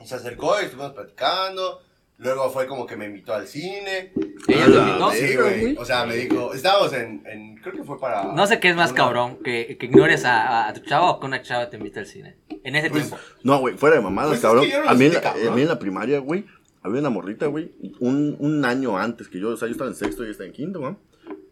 Y 0.00 0.06
se 0.06 0.14
acercó 0.16 0.60
y 0.60 0.64
estuvimos 0.64 0.92
platicando. 0.92 1.80
Luego 2.18 2.50
fue 2.50 2.66
como 2.66 2.84
que 2.84 2.96
me 2.96 3.04
invitó 3.06 3.32
al 3.32 3.46
cine. 3.46 4.12
Ella 4.48 4.64
te 4.66 4.72
invitó. 4.72 5.10
Sí, 5.12 5.36
güey. 5.36 5.76
O 5.76 5.84
sea, 5.84 6.04
me 6.04 6.16
dijo, 6.16 6.52
estábamos 6.52 6.92
en, 6.92 7.22
en 7.26 7.56
creo 7.58 7.74
que 7.76 7.84
fue 7.84 7.98
para... 8.00 8.24
No 8.24 8.44
sé 8.48 8.58
qué 8.58 8.70
es 8.70 8.76
más 8.76 8.90
una- 8.90 8.96
cabrón, 8.96 9.38
que, 9.42 9.76
que 9.78 9.86
ignores 9.86 10.24
a, 10.24 10.66
a 10.68 10.72
tu 10.72 10.80
chavo 10.80 11.10
o 11.10 11.20
que 11.20 11.26
una 11.26 11.42
chava 11.42 11.70
te 11.70 11.76
invite 11.76 12.00
al 12.00 12.06
cine. 12.06 12.36
En 12.64 12.74
ese 12.74 12.90
Pues, 12.90 13.04
tiempo. 13.08 13.24
No, 13.44 13.60
güey, 13.60 13.76
fuera 13.76 13.96
de 13.96 14.02
mamadas, 14.02 14.30
Pues 14.30 14.38
es 14.38 14.42
cabrón. 14.42 14.64
que 14.64 14.70
yo 14.72 14.82
no 14.82 14.90
a, 14.90 14.94
mí, 14.94 15.04
en 15.06 15.14
la- 15.14 15.20
cabrón. 15.20 15.48
a 15.48 15.50
mí 15.52 15.62
en 15.62 15.68
la 15.68 15.78
primaria, 15.78 16.18
güey, 16.18 16.44
había 16.82 16.98
una 17.00 17.10
morrita, 17.10 17.46
güey, 17.46 17.70
un, 18.00 18.36
un 18.40 18.64
año 18.64 18.98
antes 18.98 19.28
que 19.28 19.38
yo, 19.38 19.50
o 19.50 19.56
sea, 19.56 19.68
yo 19.68 19.72
estaba 19.72 19.88
en 19.90 19.96
sexto 19.96 20.22
y 20.22 20.26
ella 20.26 20.32
estaba 20.32 20.48
en 20.48 20.52
quinto, 20.54 20.80
güey. 20.80 20.96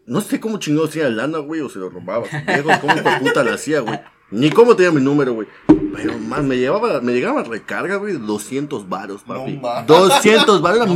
No 0.06 0.20
sé 0.20 0.38
cómo 0.38 0.58
chingados 0.58 0.90
hacía 0.90 1.08
lana, 1.10 1.38
güey, 1.38 1.60
o 1.60 1.68
se 1.68 1.80
lo 1.80 1.90
robaba. 1.90 2.26
Viejos, 2.46 2.78
cómo 2.78 2.94
puta 3.18 3.42
la 3.42 3.54
hacía, 3.54 3.80
güey. 3.80 3.98
Ni 4.30 4.50
cómo 4.50 4.76
tenía 4.76 4.92
mi 4.92 5.00
número, 5.00 5.34
güey. 5.34 5.48
Pero 5.96 6.18
más, 6.18 6.42
me 6.42 6.56
llevaba, 6.56 7.00
me 7.00 7.12
llegaba 7.12 7.42
recarga, 7.42 7.96
güey, 7.96 8.12
de 8.14 8.18
200 8.18 8.88
varos, 8.88 9.22
papi. 9.22 9.52
No 9.52 9.60
mames. 9.60 9.86
200 9.86 10.60
varos, 10.62 10.78
era 10.78 10.86
No 10.86 10.94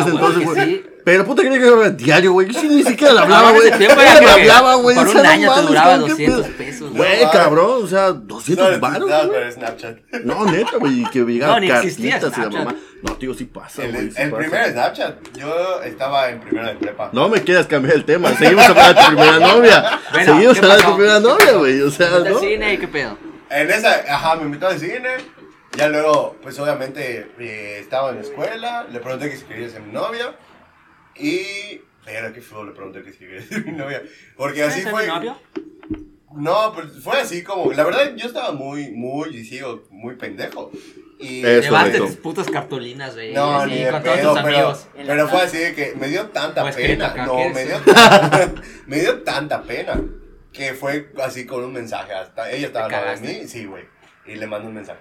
está 0.00 0.10
entonces, 0.10 0.44
güey. 0.44 0.74
sí. 0.74 0.86
Pero 1.02 1.24
puta 1.24 1.42
quería 1.42 1.58
que 1.58 1.66
era 1.66 1.90
diario, 1.90 2.32
güey. 2.32 2.48
Yo 2.50 2.62
ni 2.62 2.82
siquiera 2.82 3.14
le 3.14 3.20
hablaba, 3.20 3.52
güey. 3.52 3.70
me 3.70 3.78
que 3.78 3.90
hablaba, 4.30 4.74
güey. 4.74 4.96
por 4.96 5.06
o 5.06 5.10
un 5.10 5.16
sea, 5.16 5.22
no 5.24 5.30
año 5.30 5.54
te 5.54 5.62
duraba 5.62 5.90
cabrón, 5.90 6.04
qué 6.04 6.10
200 6.10 6.46
pedo. 6.46 6.56
pesos, 6.56 6.90
güey. 6.92 7.30
Cabrón, 7.32 7.84
o 7.84 7.86
sea, 7.86 8.08
No, 8.08 8.14
200 8.14 8.70
no, 8.72 8.80
varos, 8.80 9.10
no, 10.24 10.44
neta, 10.44 10.76
güey, 10.78 11.04
que 11.10 11.20
llegaba 11.24 11.54
No, 11.54 11.60
ni 11.60 11.68
cartitas 11.68 12.36
y 12.36 12.40
la 12.40 12.50
mamá. 12.50 12.74
No, 13.02 13.14
tío, 13.14 13.32
sí 13.32 13.46
pasa, 13.46 13.82
El, 13.82 13.92
güey. 13.92 14.04
el, 14.04 14.12
sí 14.14 14.22
primer 14.30 14.72
Snapchat, 14.72 15.16
yo 15.38 15.82
estaba 15.82 16.28
en 16.28 16.40
primero 16.40 16.66
de 16.68 16.74
prepa. 16.74 17.08
No 17.12 17.30
me 17.30 17.42
quieras 17.42 17.66
cambiar 17.66 17.96
el 17.96 18.04
tema. 18.04 18.34
Seguimos 18.36 18.66
hablando 18.66 19.00
de 19.00 19.06
tu 19.06 19.06
primera 19.16 19.38
novia. 19.38 20.00
Bueno, 20.12 20.34
Seguimos 20.34 20.58
¿qué 20.58 20.60
hablando 20.66 20.82
de 20.84 20.90
tu 20.90 20.96
primera 20.96 21.20
novia, 21.20 21.52
güey. 21.54 21.80
O 21.80 21.90
sea, 21.90 22.18
¿no? 22.18 22.38
cine 22.38 22.74
y 22.74 22.78
qué 22.78 22.88
pedo. 22.88 23.16
En 23.50 23.70
esa, 23.70 23.94
ajá, 24.14 24.36
me 24.36 24.44
invitó 24.44 24.68
al 24.68 24.78
cine. 24.78 25.16
Ya 25.76 25.88
luego, 25.88 26.36
pues 26.42 26.58
obviamente, 26.58 27.28
eh, 27.38 27.78
estaba 27.80 28.10
en 28.10 28.16
la 28.16 28.22
escuela. 28.22 28.86
Le 28.90 29.00
pregunté 29.00 29.30
que 29.30 29.36
si 29.36 29.44
quería 29.44 29.68
ser 29.68 29.82
mi 29.82 29.92
novia. 29.92 30.34
Y. 31.16 31.80
Pero 32.04 32.32
qué 32.32 32.40
feo 32.40 32.64
le 32.64 32.72
pregunté 32.72 33.02
que 33.02 33.12
si 33.12 33.18
quería 33.18 33.42
ser 33.48 33.64
mi 33.64 33.72
novia. 33.72 34.02
Porque 34.36 34.62
así 34.62 34.80
¿Ese 34.80 34.88
es 34.88 34.94
fue. 34.94 35.06
novio? 35.06 35.36
No, 36.32 36.72
pues 36.72 36.86
fue 37.02 37.20
así 37.20 37.42
como. 37.42 37.72
La 37.72 37.84
verdad, 37.84 38.14
yo 38.16 38.26
estaba 38.28 38.52
muy, 38.52 38.90
muy, 38.90 39.36
y 39.36 39.44
sigo, 39.44 39.84
muy 39.90 40.14
pendejo. 40.14 40.70
Y. 41.18 41.44
Eso, 41.44 41.62
Llevaste 41.62 41.98
tus 41.98 42.16
putas 42.16 42.48
cartulinas, 42.48 43.14
güey. 43.14 43.32
No, 43.34 43.60
así, 43.60 43.70
ni 43.70 43.78
de 43.82 43.90
con 43.90 44.02
todos 44.02 44.16
pedo, 44.16 44.32
tus 44.34 44.42
pero, 44.42 44.56
amigos. 44.56 44.88
pero 44.94 45.28
fue 45.28 45.42
así 45.42 45.58
de 45.58 45.74
que 45.74 45.94
me 45.96 46.08
dio 46.08 46.26
tanta 46.28 46.68
escrito 46.68 46.92
pena. 46.92 47.06
acá, 47.08 47.26
No, 47.26 47.34
¿quieres 47.36 47.54
me 47.54 47.64
dio, 47.66 47.80
me 48.86 49.00
dio 49.00 49.22
tanta 49.22 49.62
pena 49.62 50.00
que 50.52 50.74
fue 50.74 51.10
así 51.22 51.46
con 51.46 51.64
un 51.64 51.72
mensaje. 51.72 52.12
Hasta 52.12 52.50
ella 52.50 52.66
estaba 52.68 52.88
lado 52.88 53.06
de 53.06 53.20
mí, 53.20 53.48
sí, 53.48 53.64
güey. 53.66 53.84
Y 54.26 54.34
le 54.36 54.46
mandé 54.46 54.68
un 54.68 54.74
mensaje. 54.74 54.98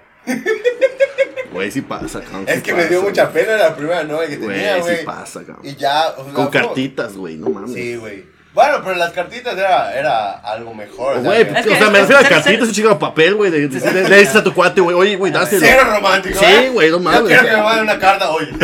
Güey, 1.51 1.71
sí 1.71 1.81
pasa, 1.81 2.21
cabrón. 2.21 2.45
Es 2.47 2.57
sí 2.57 2.61
que 2.61 2.73
me 2.73 2.85
dio 2.85 3.01
mucha 3.01 3.31
pena 3.31 3.55
la 3.57 3.75
primera 3.75 4.03
novia 4.03 4.27
que 4.27 4.37
Güey, 4.37 4.55
tenía, 4.57 4.75
sí 4.75 4.81
güey. 4.81 5.05
pasa, 5.05 5.39
cabrón. 5.43 5.65
y 5.65 5.75
ya. 5.75 6.09
o 6.17 6.23
sea, 6.23 6.33
Con 6.33 6.47
cartitas, 6.49 7.15
güey, 7.17 7.35
no 7.37 7.49
mames. 7.49 7.73
Sí, 7.73 7.95
güey. 7.95 8.25
Bueno, 8.53 8.81
pero 8.83 8.95
las 8.95 9.11
cartitas 9.11 9.55
era, 9.57 9.93
era 9.97 10.31
algo 10.39 10.73
mejor. 10.73 11.17
o 11.17 11.21
sea, 11.21 11.31
Güey, 11.31 11.47
que- 11.47 11.59
Es 11.59 11.65
que- 11.65 11.73
o 11.73 11.77
sea, 11.77 11.89
me 11.89 11.99
es- 11.99 12.07
refiero 12.09 12.19
a 12.25 12.29
cartitas, 12.29 12.67
un 12.67 12.73
chico 12.73 12.89
de 12.89 12.95
papel, 12.95 13.35
güey. 13.35 13.51
Le 13.51 13.67
dices 13.67 14.35
a 14.35 14.43
tu 14.43 14.53
cuate, 14.53 14.81
güey, 14.81 14.95
oye, 14.95 15.15
güey, 15.15 15.31
dáselo. 15.31 15.65
Cero 15.65 15.83
romántico, 15.91 16.39
Sí, 16.39 16.45
¿eh? 16.45 16.69
güey, 16.71 16.89
no 16.89 16.97
Yo 16.97 17.03
mames. 17.03 17.21
quiero 17.27 17.43
que 17.43 17.51
me 17.51 17.61
manden 17.63 17.83
una 17.83 17.99
carta 17.99 18.29
hoy. 18.31 18.47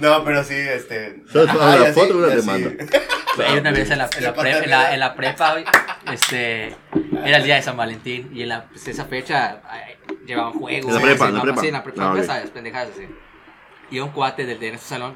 no, 0.00 0.24
pero 0.24 0.44
sí, 0.44 0.54
este. 0.54 1.22
La 1.32 1.42
así, 1.88 1.92
foto 1.92 2.14
y 2.14 2.16
una 2.16 2.26
demanda. 2.28 2.70
Una 3.60 3.70
vez 3.72 3.90
en 3.90 3.98
la, 3.98 4.08
en 4.16 4.24
la, 4.24 4.34
pre- 4.34 4.58
en 4.58 4.70
la, 4.70 4.94
en 4.94 5.00
la 5.00 5.14
prepa, 5.14 5.56
este, 6.12 6.74
era 7.24 7.38
el 7.38 7.44
día 7.44 7.56
de 7.56 7.62
San 7.62 7.76
Valentín 7.76 8.30
y 8.32 8.42
en 8.42 8.48
la, 8.50 8.66
pues, 8.66 8.86
esa 8.88 9.06
fecha 9.06 9.60
ay, 9.68 9.94
llevaban 10.26 10.52
juegos. 10.52 10.88
En 10.90 10.94
la 10.94 11.00
prepa, 11.00 11.28
en 11.28 11.34
la 11.34 11.42
prepa. 11.42 11.60
Sí, 11.60 11.66
en 11.68 11.72
la 11.72 11.82
prepa, 11.82 12.10
Ah, 12.10 12.14
ya 12.14 12.20
ok. 12.20 12.26
sabes, 12.26 12.50
pendejadas 12.50 12.90
así. 12.90 13.06
Y 13.90 13.98
un 13.98 14.10
cuate 14.10 14.46
del 14.46 14.58
de 14.60 14.70
nuestro 14.70 14.88
salón 14.88 15.14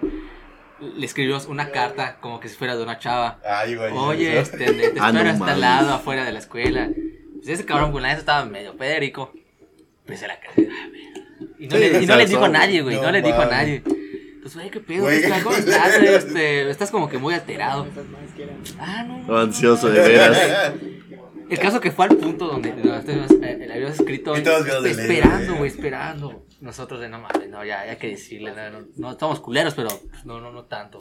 le 0.81 1.07
escribió 1.07 1.39
una 1.49 1.71
carta 1.71 2.17
como 2.21 2.39
que 2.41 2.49
si 2.49 2.57
fuera 2.57 2.77
de 2.77 2.83
una 2.83 2.99
chava. 2.99 3.39
Ay, 3.49 3.75
güey. 3.77 3.93
Oye, 3.93 4.39
este, 4.39 4.59
te, 4.59 4.85
espero 4.87 5.05
Ah, 5.05 5.13
no 5.13 5.21
hasta 5.21 5.55
el 5.55 5.61
lado 5.61 5.95
afuera 5.95 6.25
de 6.25 6.33
la 6.33 6.39
escuela. 6.39 6.89
Pues 7.37 7.49
ese 7.49 7.65
cabrón, 7.65 7.93
con 7.93 8.03
la 8.03 8.13
estaba 8.13 8.45
medio 8.45 8.77
pederico. 8.77 9.33
Pues 10.07 10.21
se 10.21 10.27
la 10.29 10.35
ah. 10.35 10.61
Y 11.59 11.67
no, 11.69 11.77
Sí, 11.77 11.83
le, 11.91 12.03
y 12.03 12.07
no 12.07 12.17
le 12.17 12.27
dijo 12.27 12.45
a 12.45 12.49
nadie, 12.49 12.83
güey. 12.83 12.97
No, 12.97 13.03
no 13.03 13.11
le 13.13 13.23
dijo 13.23 13.41
a 13.41 13.47
nadie. 13.47 13.83
Pues, 14.43 14.55
güey, 14.55 14.71
qué 14.71 14.81
pedo, 14.81 15.03
Güey, 15.03 15.21
¿qué 15.23 15.31
qué 15.31 15.43
¿cómo 15.43 15.57
estás? 15.57 15.95
Este, 15.97 16.71
estás 16.71 16.91
como 16.91 17.09
que 17.09 17.19
muy 17.19 17.35
alterado. 17.35 17.87
Ah, 18.79 19.05
no. 19.07 19.19
No, 19.27 19.39
ansioso, 19.39 19.89
de 19.91 20.01
veras. 20.01 20.73
El 21.51 21.59
caso 21.59 21.81
que 21.81 21.91
fue 21.91 22.05
al 22.05 22.17
punto 22.17 22.47
donde 22.47 22.73
donde 22.73 23.13
eh, 23.15 23.57
le 23.67 23.73
habías 23.73 23.99
escrito 23.99 24.37
Y 24.37 24.43
todos 24.43 24.65
quedados 24.67 24.85
de 24.85 24.91
esperando, 24.91 25.55
güey, 25.57 25.71
esperando. 25.71 26.45
Nosotros 26.61 27.01
de 27.01 27.09
no 27.09 27.21
mames, 27.21 27.49
no, 27.49 27.65
ya, 27.65 27.87
ya 27.87 27.93
hay 27.93 27.97
que 27.97 28.09
decirle, 28.09 28.53
no, 28.55 28.81
no, 28.81 28.87
no 28.97 29.11
estamos 29.13 29.41
culeros, 29.41 29.75
pero 29.75 29.89
pues, 30.11 30.27
no, 30.27 30.41
no, 30.41 30.53
no 30.53 30.65
tanto. 30.65 30.99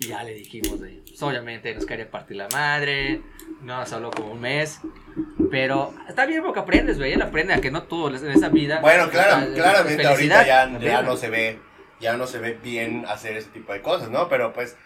Y 0.00 0.08
ya 0.08 0.22
le 0.24 0.34
dijimos, 0.34 0.78
güey. 0.78 1.00
Pues, 1.06 1.22
obviamente 1.22 1.74
nos 1.74 1.86
quería 1.86 2.10
partir 2.10 2.36
la 2.36 2.48
madre, 2.52 3.22
no 3.62 3.78
nos 3.78 3.92
habló 3.92 4.10
como 4.10 4.32
un 4.32 4.40
mes, 4.40 4.80
pero 5.50 5.94
está 6.08 6.26
bien 6.26 6.42
porque 6.42 6.60
aprendes, 6.60 6.98
güey, 6.98 7.12
él 7.14 7.22
aprende 7.22 7.54
a 7.54 7.60
que 7.62 7.70
no 7.70 7.84
todo 7.84 8.14
en 8.14 8.30
esa 8.30 8.48
vida. 8.50 8.80
Bueno, 8.80 9.08
claro, 9.08 9.40
la- 9.40 9.46
la 9.46 9.54
claramente 9.54 10.06
ahorita 10.06 10.46
ya, 10.46 10.78
ya 10.80 11.02
no 11.02 11.16
se 11.16 11.30
ve, 11.30 11.58
ya 12.00 12.16
no 12.16 12.26
se 12.26 12.38
ve 12.38 12.54
bien 12.54 13.04
hacer 13.08 13.36
ese 13.36 13.50
tipo 13.50 13.72
de 13.72 13.82
cosas, 13.82 14.10
¿no? 14.10 14.28
Pero 14.28 14.52
pues, 14.52 14.76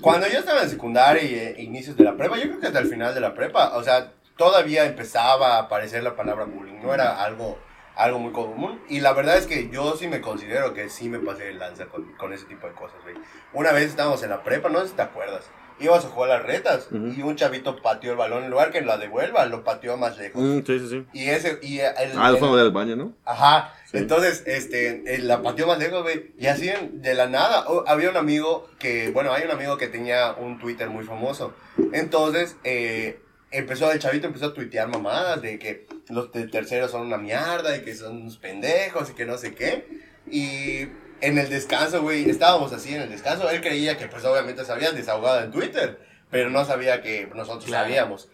cuando 0.00 0.26
yo 0.28 0.38
estaba 0.38 0.62
en 0.62 0.70
secundaria 0.70 1.22
y 1.22 1.34
eh, 1.34 1.54
inicios 1.58 1.96
de 1.96 2.04
la 2.04 2.16
prepa, 2.16 2.36
yo 2.36 2.44
creo 2.44 2.60
que 2.60 2.66
hasta 2.66 2.80
el 2.80 2.88
final 2.88 3.14
de 3.14 3.20
la 3.20 3.34
prepa, 3.34 3.76
o 3.76 3.82
sea, 3.82 4.12
todavía 4.36 4.84
empezaba 4.84 5.56
a 5.56 5.58
aparecer 5.60 6.02
la 6.02 6.16
palabra 6.16 6.44
bullying, 6.44 6.80
no 6.82 6.92
era 6.92 7.22
algo, 7.22 7.58
algo 7.96 8.18
muy 8.18 8.32
común. 8.32 8.82
Y 8.88 9.00
la 9.00 9.12
verdad 9.12 9.36
es 9.36 9.46
que 9.46 9.68
yo 9.70 9.96
sí 9.96 10.08
me 10.08 10.20
considero 10.20 10.74
que 10.74 10.88
sí 10.88 11.08
me 11.08 11.18
pasé 11.18 11.44
de 11.44 11.54
lanza 11.54 11.86
con, 11.86 12.12
con 12.14 12.32
ese 12.32 12.46
tipo 12.46 12.66
de 12.66 12.74
cosas, 12.74 13.00
güey. 13.02 13.16
Una 13.52 13.72
vez 13.72 13.84
estábamos 13.84 14.22
en 14.22 14.30
la 14.30 14.42
prepa, 14.42 14.68
no 14.68 14.80
sé 14.80 14.88
si 14.88 14.94
te 14.94 15.02
acuerdas. 15.02 15.50
Íbamos 15.82 16.04
a 16.04 16.08
jugar 16.08 16.28
las 16.30 16.42
retas 16.44 16.88
y 16.92 17.22
un 17.22 17.34
chavito 17.36 17.82
pateó 17.82 18.12
el 18.12 18.16
balón 18.16 18.44
en 18.44 18.50
lugar 18.50 18.70
que 18.70 18.80
la 18.82 18.96
devuelva, 18.98 19.44
lo 19.46 19.64
pateó 19.64 19.96
más 19.96 20.16
lejos. 20.16 20.40
Mm, 20.40 20.58
sí, 20.64 20.78
sí, 20.78 20.88
sí. 20.88 21.06
Y 21.12 21.28
ese, 21.28 21.58
y 21.62 21.80
el, 21.80 21.92
Ah, 22.16 22.30
el- 22.30 22.40
ver 22.40 22.60
al 22.60 22.70
baño, 22.70 22.96
¿no? 22.96 23.12
Ajá. 23.24 23.74
Sí. 23.90 23.98
Entonces, 23.98 24.44
este, 24.46 25.02
él 25.14 25.26
la 25.28 25.42
pateó 25.42 25.66
más 25.66 25.78
lejos, 25.78 26.02
güey. 26.02 26.32
Y 26.38 26.46
así 26.46 26.70
de 26.92 27.14
la 27.14 27.26
nada, 27.28 27.64
oh, 27.68 27.84
había 27.86 28.08
un 28.10 28.16
amigo 28.16 28.68
que, 28.78 29.10
bueno, 29.10 29.32
hay 29.32 29.44
un 29.44 29.50
amigo 29.50 29.76
que 29.76 29.88
tenía 29.88 30.32
un 30.32 30.58
Twitter 30.58 30.88
muy 30.88 31.04
famoso. 31.04 31.52
Entonces, 31.92 32.56
eh, 32.64 33.20
empezó, 33.50 33.90
el 33.92 33.98
chavito 33.98 34.26
empezó 34.26 34.46
a 34.46 34.54
tuitear 34.54 34.88
mamadas 34.88 35.42
de 35.42 35.58
que 35.58 35.86
los 36.08 36.30
terceros 36.30 36.90
son 36.90 37.02
una 37.02 37.18
mierda 37.18 37.76
y 37.76 37.82
que 37.82 37.94
son 37.94 38.22
unos 38.22 38.38
pendejos 38.38 39.10
y 39.10 39.14
que 39.14 39.26
no 39.26 39.36
sé 39.36 39.54
qué. 39.54 39.86
Y 40.30 40.86
en 41.22 41.38
el 41.38 41.48
descanso, 41.48 42.02
güey, 42.02 42.28
estábamos 42.28 42.72
así 42.72 42.94
en 42.94 43.02
el 43.02 43.10
descanso. 43.10 43.48
Él 43.48 43.60
creía 43.62 43.96
que, 43.96 44.08
pues, 44.08 44.24
obviamente 44.24 44.64
se 44.64 44.72
habían 44.72 44.94
desahogado 44.94 45.40
en 45.42 45.50
Twitter, 45.50 45.98
pero 46.30 46.50
no 46.50 46.64
sabía 46.64 47.00
que 47.02 47.28
nosotros 47.34 47.64
Claro. 47.64 47.84
sabíamos. 47.86 48.28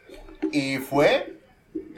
Y 0.53 0.79
fue 0.79 1.35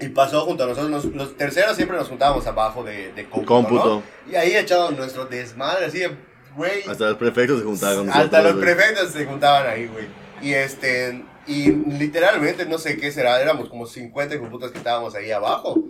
y 0.00 0.08
pasó 0.08 0.42
junto 0.44 0.64
a 0.64 0.66
nosotros. 0.66 0.90
Nos- 0.90 1.04
los 1.14 1.36
terceros 1.36 1.76
siempre 1.76 1.96
nos 1.96 2.08
juntábamos 2.08 2.46
abajo 2.46 2.82
de, 2.84 3.12
de 3.12 3.24
cómputo. 3.28 3.46
Cómputo. 3.46 4.02
¿no? 4.26 4.32
Y 4.32 4.36
ahí 4.36 4.56
echábamos 4.56 4.96
nuestro 4.98 5.26
desmadre, 5.26 5.86
así 5.86 5.98
de, 6.00 6.10
güey. 6.56 6.82
Hasta 6.88 7.06
los 7.06 7.16
prefectos 7.16 7.58
se 7.60 7.64
juntaban 7.64 7.96
con 7.96 8.06
nosotros. 8.06 8.24
Hasta 8.26 8.42
los 8.42 8.52
güey. 8.56 8.64
prefectos 8.64 9.10
se 9.12 9.24
juntaban 9.26 9.66
ahí, 9.66 9.86
güey. 9.86 10.06
Y 10.42 10.54
este. 10.54 11.24
Y 11.46 11.70
literalmente, 11.72 12.64
no 12.66 12.78
sé 12.78 12.96
qué 12.96 13.10
será, 13.10 13.40
éramos 13.40 13.68
como 13.68 13.86
50 13.86 14.38
putas 14.50 14.70
que 14.70 14.78
estábamos 14.78 15.14
ahí 15.14 15.30
abajo. 15.30 15.82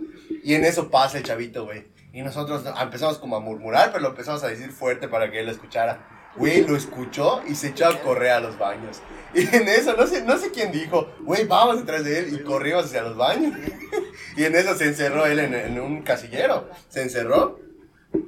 Y 0.43 0.55
en 0.55 0.63
eso 0.65 0.89
pasa 0.89 1.17
el 1.17 1.23
chavito, 1.23 1.65
güey. 1.65 1.85
Y 2.13 2.21
nosotros 2.21 2.63
empezamos 2.79 3.17
como 3.19 3.37
a 3.37 3.39
murmurar, 3.39 3.91
pero 3.91 4.03
lo 4.03 4.09
empezamos 4.09 4.43
a 4.43 4.47
decir 4.47 4.71
fuerte 4.71 5.07
para 5.07 5.31
que 5.31 5.39
él 5.39 5.45
lo 5.45 5.51
escuchara. 5.51 6.05
Güey, 6.35 6.65
lo 6.65 6.75
escuchó 6.75 7.41
y 7.47 7.55
se 7.55 7.69
echó 7.69 7.87
a 7.87 7.99
correr 8.01 8.31
a 8.31 8.39
los 8.39 8.57
baños. 8.57 9.01
Y 9.33 9.43
en 9.55 9.65
eso, 9.69 9.95
no 9.95 10.05
sé, 10.07 10.23
no 10.23 10.37
sé 10.37 10.51
quién 10.51 10.73
dijo, 10.73 11.09
güey, 11.21 11.45
vamos 11.45 11.77
detrás 11.77 12.03
de 12.03 12.19
él 12.19 12.33
y 12.33 12.43
corrimos 12.43 12.85
hacia 12.85 13.03
los 13.03 13.15
baños. 13.15 13.53
Y 14.37 14.45
en 14.45 14.55
eso 14.55 14.75
se 14.75 14.85
encerró 14.85 15.25
él 15.25 15.39
en, 15.39 15.53
en 15.53 15.79
un 15.79 16.03
casillero. 16.03 16.69
Se 16.87 17.01
encerró 17.01 17.59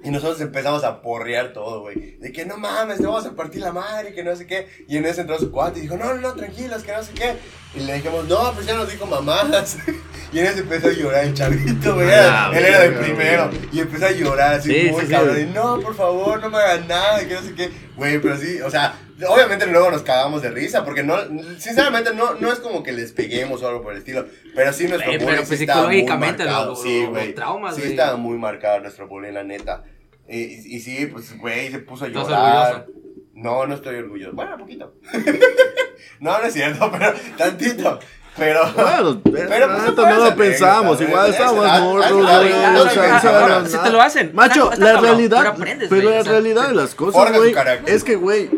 y 0.03 0.09
nosotros 0.11 0.39
empezamos 0.41 0.83
a 0.83 1.01
porrear 1.01 1.53
todo, 1.53 1.81
güey. 1.81 2.17
De 2.17 2.31
que 2.31 2.45
no 2.45 2.57
mames, 2.57 2.97
te 2.99 3.05
vamos 3.05 3.25
a 3.25 3.35
partir 3.35 3.61
la 3.61 3.71
madre, 3.71 4.13
que 4.13 4.23
no 4.23 4.35
sé 4.35 4.45
qué. 4.47 4.67
Y 4.87 4.97
en 4.97 5.05
eso 5.05 5.21
entró 5.21 5.37
su 5.39 5.51
cuate 5.51 5.79
y 5.79 5.83
dijo, 5.83 5.97
no, 5.97 6.13
no, 6.13 6.21
no, 6.21 6.33
tranquilos, 6.33 6.83
que 6.83 6.91
no 6.93 7.03
sé 7.03 7.13
qué. 7.13 7.35
Y 7.75 7.79
le 7.81 7.95
dijimos, 7.95 8.25
no, 8.27 8.53
pues 8.53 8.65
ya 8.65 8.75
nos 8.75 8.89
dijo 8.91 9.05
mamadas. 9.05 9.77
Y 10.33 10.39
en 10.39 10.47
ese 10.47 10.61
empezó 10.61 10.87
a 10.87 10.91
llorar 10.91 11.25
el 11.25 11.33
chavito, 11.35 11.93
güey. 11.93 12.07
Ah, 12.11 12.49
Él 12.55 12.65
era 12.65 12.79
de 12.79 12.89
verga, 12.89 13.05
primero. 13.05 13.47
güey. 13.49 13.61
Y 13.71 13.79
empezó 13.81 14.07
a 14.07 14.11
llorar 14.11 14.53
así 14.55 14.73
Sí, 14.73 14.89
muy 14.89 15.01
sí, 15.01 15.05
sí, 15.05 15.13
cabrón. 15.13 15.35
güey. 15.35 15.43
Y 15.47 15.53
no, 15.53 15.79
por 15.79 15.95
favor, 15.95 16.41
no 16.41 16.49
me 16.49 16.57
hagan 16.57 16.87
nada. 16.87 17.19
Que 17.27 17.35
no 17.35 17.41
sé 17.43 17.53
qué. 17.53 17.69
Güey, 17.95 18.19
pero 18.19 18.35
sí, 18.39 18.59
o 18.61 18.71
sea, 18.71 18.95
obviamente 19.27 19.65
luego 19.67 19.91
nos 19.91 20.01
cagamos 20.03 20.41
de 20.41 20.49
risa. 20.51 20.83
Porque 20.85 21.03
no, 21.03 21.17
sinceramente, 21.57 22.13
no, 22.13 22.35
no 22.35 22.51
es 22.51 22.59
como 22.59 22.83
que 22.83 22.91
les 22.91 23.11
peguemos 23.11 23.61
o 23.63 23.67
algo 23.67 23.81
por 23.81 23.93
el 23.93 23.99
estilo. 23.99 24.25
Pero 24.55 24.73
sí 24.73 24.87
nuestro 24.87 25.09
Güey, 25.11 25.17
bullying 25.19 25.31
pero 25.35 25.41
sí 25.43 25.47
pues 25.49 25.61
estaba 25.61 25.83
muy 25.85 25.95
psicológicamente 25.99 26.43
marcado. 26.45 26.69
lo- 26.71 26.75
Sí, 26.75 27.05
güey. 27.05 27.25
los 27.27 27.35
traumas, 27.35 27.75
Sí 27.75 27.81
estaba 27.83 28.17
muy 28.17 28.37
marcado 28.37 28.79
nuestro 28.81 29.07
bullying, 29.07 29.33
la 29.33 29.43
neta. 29.43 29.83
Y, 30.27 30.39
y, 30.39 30.75
y 30.75 30.79
sí, 30.79 31.05
pues, 31.07 31.37
güey, 31.37 31.69
se 31.71 31.79
puso 31.79 32.05
a 32.05 32.07
¿Estás 32.07 32.23
llorar. 32.27 32.73
orgulloso? 32.75 32.99
No, 33.33 33.65
no 33.65 33.75
estoy 33.75 33.95
orgulloso. 33.95 34.33
Bueno, 34.35 34.57
poquito. 34.57 34.95
no, 36.19 36.37
no 36.39 36.45
es 36.45 36.53
cierto, 36.53 36.91
pero 36.91 37.13
tantito. 37.37 37.99
Pero. 38.37 38.61
Bueno, 38.75 39.21
Pero, 39.23 39.49
pero 39.49 39.67
pues, 39.67 39.85
no 39.85 39.95
puede 39.95 40.15
lo 40.15 40.25
ser 40.27 40.35
pensamos, 40.35 41.01
igual 41.01 41.29
estábamos 41.29 41.81
morros, 41.81 42.05
si 43.71 43.77
te 43.77 43.89
lo 43.89 44.01
hacen, 44.01 44.31
Macho, 44.33 44.71
la 44.77 44.99
realidad, 44.99 45.55
pero 45.89 46.09
la 46.09 46.23
realidad 46.23 46.67
de 46.69 46.75
las 46.75 46.95
cosas, 46.95 47.35
güey, 47.35 47.53
es 47.85 48.03
que, 48.03 48.15
güey, 48.15 48.49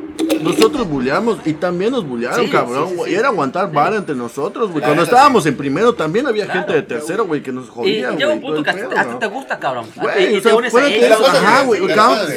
nosotros 0.42 0.88
bulleamos 0.88 1.40
y 1.46 1.54
también 1.54 1.92
nos 1.92 2.08
bullearon, 2.08 2.46
Sí, 2.46 2.52
cabrón, 2.52 2.90
sí, 2.90 2.96
sí, 3.06 3.12
y 3.12 3.16
era 3.16 3.30
aguantar 3.30 3.72
vara 3.72 3.96
entre 3.98 4.16
nosotros, 4.16 4.72
güey. 4.72 4.84
Cuando 4.84 5.04
estábamos 5.04 5.46
en 5.46 5.58
primero 5.58 5.94
también 5.94 6.28
había 6.28 6.46
Claro. 6.46 6.60
gente 6.62 6.74
de 6.74 6.82
tercero, 6.84 7.26
güey, 7.26 7.42
que 7.42 7.52
nos 7.52 7.66
Y 7.66 7.70
jodía, 7.70 8.12
llega 8.12 8.34
un 8.34 8.42
punto 8.42 8.64
que 8.64 8.70
hasta, 8.70 9.04
¿no? 9.04 9.18
te 9.20 9.28
gusta, 9.28 9.60
cabrón. 9.60 9.86
Güey, 9.96 10.38
y 10.38 10.42
te 10.42 10.54
unes 10.54 10.74
a 10.74 10.88
ellos. 10.88 11.22
ajá, 11.22 11.64
güey, 11.64 11.82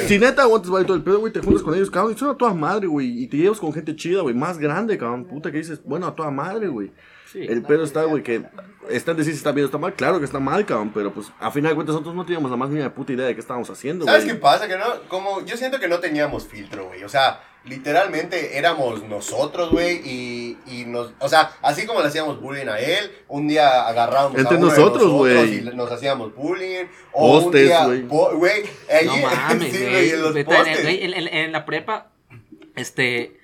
si 0.06 0.18
neta 0.18 0.42
aguantas 0.42 0.70
vale 0.70 0.84
todo 0.84 0.96
el 0.96 1.02
pedo, 1.02 1.20
güey, 1.20 1.32
te 1.32 1.40
juntas 1.40 1.62
con 1.62 1.74
ellos, 1.74 1.90
cabrón, 1.90 2.12
y 2.14 2.18
son 2.18 2.30
a 2.30 2.34
toda 2.34 2.52
madre, 2.54 2.86
güey, 2.86 3.22
y 3.22 3.26
te 3.26 3.36
llevas 3.36 3.58
con 3.58 3.72
gente 3.72 3.94
chida, 3.94 4.22
güey, 4.22 4.34
más 4.34 4.58
grande, 4.58 4.96
cabrón, 4.98 5.24
puta, 5.24 5.50
que 5.50 5.58
dices, 5.58 5.80
bueno, 5.84 6.06
a 6.06 6.14
toda 6.14 6.30
madre, 6.30 6.68
güey. 6.68 6.90
Sí. 7.32 7.44
El 7.46 7.62
pedo 7.62 7.84
está, 7.84 8.04
güey, 8.04 8.22
que 8.22 8.42
está 8.88 9.10
en 9.10 9.16
decir 9.18 9.34
si 9.34 9.38
está 9.38 9.52
bien 9.52 9.64
o 9.64 9.66
está 9.66 9.78
mal, 9.78 9.92
claro 9.94 10.18
que 10.18 10.24
está 10.24 10.40
mal, 10.40 10.64
cabrón, 10.64 10.90
pero 10.94 11.12
pues 11.12 11.30
a 11.38 11.50
final 11.50 11.72
de 11.72 11.74
cuentas 11.74 11.94
nosotros 11.94 12.14
no 12.14 12.24
teníamos 12.24 12.50
la 12.50 12.56
más 12.56 12.70
mínima 12.70 12.92
puta 12.94 13.12
idea 13.12 13.26
de 13.26 13.34
qué 13.34 13.40
estábamos 13.40 13.68
haciendo, 13.68 14.06
¿Sabes 14.06 14.24
qué 14.24 14.34
pasa? 14.34 14.66
Que 14.66 14.78
no, 14.78 14.84
como 15.08 15.44
yo 15.44 15.56
siento 15.56 15.78
que 15.78 15.88
no 15.88 15.98
teníamos 15.98 16.46
filtro, 16.46 16.86
güey. 16.86 17.04
O 17.04 17.08
sea, 17.08 17.42
literalmente 17.64 18.56
éramos 18.58 19.02
nosotros, 19.04 19.70
güey. 19.70 20.00
Y, 20.04 20.58
y 20.66 20.84
nos, 20.86 21.12
o 21.18 21.28
sea, 21.28 21.50
así 21.62 21.86
como 21.86 22.00
le 22.00 22.08
hacíamos 22.08 22.40
bullying 22.40 22.68
a 22.68 22.78
él, 22.78 23.10
un 23.28 23.48
día 23.48 23.86
agarrábamos 23.86 24.38
Entre 24.38 24.56
a 24.56 24.58
uno 24.58 24.68
nosotros, 24.68 25.10
güey. 25.10 25.58
y 25.58 25.60
nos 25.74 25.90
hacíamos 25.90 26.34
bullying. 26.34 26.86
O 27.12 27.38
un 27.38 27.44
Postes, 27.44 27.66
día, 27.66 27.84
güey. 27.84 28.02
No 28.02 29.16
mames, 29.26 29.72
sí, 29.72 29.84
en 29.84 31.52
la 31.52 31.64
prepa, 31.64 32.08
este. 32.74 33.37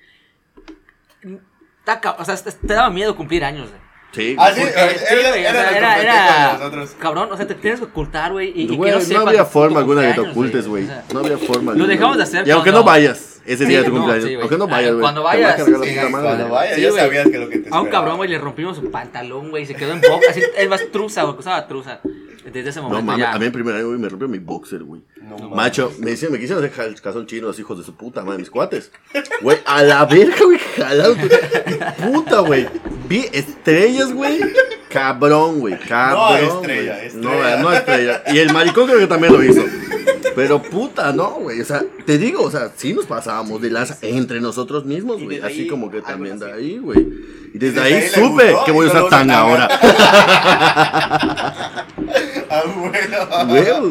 O 2.17 2.25
sea, 2.25 2.35
te 2.35 2.51
te 2.51 2.73
daba 2.73 2.89
miedo 2.89 3.15
cumplir 3.15 3.43
años, 3.45 3.69
güey. 3.69 3.81
Sí, 4.11 4.35
Ah, 4.39 4.49
güey. 4.51 4.55
sí, 4.55 4.61
Porque, 4.61 4.79
era- 4.81 4.97
sí, 4.97 5.05
era- 5.09 5.29
güey, 5.29 5.45
o 5.45 5.49
era 5.49 6.87
sea, 6.87 6.97
cabrón, 6.99 7.29
o 7.31 7.37
sea, 7.37 7.47
te 7.47 7.55
tienes 7.55 7.79
que 7.81 7.85
ocultar, 7.85 8.31
güey, 8.31 8.51
y, 8.55 8.63
y 8.63 8.67
que 8.69 8.75
Güey, 8.75 8.91
no 8.91 9.19
no 9.19 9.27
había 9.27 9.45
forma 9.45 9.79
alguna 9.79 10.01
de 10.01 10.07
que 10.15 10.21
te 10.21 10.29
ocultes, 10.29 10.67
güey. 10.67 10.83
o 10.85 10.87
sea, 10.87 11.03
No 11.13 11.19
había 11.19 11.37
forma. 11.37 11.73
Lo 11.73 11.85
dejamos 11.85 12.17
de 12.17 12.23
hacer 12.23 12.47
Y 12.47 12.51
aunque 12.51 12.71
no 12.71 12.83
vayas 12.83 13.34
ese 13.45 13.63
Sí, 13.63 13.69
día 13.69 13.79
de 13.79 13.85
tu 13.85 13.91
no, 13.91 13.97
cumpleaños. 13.97 14.27
sí, 14.27 14.33
aunque 14.35 14.57
no 14.57 14.63
Ah, 14.65 14.67
vayas, 14.67 14.91
güey. 14.91 15.01
cuando 15.01 15.21
te 15.21 15.27
a 15.27 15.31
vayas, 15.31 15.55
cargar 15.55 15.79
la 15.79 15.85
puta 16.05 16.47
madre, 16.49 16.75
Sí, 16.75 16.81
ya 16.81 16.91
sabías 16.91 17.29
que 17.29 17.37
lo 17.37 17.49
que 17.49 17.59
te 17.59 17.69
A 17.71 17.81
un 17.81 17.89
cabrón, 17.89 18.17
güey, 18.17 18.29
le 18.29 18.37
rompimos 18.39 18.77
su 18.77 18.89
pantalón, 18.91 19.49
güey, 19.51 19.65
se 19.65 19.75
quedó 19.75 19.93
en 19.93 20.01
boca, 20.01 20.27
así, 20.29 20.41
es 20.57 20.69
más 20.69 20.81
truza, 20.91 21.23
güey, 21.23 21.37
usaba 21.37 21.67
truza. 21.67 21.99
Desde 22.45 22.69
ese 22.69 22.79
momento 22.79 23.01
No 23.01 23.05
mames, 23.07 23.25
ya. 23.25 23.33
a 23.33 23.39
mí 23.39 23.45
en 23.47 23.51
primer 23.51 23.75
año, 23.75 23.87
güey, 23.87 23.97
me 23.97 24.07
rompió 24.07 24.27
mi 24.27 24.37
boxer, 24.37 24.83
güey. 24.83 25.01
No 25.19 25.35
mames. 25.37 25.55
Macho, 25.55 25.91
me 25.99 26.11
decían, 26.11 26.31
me 26.31 26.39
quisieron 26.39 26.63
hacer 26.63 26.85
el 26.85 27.01
calzón 27.01 27.25
chino, 27.25 27.47
los 27.47 27.57
hijos 27.59 27.77
de 27.79 27.83
su 27.83 27.95
puta 27.95 28.23
madre, 28.23 28.37
mis 28.39 28.51
cuates. 28.51 28.91
Güey, 29.41 29.57
a 29.65 29.81
la 29.81 30.05
verga, 30.05 30.35
güey, 30.45 30.59
jalaron. 30.77 31.17
Puta, 31.97 32.39
güey. 32.41 32.67
Vi 33.09 33.25
estrellas, 33.33 34.13
güey. 34.13 34.39
Cabrón, 34.89 35.59
güey, 35.59 35.77
cabrón. 35.79 36.37
estrella, 36.37 36.93
güey. 36.95 37.07
estrella. 37.07 37.55
No, 37.57 37.63
no 37.63 37.73
estrella. 37.73 38.23
Y 38.31 38.37
el 38.37 38.53
maricón 38.53 38.85
creo 38.87 38.99
que 38.99 39.07
también 39.07 39.33
lo 39.33 39.43
hizo. 39.43 39.63
Pero 40.35 40.61
puta, 40.61 41.13
no, 41.13 41.35
güey. 41.35 41.61
O 41.61 41.65
sea, 41.65 41.83
te 42.05 42.17
digo, 42.17 42.43
o 42.43 42.51
sea, 42.51 42.71
sí 42.75 42.93
nos 42.93 43.05
pasábamos 43.05 43.61
de 43.61 43.69
lanza 43.69 43.97
entre 44.01 44.41
nosotros 44.41 44.85
mismos, 44.85 45.23
güey. 45.23 45.39
Así 45.39 45.61
ahí, 45.61 45.67
como 45.67 45.89
que 45.89 46.01
también 46.01 46.37
de 46.39 46.51
ahí, 46.51 46.77
güey. 46.77 46.99
Y 47.53 47.57
desde, 47.57 47.79
Desde 47.79 47.81
ahí, 47.81 47.93
ahí 47.93 48.09
supe 48.09 48.51
gustó 48.51 48.65
que 48.65 48.71
voy 48.71 48.87
a 48.87 48.89
usar 48.89 49.03
usa 49.03 49.17
tanga 49.17 49.39
ahora. 49.39 49.69
Ah, 52.47 53.43
bueno. 53.43 53.81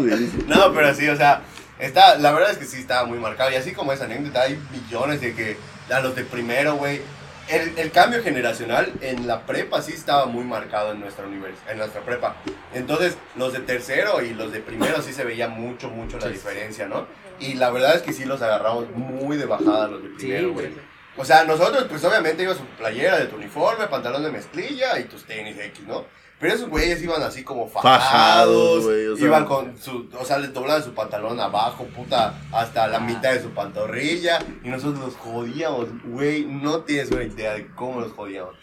No, 0.46 0.72
pero 0.72 0.94
sí, 0.94 1.08
o 1.08 1.16
sea, 1.16 1.42
está, 1.78 2.16
la 2.16 2.32
verdad 2.32 2.52
es 2.52 2.58
que 2.58 2.64
sí 2.64 2.78
estaba 2.78 3.06
muy 3.06 3.18
marcado. 3.18 3.50
Y 3.50 3.56
así 3.56 3.72
como 3.72 3.92
esa 3.92 4.04
anécdota, 4.04 4.42
hay 4.42 4.58
millones 4.72 5.20
de 5.20 5.34
que 5.34 5.56
a 5.92 6.00
los 6.00 6.14
de 6.14 6.24
primero, 6.24 6.76
güey. 6.76 7.02
El, 7.48 7.78
el 7.78 7.90
cambio 7.90 8.22
generacional 8.22 8.92
en 9.02 9.26
la 9.26 9.44
prepa 9.44 9.82
sí 9.82 9.92
estaba 9.92 10.26
muy 10.26 10.44
marcado 10.44 10.92
en 10.92 11.00
nuestra 11.00 11.26
univers 11.26 11.58
en 11.70 11.78
nuestra 11.78 12.00
prepa. 12.00 12.36
Entonces, 12.72 13.16
los 13.36 13.52
de 13.52 13.60
tercero 13.60 14.22
y 14.22 14.32
los 14.32 14.50
de 14.52 14.60
primero 14.60 15.02
sí 15.02 15.12
se 15.12 15.24
veía 15.24 15.48
mucho, 15.48 15.90
mucho 15.90 16.18
la 16.18 16.28
diferencia, 16.28 16.86
¿no? 16.86 17.06
Y 17.40 17.54
la 17.54 17.70
verdad 17.70 17.96
es 17.96 18.02
que 18.02 18.12
sí 18.12 18.24
los 18.24 18.40
agarramos 18.40 18.88
muy 18.90 19.36
de 19.36 19.44
bajada 19.46 19.88
los 19.88 20.02
de 20.02 20.08
Sí, 20.10 20.14
primero, 20.26 20.52
güey. 20.52 20.70
güey. 20.70 20.94
O 21.16 21.24
sea, 21.24 21.44
nosotros, 21.44 21.84
pues 21.88 22.02
obviamente 22.04 22.42
ibas 22.42 22.56
su 22.56 22.64
playera 22.64 23.18
de 23.18 23.26
tu 23.26 23.36
uniforme, 23.36 23.86
pantalón 23.88 24.24
de 24.24 24.30
mezclilla 24.30 24.98
y 24.98 25.04
tus 25.04 25.24
tenis 25.24 25.56
X, 25.58 25.84
¿no? 25.86 26.06
Pero 26.44 26.56
esos 26.56 26.68
güeyes 26.68 27.02
iban 27.02 27.22
así 27.22 27.42
como 27.42 27.66
fajados, 27.66 28.02
Fajados, 28.04 28.84
güey, 28.84 29.06
o 29.06 29.16
sea. 29.16 29.26
iban 29.26 29.46
con 29.46 29.78
su, 29.78 30.10
o 30.20 30.24
sea, 30.26 30.36
les 30.36 30.52
doblaban 30.52 30.84
su 30.84 30.92
pantalón 30.92 31.40
abajo, 31.40 31.84
puta, 31.96 32.34
hasta 32.52 32.86
la 32.86 33.00
mitad 33.00 33.32
de 33.32 33.40
su 33.40 33.48
pantorrilla, 33.54 34.40
y 34.62 34.68
nosotros 34.68 35.02
los 35.02 35.16
jodíamos, 35.16 35.86
güey, 36.04 36.44
no 36.44 36.80
tienes 36.80 37.10
una 37.12 37.22
idea 37.24 37.54
de 37.54 37.66
cómo 37.68 38.00
los 38.02 38.12
jodíamos. 38.12 38.56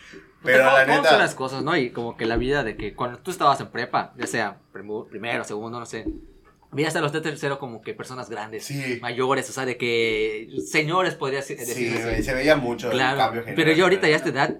Pero 0.44 0.64
¿Cómo- 0.66 0.78
la 0.78 0.84
cómo 0.86 0.96
son 0.98 1.04
neta, 1.06 1.18
las 1.18 1.34
cosas, 1.34 1.64
¿no? 1.64 1.76
Y 1.76 1.90
como 1.90 2.16
que 2.18 2.28
la 2.28 2.38
vida 2.38 2.64
de 2.64 2.78
que 2.78 2.94
cuando 2.94 3.18
tú 3.18 3.32
estabas 3.32 3.60
en 3.62 3.70
prepa, 3.70 4.14
ya 4.16 4.28
sea 4.28 4.58
primero, 5.10 5.44
segundo, 5.44 5.80
no 5.80 5.88
sé, 5.88 6.06
veías 6.74 6.96
a 6.96 7.02
los 7.02 7.12
de 7.12 7.20
tercero 7.22 7.60
como 7.60 7.82
que 7.82 7.94
personas 7.94 8.30
grandes, 8.30 8.64
Sí. 8.66 8.98
mayores, 9.02 9.50
o 9.50 9.54
sea, 9.54 9.66
de 9.66 9.76
que 9.78 10.48
señores 10.66 11.16
podrías 11.16 11.48
decir 11.48 11.66
sí, 11.66 11.94
así. 11.94 12.24
se 12.24 12.34
veía 12.34 12.56
mucho 12.56 12.88
el 12.88 12.94
Claro, 12.94 13.18
cambio 13.18 13.44
pero 13.56 13.74
yo 13.74 13.84
ahorita 13.86 14.08
ya 14.08 14.14
a 14.16 14.18
esta 14.18 14.30
edad, 14.30 14.56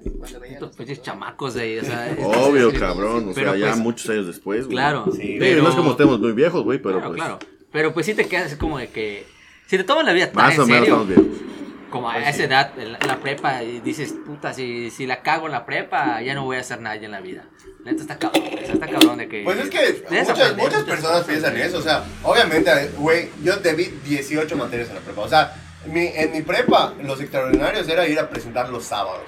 putos 0.60 0.76
pinches 0.76 1.02
chamacos 1.02 1.54
de 1.54 1.62
ahí, 1.62 1.78
o 1.80 1.84
sea, 1.86 2.16
Obvio, 2.20 2.70
es- 2.70 2.80
cabrón. 2.80 3.30
O 3.30 3.34
sea, 3.34 3.56
ya 3.56 3.68
pues, 3.68 3.78
muchos 3.78 4.10
años 4.10 4.28
después, 4.28 4.66
güey. 4.66 4.76
Claro, 4.76 5.06
Sí, 5.14 5.22
Sí, 5.22 5.36
pero 5.40 5.64
no 5.64 5.70
es 5.70 5.76
como 5.76 5.92
estemos 5.92 6.20
muy 6.20 6.34
viejos, 6.34 6.64
güey, 6.64 6.80
pero 6.80 6.96
claro, 6.96 7.10
pues. 7.10 7.22
claro. 7.22 7.40
Pero 7.72 7.94
pues 7.94 8.06
sí 8.06 8.14
te 8.14 8.26
quedas 8.28 8.48
así 8.48 8.58
como 8.58 8.78
de 8.78 8.88
que 8.90 9.26
si 9.68 9.78
te 9.78 9.84
tomas 9.86 10.04
la 10.06 10.12
vida 10.12 10.28
tan 10.32 10.36
Más 10.48 10.60
o 10.60 10.64
en 10.64 10.68
menos 10.68 10.86
serio, 10.86 11.02
estamos 11.04 11.08
viejos. 11.08 11.61
Como 11.92 12.10
a 12.10 12.14
Pues 12.14 12.28
esa 12.30 12.38
sí. 12.38 12.44
edad, 12.44 12.72
en 12.80 12.94
la, 12.94 12.98
en 13.00 13.08
la 13.08 13.18
prepa, 13.20 13.62
y 13.62 13.80
dices, 13.82 14.16
puta, 14.26 14.54
si, 14.54 14.90
si 14.90 15.06
la 15.06 15.22
cago 15.22 15.46
en 15.46 15.52
la 15.52 15.66
prepa, 15.66 16.20
ya 16.24 16.34
no 16.34 16.44
voy 16.46 16.58
a 16.58 16.62
hacer 16.62 16.82
nada 16.82 16.96
en 16.96 17.12
la 17.12 17.22
vida. 17.22 17.44
Neta 17.86 18.02
está 18.02 18.18
cabrón, 18.18 18.44
está 18.60 18.88
cabrón 18.88 19.18
de 19.20 19.28
que... 19.28 19.44
Pues 19.44 19.60
es 19.60 19.70
que 19.70 20.06
muchas, 20.10 20.58
muchas 20.58 20.84
personas 20.84 21.24
piensan 21.26 21.56
eso, 21.58 21.78
o 21.78 21.82
sea, 21.82 22.04
obviamente, 22.24 22.72
güey, 22.98 23.30
yo 23.44 23.58
debí 23.58 23.86
18 24.06 24.56
materias 24.56 24.90
en 24.90 24.96
la 24.96 25.02
prepa, 25.02 25.22
o 25.22 25.30
sea, 25.30 25.54
mi, 25.86 26.08
en 26.08 26.32
mi 26.32 26.42
prepa 26.42 26.94
los 27.02 27.20
extraordinarios 27.22 27.88
era 27.88 28.08
ir 28.08 28.20
a 28.20 28.30
presentar 28.30 28.70
los 28.70 28.86
sábados. 28.86 29.26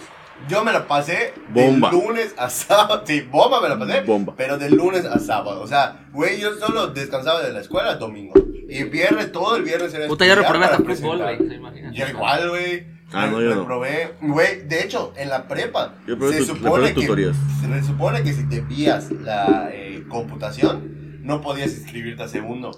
Yo 0.50 0.64
me 0.64 0.72
la 0.74 0.88
pasé 0.88 1.34
Bomba. 1.50 1.90
de 1.90 1.98
lunes 1.98 2.36
a 2.38 2.50
sábado, 2.50 3.04
sí, 3.06 3.22
bomba 3.22 3.62
me 3.62 3.70
la 3.70 3.80
pasé, 3.80 4.02
Bomba. 4.02 4.34
pero 4.36 4.58
de 4.58 4.70
lunes 4.70 5.06
a 5.06 5.18
sábado, 5.20 5.62
o 5.62 5.68
sea, 5.68 6.06
güey, 6.12 6.40
yo 6.40 6.54
solo 6.56 6.88
descansaba 6.88 7.42
de 7.42 7.54
la 7.54 7.62
escuela 7.62 7.96
domingo, 7.96 8.34
y 8.68 8.84
viernes, 8.84 9.32
todo 9.32 9.56
el 9.56 9.64
viernes 9.64 9.94
era 9.94 10.08
Puta, 10.08 10.26
ya 10.26 10.36
reprobé 10.36 10.66
hasta 10.66 10.78
fútbol, 10.78 11.20
güey, 11.22 11.38
¿se 11.48 11.56
imaginan? 11.56 11.94
Yo 11.94 12.08
igual, 12.08 12.50
güey. 12.50 12.88
Ah, 13.16 13.28
no, 13.28 13.40
yo 13.42 13.50
no. 13.54 13.62
Reprobé, 13.62 14.14
güey, 14.22 14.62
de 14.68 14.82
hecho, 14.84 15.14
en 15.16 15.30
la 15.30 15.48
prepa 15.48 15.94
Yo 16.08 16.18
probé 16.18 16.34
se 16.34 16.40
tu- 16.40 16.56
supone 16.56 16.94
que 16.96 17.02
tutorías. 17.02 17.36
se 17.62 17.84
supone 17.84 18.24
que 18.24 18.34
si 18.34 18.50
te 18.50 18.62
vías 18.62 19.12
la 19.12 19.70
eh, 19.72 20.04
computación, 20.10 21.22
no 21.24 21.40
podías 21.40 21.72
inscribirte 21.72 22.24
a 22.24 22.28
segundo. 22.28 22.72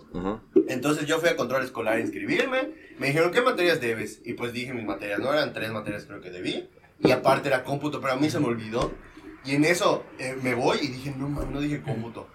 Entonces 0.67 1.05
yo 1.07 1.19
fui 1.19 1.29
a 1.29 1.35
control 1.37 1.63
escolar 1.63 1.95
a 1.95 1.99
inscribirme. 1.99 2.69
Me 2.99 3.07
dijeron, 3.07 3.31
¿qué 3.31 3.41
materias 3.41 3.79
debes? 3.81 4.21
Y 4.25 4.33
pues 4.33 4.51
dije 4.53 4.73
mis 4.73 4.85
materias, 4.85 5.19
no 5.19 5.31
eran 5.33 5.53
tres 5.53 5.71
materias 5.71 6.05
creo 6.05 6.21
que 6.21 6.29
debí. 6.31 6.69
Y 7.03 7.11
aparte 7.11 7.47
era 7.49 7.63
cómputo, 7.63 7.99
pero 8.01 8.13
a 8.13 8.17
mí 8.17 8.29
se 8.29 8.39
me 8.39 8.47
olvidó. 8.47 8.91
Y 9.43 9.55
en 9.55 9.65
eso 9.65 10.03
eh, 10.17 10.35
me 10.41 10.55
voy 10.55 10.79
y 10.81 10.87
dije, 10.87 11.13
no, 11.15 11.27
no 11.29 11.59
dije 11.61 11.81
cómputo. 11.81 12.27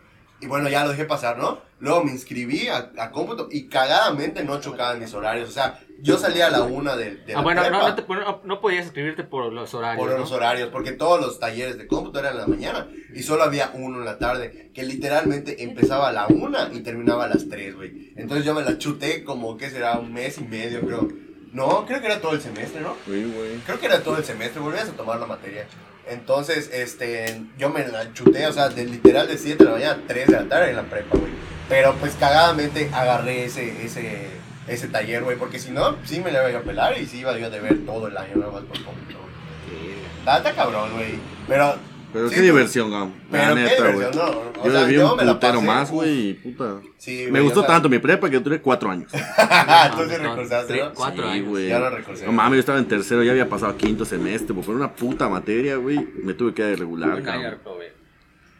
Y 0.42 0.46
bueno, 0.46 0.70
ya 0.70 0.84
lo 0.84 0.90
dejé 0.90 1.04
pasar, 1.04 1.36
¿no? 1.36 1.58
Luego 1.80 2.02
me 2.04 2.12
inscribí 2.12 2.68
a, 2.68 2.92
a 2.96 3.10
cómputo 3.10 3.48
y 3.50 3.68
cagadamente 3.68 4.42
no 4.42 4.58
chocaban 4.60 4.98
mis 4.98 5.12
horarios. 5.12 5.50
O 5.50 5.52
sea, 5.52 5.80
yo 6.00 6.16
salía 6.16 6.46
a 6.46 6.50
la 6.50 6.62
una 6.62 6.96
de, 6.96 7.16
de 7.16 7.34
Ah, 7.34 7.38
la 7.38 7.42
bueno, 7.42 7.68
no, 7.70 7.88
no, 7.88 7.94
te- 7.94 8.04
no, 8.08 8.40
no 8.44 8.60
podías 8.60 8.86
escribirte 8.86 9.22
por 9.24 9.52
los 9.52 9.74
horarios, 9.74 10.02
por 10.02 10.12
¿no? 10.14 10.18
los 10.20 10.32
horarios, 10.32 10.70
porque 10.70 10.92
todos 10.92 11.20
los 11.20 11.38
talleres 11.40 11.76
de 11.76 11.86
cómputo 11.86 12.20
eran 12.20 12.32
en 12.32 12.38
la 12.38 12.46
mañana 12.46 12.88
y 13.14 13.22
solo 13.22 13.42
había 13.42 13.70
uno 13.74 13.98
en 13.98 14.06
la 14.06 14.18
tarde, 14.18 14.70
que 14.74 14.82
literalmente 14.84 15.62
empezaba 15.62 16.08
a 16.08 16.12
la 16.12 16.26
una 16.28 16.70
y 16.72 16.80
terminaba 16.80 17.24
a 17.24 17.28
las 17.28 17.46
tres, 17.48 17.74
güey. 17.76 18.12
Entonces 18.16 18.46
yo 18.46 18.54
me 18.54 18.62
la 18.62 18.78
chuté 18.78 19.24
como, 19.24 19.58
¿qué 19.58 19.68
será? 19.68 19.98
Un 19.98 20.10
mes 20.12 20.38
y 20.38 20.44
medio, 20.44 20.80
creo. 20.80 21.08
No, 21.52 21.84
creo 21.86 22.00
que 22.00 22.06
era 22.06 22.20
todo 22.20 22.32
el 22.32 22.40
semestre, 22.40 22.80
¿no? 22.80 22.96
Güey, 23.06 23.24
güey. 23.24 23.56
Creo 23.66 23.80
que 23.80 23.86
era 23.86 24.02
todo 24.02 24.18
el 24.18 24.24
semestre, 24.24 24.60
volvías 24.60 24.88
a 24.88 24.92
tomar 24.92 25.18
la 25.18 25.26
materia. 25.26 25.66
Entonces, 26.08 26.70
este, 26.72 27.42
yo 27.58 27.70
me 27.70 27.86
la 27.86 28.12
chuté, 28.12 28.46
o 28.46 28.52
sea, 28.52 28.68
de 28.68 28.84
literal 28.84 29.28
de 29.28 29.36
7 29.38 29.56
de 29.58 29.64
la 29.64 29.76
mañana 29.76 29.92
a 29.92 30.06
3 30.06 30.26
de 30.26 30.32
la 30.32 30.48
tarde 30.48 30.70
en 30.70 30.76
la 30.76 30.82
prepa, 30.84 31.16
güey. 31.18 31.32
Pero 31.68 31.94
pues 31.96 32.14
cagadamente 32.18 32.90
agarré 32.92 33.44
ese, 33.44 33.84
ese, 33.84 34.26
ese 34.66 34.88
taller, 34.88 35.22
güey, 35.22 35.36
porque 35.36 35.58
si 35.58 35.70
no, 35.70 35.96
sí 36.04 36.20
me 36.20 36.32
la 36.32 36.48
iba 36.50 36.60
a 36.60 36.62
pelar 36.62 36.98
y 36.98 37.06
sí 37.06 37.18
iba 37.18 37.36
yo 37.38 37.46
a 37.46 37.50
deber 37.50 37.84
todo 37.84 38.08
el 38.08 38.16
año 38.16 38.36
nada 38.36 38.52
más 38.52 38.62
por 38.62 38.84
cómputo, 38.84 39.18
güey. 39.18 40.54
Cabrón, 40.56 40.92
güey. 40.94 41.18
Pero 41.46 41.76
Pero 42.12 42.28
Sí, 42.28 42.34
qué 42.34 42.40
diversión, 42.42 42.90
gam. 42.90 43.12
La 43.30 43.38
Pero 43.40 43.54
qué 43.54 43.60
neta, 43.62 43.82
güey. 43.82 43.92
diversión, 43.94 44.26
no. 44.26 44.60
O 44.60 44.64
Yo 44.66 44.70
sea, 44.72 44.80
le 44.82 44.86
vi 44.88 44.94
yo 44.94 45.14
un 45.14 45.26
putero 45.26 45.62
más, 45.62 45.90
güey, 45.90 46.34
puta. 46.34 46.80
Sí, 46.98 47.22
Me 47.24 47.30
güey, 47.30 47.42
gustó 47.44 47.62
tanto 47.64 47.88
mi 47.88 47.98
prepa 47.98 48.28
que 48.28 48.38
duré 48.40 48.60
cuatro 48.60 48.90
años. 48.90 49.10
Ah, 49.14 49.90
tú 49.96 50.02
sí 50.08 50.16
recursaste, 50.16 50.72
tres, 50.72 50.84
¿no? 50.86 50.92
cuatro 50.94 51.22
Sí, 51.24 51.30
años. 51.30 51.48
güey. 51.48 51.68
Ya 51.68 51.78
lo 51.78 51.90
recursé. 51.90 52.26
No 52.26 52.32
mames, 52.32 52.56
yo 52.56 52.60
estaba 52.60 52.78
en 52.78 52.88
tercero, 52.88 53.22
ya 53.22 53.30
había 53.32 53.48
pasado 53.48 53.76
quinto 53.76 54.04
semestre, 54.04 54.54
por 54.54 54.68
una 54.74 54.92
puta 54.92 55.28
materia, 55.28 55.76
güey, 55.76 55.98
me 56.22 56.34
tuve 56.34 56.52
que 56.54 56.74
regular, 56.76 57.22
cabrón. 57.22 57.58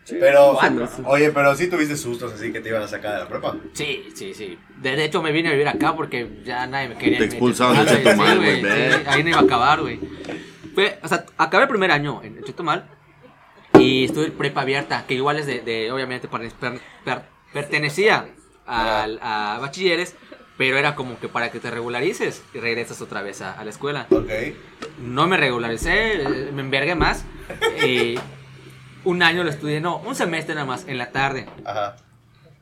Pero, 0.09 0.59
oye, 1.05 1.30
pero 1.30 1.55
sí 1.55 1.68
tuviste 1.68 1.96
sustos 1.96 2.32
así 2.32 2.53
que 2.53 2.61
te 2.61 2.68
iban 2.70 2.82
a 2.82 2.88
sacar 2.88 3.12
de 3.12 3.18
la 3.20 3.28
prepa. 3.28 3.55
Sí, 3.74 4.09
sí, 4.14 4.34
sí. 4.34 4.59
De, 4.80 4.96
de 4.96 5.05
hecho, 5.05 5.22
me 5.22 5.30
vine 5.30 5.51
a 5.51 5.53
vivir 5.53 5.68
acá 5.68 5.94
porque 5.94 6.40
ya 6.44 6.66
nadie 6.66 6.88
me 6.88 6.96
quería. 6.98 7.18
Te 7.18 7.24
expulsaron 7.26 7.76
Chetumal, 7.86 7.86
de 7.86 8.01
güey. 8.01 8.03
Chetumal, 8.03 8.38
güey, 8.38 8.61
güey, 8.61 9.07
ahí 9.07 9.22
no 9.22 9.28
iba 9.28 9.38
a 9.38 9.42
acabar, 9.42 9.80
güey. 9.82 10.01
O 11.03 11.09
sea, 11.09 11.24
acabé 11.36 11.64
el 11.64 11.68
primer 11.68 11.92
año 11.92 12.22
en 12.24 12.42
Chetumal 12.42 12.88
y 13.81 14.05
estuve 14.05 14.31
prepa 14.31 14.61
abierta, 14.62 15.05
que 15.07 15.14
igual 15.14 15.39
es 15.39 15.47
de, 15.47 15.61
de 15.61 15.91
obviamente, 15.93 16.28
per- 16.28 16.51
per- 16.53 16.81
per- 17.05 17.22
pertenecía 17.53 18.28
al- 18.66 19.18
a 19.22 19.59
bachilleres, 19.61 20.14
pero 20.57 20.76
era 20.76 20.95
como 20.95 21.18
que 21.18 21.28
para 21.28 21.51
que 21.51 21.59
te 21.61 21.70
regularices 21.70 22.43
y 22.55 22.59
regresas 22.59 23.01
otra 23.01 23.22
vez 23.22 23.41
a, 23.41 23.53
a 23.59 23.64
la 23.64 23.70
escuela. 23.70 24.07
Ok. 24.11 24.28
No 25.03 25.26
me 25.26 25.37
regularicé, 25.37 26.51
me 26.53 26.61
envergué 26.62 26.95
más. 26.95 27.24
y 27.87 28.16
un 29.05 29.22
año 29.22 29.43
lo 29.45 29.51
estudié, 29.51 29.81
no, 29.81 29.97
un 29.99 30.14
semestre 30.14 30.55
nada 30.55 30.66
más, 30.66 30.87
en 30.87 30.99
la 30.99 31.11
tarde. 31.11 31.47
Ajá. 31.64 31.97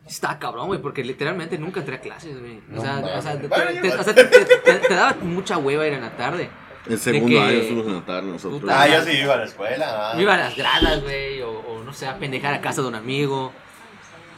Está 0.06 0.38
cabrón, 0.38 0.68
güey, 0.68 0.80
porque 0.80 1.04
literalmente 1.04 1.58
nunca 1.58 1.80
entré 1.80 1.96
a 1.96 2.00
clases, 2.00 2.38
güey. 2.40 2.60
O 2.74 2.80
sea, 2.80 3.02
te 3.02 4.94
daba 4.94 5.16
mucha 5.20 5.58
hueva 5.58 5.86
ir 5.86 5.92
en 5.94 6.00
la 6.00 6.16
tarde. 6.16 6.48
El 6.88 6.98
segundo 6.98 7.40
año 7.42 7.60
fuimos 7.62 7.86
a 7.86 7.90
notar 7.90 8.22
nosotros. 8.24 8.60
Puta. 8.60 8.82
Ah, 8.82 8.88
yo 8.88 9.02
sí 9.04 9.10
iba 9.18 9.34
a 9.34 9.38
la 9.38 9.44
escuela. 9.44 9.86
ah. 9.88 10.14
Yo 10.14 10.22
iba 10.22 10.34
a 10.34 10.38
las 10.38 10.56
gradas, 10.56 11.02
güey, 11.02 11.40
o, 11.42 11.50
o 11.50 11.82
no 11.84 11.92
sé, 11.92 12.06
a 12.06 12.18
pendejar 12.18 12.54
a 12.54 12.60
casa 12.60 12.82
de 12.82 12.88
un 12.88 12.94
amigo. 12.94 13.52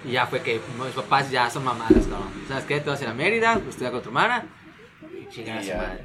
Y 0.04 0.12
ya 0.12 0.26
fue 0.26 0.40
que 0.42 0.60
mis 0.82 0.94
papás 0.94 1.30
ya 1.30 1.50
son 1.50 1.64
mamadas, 1.64 1.92
cabrón. 2.08 2.30
¿Sabes 2.48 2.64
qué? 2.64 2.80
Te 2.80 2.88
vas 2.90 3.00
a 3.00 3.04
ir 3.04 3.10
a 3.10 3.14
Mérida, 3.14 3.60
estudiar 3.68 3.92
con 3.92 4.02
tu 4.02 4.08
hermana. 4.08 4.46
Y 5.20 5.28
chingar 5.32 5.58
a 5.58 5.62
su 5.62 5.68
ya. 5.68 5.76
madre. 5.76 6.04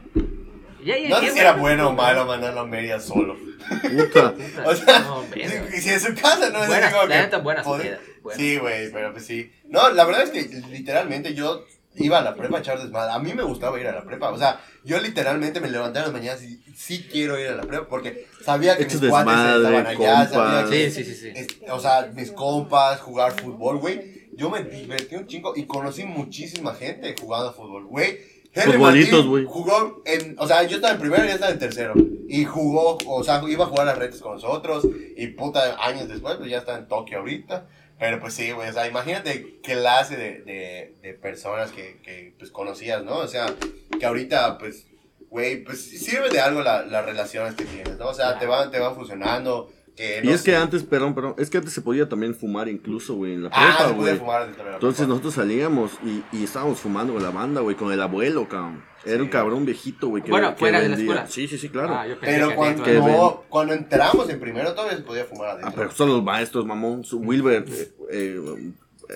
Ya, 0.83 0.97
y 0.99 1.07
No 1.07 1.19
sé 1.19 1.31
si 1.31 1.39
era 1.39 1.53
bueno 1.53 1.89
o 1.89 1.93
malo 1.93 2.25
mandarlo 2.25 2.59
a 2.61 2.65
media 2.67 2.99
solo. 2.99 3.35
Puta. 3.81 4.33
O 4.65 4.75
sea, 4.75 4.99
No, 4.99 5.23
si, 5.71 5.81
si 5.81 5.89
en 5.89 5.99
su 5.99 6.13
casa 6.13 6.49
no 6.51 6.61
es 6.61 6.67
Buenas, 6.67 6.83
así 6.85 6.93
como 6.95 7.07
que 7.07 7.15
neta, 7.15 7.37
buenas 7.39 7.65
buenas. 7.65 7.99
Sí, 8.35 8.57
güey, 8.57 8.91
pero 8.91 9.11
pues 9.13 9.25
sí. 9.25 9.51
No, 9.69 9.89
la 9.91 10.03
verdad 10.05 10.23
es 10.23 10.29
que 10.31 10.41
literalmente 10.69 11.33
yo 11.33 11.65
iba 11.97 12.19
a 12.19 12.21
la 12.21 12.35
prepa 12.35 12.57
a 12.57 12.59
echar 12.61 12.79
desmadre. 12.81 13.13
A 13.13 13.19
mí 13.19 13.33
me 13.33 13.43
gustaba 13.43 13.79
ir 13.79 13.87
a 13.87 13.91
la 13.93 14.03
prepa. 14.03 14.29
O 14.31 14.37
sea, 14.37 14.59
yo 14.83 14.99
literalmente 14.99 15.59
me 15.61 15.69
levantaba 15.69 16.05
en 16.07 16.13
las 16.13 16.21
mañanas 16.21 16.43
y 16.43 16.61
sí 16.75 17.07
quiero 17.11 17.39
ir 17.39 17.47
a 17.47 17.55
la 17.55 17.63
prepa 17.63 17.87
porque 17.87 18.27
sabía 18.43 18.75
que 18.77 18.83
Echas 18.83 19.01
mis 19.01 19.09
cuates 19.09 19.33
estaban 19.57 19.87
allá, 19.87 20.27
sabía 20.27 20.69
que... 20.69 20.91
Sí, 20.91 21.03
sí, 21.03 21.15
sí, 21.15 21.31
es- 21.35 21.47
o 21.71 21.79
sea, 21.79 22.11
mis 22.13 22.31
compas, 22.31 22.99
jugar 23.01 23.31
fútbol, 23.39 23.77
güey. 23.79 24.25
Yo 24.33 24.49
me 24.49 24.63
divertí 24.63 25.15
un 25.15 25.27
chingo 25.27 25.53
y 25.55 25.65
conocí 25.65 26.03
muchísima 26.03 26.73
gente 26.73 27.15
jugando 27.19 27.53
fútbol, 27.53 27.85
güey. 27.85 28.17
Henry 28.53 28.73
Futbolitos, 28.73 29.27
güey. 29.27 29.45
Jugó 29.45 30.01
en, 30.05 30.35
o 30.39 30.47
sea, 30.47 30.63
yo 30.63 30.77
estaba 30.77 30.93
en 30.93 30.99
primero 30.99 31.23
y 31.23 31.27
él 31.27 31.33
estaba 31.33 31.51
en 31.51 31.59
tercero. 31.59 31.93
Y 32.27 32.45
jugó, 32.45 32.97
o 33.05 33.23
sea, 33.23 33.41
iba 33.47 33.65
a 33.65 33.67
jugar 33.67 33.85
las 33.87 33.97
redes 33.97 34.21
con 34.21 34.33
nosotros. 34.35 34.87
Y 35.17 35.27
puta, 35.27 35.75
años 35.85 36.07
después, 36.07 36.35
pues 36.35 36.49
ya 36.49 36.59
está 36.59 36.77
en 36.77 36.87
Tokio 36.87 37.19
ahorita. 37.19 37.67
Pero 37.97 38.19
pues 38.19 38.33
sí, 38.33 38.51
güey, 38.51 38.69
o 38.69 38.73
sea, 38.73 38.87
imagínate 38.87 39.59
qué 39.63 39.73
clase 39.73 40.17
de, 40.17 40.41
de, 40.41 40.95
de 41.01 41.13
personas 41.13 41.71
que, 41.71 41.97
que, 42.03 42.33
pues 42.37 42.51
conocías, 42.51 43.03
¿no? 43.03 43.17
O 43.19 43.27
sea, 43.27 43.53
que 43.99 44.05
ahorita, 44.05 44.57
pues, 44.57 44.87
güey, 45.29 45.63
pues 45.63 45.81
sirve 45.81 46.29
de 46.29 46.41
algo 46.41 46.61
la- 46.61 46.85
las 46.85 47.05
relaciones 47.05 47.55
que 47.55 47.63
tienes, 47.65 47.97
¿no? 47.97 48.07
O 48.09 48.13
sea, 48.13 48.37
te 48.37 48.45
van, 48.47 48.69
te 48.69 48.79
van 48.79 48.95
funcionando. 48.95 49.71
Que, 49.95 50.21
Y 50.23 50.29
es 50.29 50.41
que 50.43 50.55
antes, 50.55 50.83
perdón, 50.83 51.15
perdón, 51.15 51.35
es 51.37 51.49
que 51.49 51.57
antes 51.57 51.71
se 51.73 51.81
podía 51.81 52.09
también 52.09 52.35
fumar 52.35 52.67
incluso, 52.67 53.15
güey, 53.15 53.33
en 53.33 53.43
la 53.43 53.49
Ah, 53.53 53.75
prepa, 53.77 53.89
se 53.89 53.95
podía 53.95 54.15
güey. 54.17 54.47
Entonces 54.73 54.97
prepa. 54.99 55.07
nosotros 55.09 55.33
salíamos 55.35 55.91
y, 56.03 56.21
y 56.35 56.43
estábamos 56.43 56.79
fumando 56.79 57.13
con 57.13 57.23
la 57.23 57.29
banda, 57.31 57.61
güey, 57.61 57.75
con 57.77 57.91
el 57.93 58.01
abuelo, 58.01 58.47
cabrón. 58.49 58.83
Era 59.05 59.17
Sí. 59.17 59.21
un 59.21 59.27
cabrón 59.29 59.65
viejito, 59.65 60.07
güey, 60.09 60.23
que, 60.23 60.31
Bueno, 60.31 60.49
que 60.53 60.59
fuera 60.59 60.81
de 60.81 60.89
la 60.89 60.97
escuela. 60.97 61.27
Sí, 61.27 61.47
sí, 61.47 61.57
sí, 61.59 61.69
claro. 61.69 61.93
Ah, 61.95 62.07
yo 62.07 62.19
pensé 62.19 62.35
Pero 62.35 62.49
que 62.49 62.55
cuando, 62.55 62.83
Que 62.83 62.93
no, 62.95 63.43
cuando 63.47 63.73
entramos 63.75 64.29
en 64.29 64.39
primero 64.39 64.73
todavía 64.73 64.97
se 64.97 65.03
podía 65.03 65.25
fumar 65.25 65.49
adentro. 65.49 65.69
Ah, 65.69 65.73
pero 65.75 65.91
son 65.91 66.09
los 66.09 66.23
maestros, 66.23 66.65
mamón. 66.65 67.03
Su 67.05 67.19
Wilber, 67.19 67.65
eh, 67.67 67.91
eh, 68.11 68.71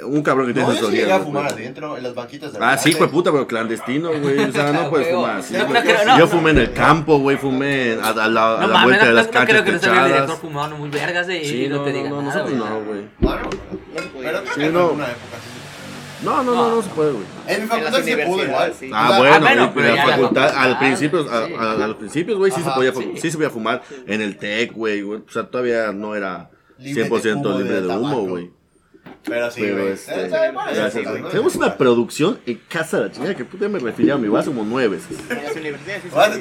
un 0.05 0.21
cabrón 0.21 0.47
que 0.47 0.53
tiene 0.53 0.67
no, 0.67 0.73
yo 0.73 0.79
sí 0.79 0.85
asesoría, 0.85 1.01
llegué 1.01 1.13
a 1.13 1.17
¿no? 1.19 1.23
fumar 1.25 1.43
Pues. 1.43 1.53
adentro, 1.55 1.97
en 1.97 2.03
las 2.03 2.15
banquitas 2.15 2.53
de 2.53 2.59
Ah, 2.61 2.77
sí, 2.77 2.91
fue 2.93 3.07
puta, 3.09 3.31
pero 3.31 3.47
clandestino, 3.47 4.09
güey. 4.21 4.37
O 4.39 4.51
sea, 4.51 4.71
no 4.71 4.89
puedes 4.89 5.07
Huevo. 5.07 5.21
fumar 5.21 5.37
así. 5.37 5.53
No, 5.55 5.65
güey. 5.67 5.83
no 5.83 6.17
Yo 6.17 6.25
no. 6.25 6.27
fumé 6.27 6.51
en 6.51 6.57
el 6.59 6.73
campo, 6.73 7.17
güey. 7.19 7.37
Fumé 7.37 7.97
a, 8.01 8.09
a 8.09 8.27
la, 8.27 8.55
a 8.61 8.67
la 8.67 8.83
vuelta 8.83 9.03
no, 9.03 9.07
de 9.09 9.13
las 9.15 9.25
no 9.27 9.31
canchas 9.31 9.49
creo 9.51 9.63
que 9.65 9.71
no 9.73 9.79
se 9.79 9.89
vea 9.89 10.05
el 10.05 10.11
director 10.13 10.37
fumando 10.37 10.77
muy 10.77 10.89
vergas 10.89 11.29
y 11.29 11.45
Sí, 11.45 11.67
no, 11.67 11.77
no, 11.77 11.83
te 11.83 11.91
no, 11.91 11.97
diga 11.97 12.09
no, 12.09 12.21
nada, 12.21 12.43
nosotros 12.43 12.59
güey. 12.59 12.69
no, 12.71 12.85
güey. 12.85 13.01
Bueno, 13.19 13.49
No 13.95 14.01
se 14.01 14.07
podía. 14.09 14.31
pero 14.31 14.53
Sí, 14.53 14.73
no. 14.73 14.79
alguna 14.79 15.05
época 15.05 15.37
sí. 15.43 15.49
No, 16.21 16.43
no, 16.43 16.53
no, 16.53 16.75
no 16.75 16.81
se 16.81 16.89
puede, 16.89 17.11
güey. 17.13 17.23
En 17.47 17.61
mi 17.61 17.67
facultad 17.69 17.97
sí 18.03 18.11
se 18.11 18.17
pudo 18.25 18.43
igual. 18.43 18.73
Ah, 18.93 19.15
bueno, 19.17 19.63
ah, 19.63 19.71
pero 19.73 19.95
la 19.95 20.05
facultad, 20.05 20.53
al 20.57 20.77
principio, 20.77 21.25
a, 21.31 21.87
los 21.87 21.95
principios, 21.95 22.37
güey, 22.37 22.51
sí 22.51 22.61
se 22.61 22.69
podía, 22.71 22.91
sí. 22.93 23.11
sí 23.15 23.31
se 23.31 23.37
podía 23.37 23.49
fumar 23.49 23.81
en 24.05 24.21
el 24.21 24.35
TEC, 24.37 24.73
güey. 24.73 25.01
O 25.01 25.23
sea, 25.29 25.43
todavía 25.43 25.93
no 25.93 26.15
era 26.15 26.49
Libre 26.77 27.03
de 27.03 27.09
100% 27.09 27.35
humo, 27.37 27.57
libre 27.59 27.81
de 27.81 27.87
humo, 27.87 28.21
güey. 28.27 28.51
Pero 29.25 29.51
sí, 29.51 29.69
güey. 29.69 29.89
este, 29.89 30.25
Eh, 30.27 30.31
Tenemos 31.29 31.55
una 31.55 31.77
producción 31.77 32.39
en 32.45 32.57
casa 32.69 32.97
de 32.99 33.05
la 33.07 33.11
chingada 33.11 33.35
que 33.35 33.45
puta 33.45 33.67
me 33.67 33.77
refería 33.79 34.13
a 34.13 34.17
mi 34.17 34.27
vaso 34.29 34.51
como 34.51 34.63
nueve. 34.63 34.99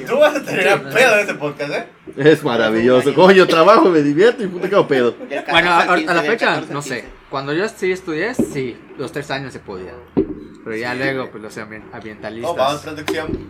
Tú 0.07 0.17
vas 0.17 0.35
a 0.35 0.43
tener 0.43 0.83
pedo 0.83 1.13
en 1.15 1.19
este 1.19 1.33
podcast, 1.35 1.71
¿eh? 1.73 1.87
Es 2.17 2.43
maravilloso. 2.43 3.13
Coño, 3.13 3.47
trabajo, 3.47 3.89
me 3.89 4.01
divierto 4.01 4.43
y 4.43 4.47
puta 4.47 4.69
quedo 4.69 4.87
pedo. 4.87 5.11
Del 5.11 5.27
14 5.43 5.51
Bueno, 5.51 5.69
a, 5.71 5.81
a 5.93 5.95
15, 5.97 6.13
la 6.13 6.21
fecha, 6.21 6.45
14 6.47 6.67
al 6.69 6.73
no 6.73 6.81
sé. 6.81 6.95
15. 7.01 7.09
Cuando 7.29 7.53
yo 7.53 7.67
sí 7.69 7.91
estudié, 7.91 8.33
sí, 8.33 8.77
los 8.97 9.11
tres 9.11 9.29
años 9.31 9.53
se 9.53 9.59
podía. 9.59 9.93
Pero 10.15 10.75
ya 10.75 10.95
luego, 10.95 11.29
pues 11.31 11.43
los 11.43 11.57
ambien- 11.57 11.83
No, 11.83 11.91
vamos, 11.91 11.95
ambientalistas. 11.95 12.81
producción. 12.81 13.49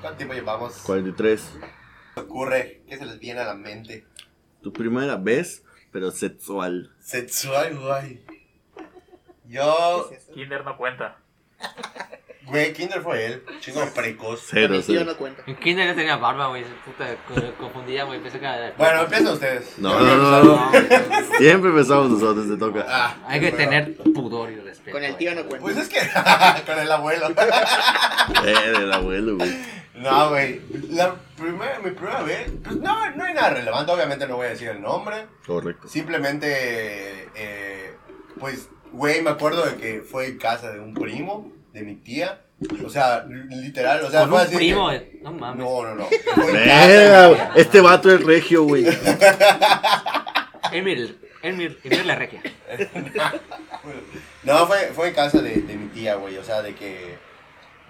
¿Cuánto 0.00 0.16
tiempo 0.16 0.34
llevamos? 0.34 0.74
43. 0.84 1.42
¿Qué 2.14 2.20
ocurre? 2.20 2.82
¿Qué 2.88 2.96
se 2.96 3.04
les 3.06 3.18
viene 3.18 3.40
a 3.40 3.44
la 3.44 3.54
mente? 3.54 4.06
Tu 4.62 4.72
primera 4.72 5.16
vez, 5.16 5.62
pero 5.92 6.10
sexual. 6.10 6.92
Sexual, 7.00 7.76
güey. 7.78 8.20
Yo, 9.50 10.08
Kinder 10.32 10.64
no 10.64 10.76
cuenta. 10.76 11.16
güey, 12.46 12.72
Kinder 12.72 13.02
fue 13.02 13.26
él. 13.26 13.44
Chingo 13.60 13.84
precoz. 13.94 14.46
Cero, 14.48 14.74
Mi 14.76 14.82
tío 14.82 15.04
no 15.04 15.16
cuenta. 15.16 15.42
En 15.46 15.56
kinder 15.56 15.86
ya 15.88 15.94
tenía 15.94 16.16
barba, 16.16 16.46
güey. 16.48 16.64
Puta, 16.84 17.06
co- 17.28 17.54
confundía, 17.58 18.04
güey. 18.04 18.20
Pensé 18.20 18.38
que 18.38 18.46
era... 18.46 18.72
Bueno, 18.78 19.02
empiezan 19.02 19.26
ustedes. 19.34 19.78
No, 19.78 19.98
Yo 19.98 20.16
no, 20.16 20.16
no, 20.16 20.42
no. 20.44 20.72
Siempre 21.38 21.70
empezamos 21.70 22.10
nosotros, 22.10 22.48
te 22.48 22.56
toca. 22.56 22.86
Ah, 22.88 23.16
Hay 23.26 23.40
que 23.40 23.50
bueno. 23.50 23.56
tener 23.70 23.96
pudor 24.14 24.50
y 24.52 24.56
respeto. 24.60 24.92
Con 24.96 25.04
el 25.04 25.16
tío 25.16 25.34
no 25.34 25.42
cuenta. 25.46 25.60
Pues 25.60 25.76
es 25.76 25.88
que 25.88 25.98
con 26.66 26.78
el 26.78 26.90
abuelo. 26.92 27.28
Eh, 28.44 28.70
del 28.70 28.92
abuelo, 28.92 29.36
güey. 29.36 29.50
No, 29.94 30.28
güey. 30.30 30.60
La 30.90 31.14
primera, 31.36 31.78
mi 31.80 31.90
primera 31.90 32.22
vez, 32.22 32.50
pues 32.62 32.76
no, 32.76 33.10
no 33.16 33.24
hay 33.24 33.34
nada 33.34 33.50
relevante. 33.50 33.90
Obviamente 33.92 34.26
no 34.28 34.36
voy 34.36 34.46
a 34.46 34.50
decir 34.50 34.68
el 34.68 34.80
nombre. 34.80 35.26
Correcto. 35.46 35.88
Simplemente, 35.88 37.28
eh, 37.34 37.96
pues, 38.38 38.68
güey, 38.92 39.22
me 39.22 39.30
acuerdo 39.30 39.64
de 39.64 39.76
que 39.76 40.00
fue 40.02 40.26
en 40.28 40.38
casa 40.38 40.70
de 40.72 40.80
un 40.80 40.94
primo, 40.94 41.50
de 41.72 41.82
mi 41.82 41.94
tía. 41.96 42.40
O 42.84 42.90
sea, 42.90 43.24
literal, 43.26 44.02
o 44.04 44.10
sea, 44.10 44.20
Con 44.20 44.30
fue 44.30 44.38
un 44.40 44.46
así. 44.46 44.56
primo, 44.56 44.90
que- 44.90 44.96
eh. 44.96 45.18
No 45.22 45.32
mames. 45.32 45.64
No, 45.64 45.82
no, 45.82 45.94
no. 45.94 46.06
Verga. 46.52 47.52
Este 47.56 47.80
vato 47.80 48.12
es 48.12 48.22
regio, 48.22 48.64
güey. 48.64 48.84
Emir, 50.72 51.18
Emir, 51.42 51.78
Emir 51.82 52.04
la 52.06 52.16
regia. 52.16 52.42
No, 54.42 54.66
fue, 54.66 54.78
fue 54.94 55.08
en 55.08 55.14
casa 55.14 55.40
de, 55.40 55.54
de 55.62 55.74
mi 55.76 55.88
tía, 55.88 56.16
güey. 56.16 56.36
O 56.36 56.44
sea, 56.44 56.60
de 56.62 56.74
que. 56.74 57.18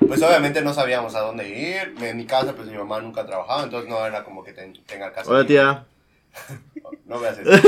Pues 0.06 0.22
obviamente 0.22 0.62
no 0.62 0.72
sabíamos 0.72 1.14
a 1.14 1.20
dónde 1.20 1.48
ir. 1.48 1.94
En 2.02 2.16
mi 2.16 2.24
casa, 2.26 2.54
pues 2.54 2.68
mi 2.68 2.76
mamá 2.78 3.00
nunca 3.00 3.26
trabajaba, 3.26 3.64
entonces 3.64 3.88
no 3.90 4.04
era 4.06 4.22
como 4.24 4.42
que 4.44 4.52
ten- 4.52 4.82
tenga 4.86 5.12
casa. 5.12 5.30
Hola, 5.30 5.46
tía. 5.46 5.84
No 7.06 7.18
veas 7.18 7.38
eso. 7.38 7.50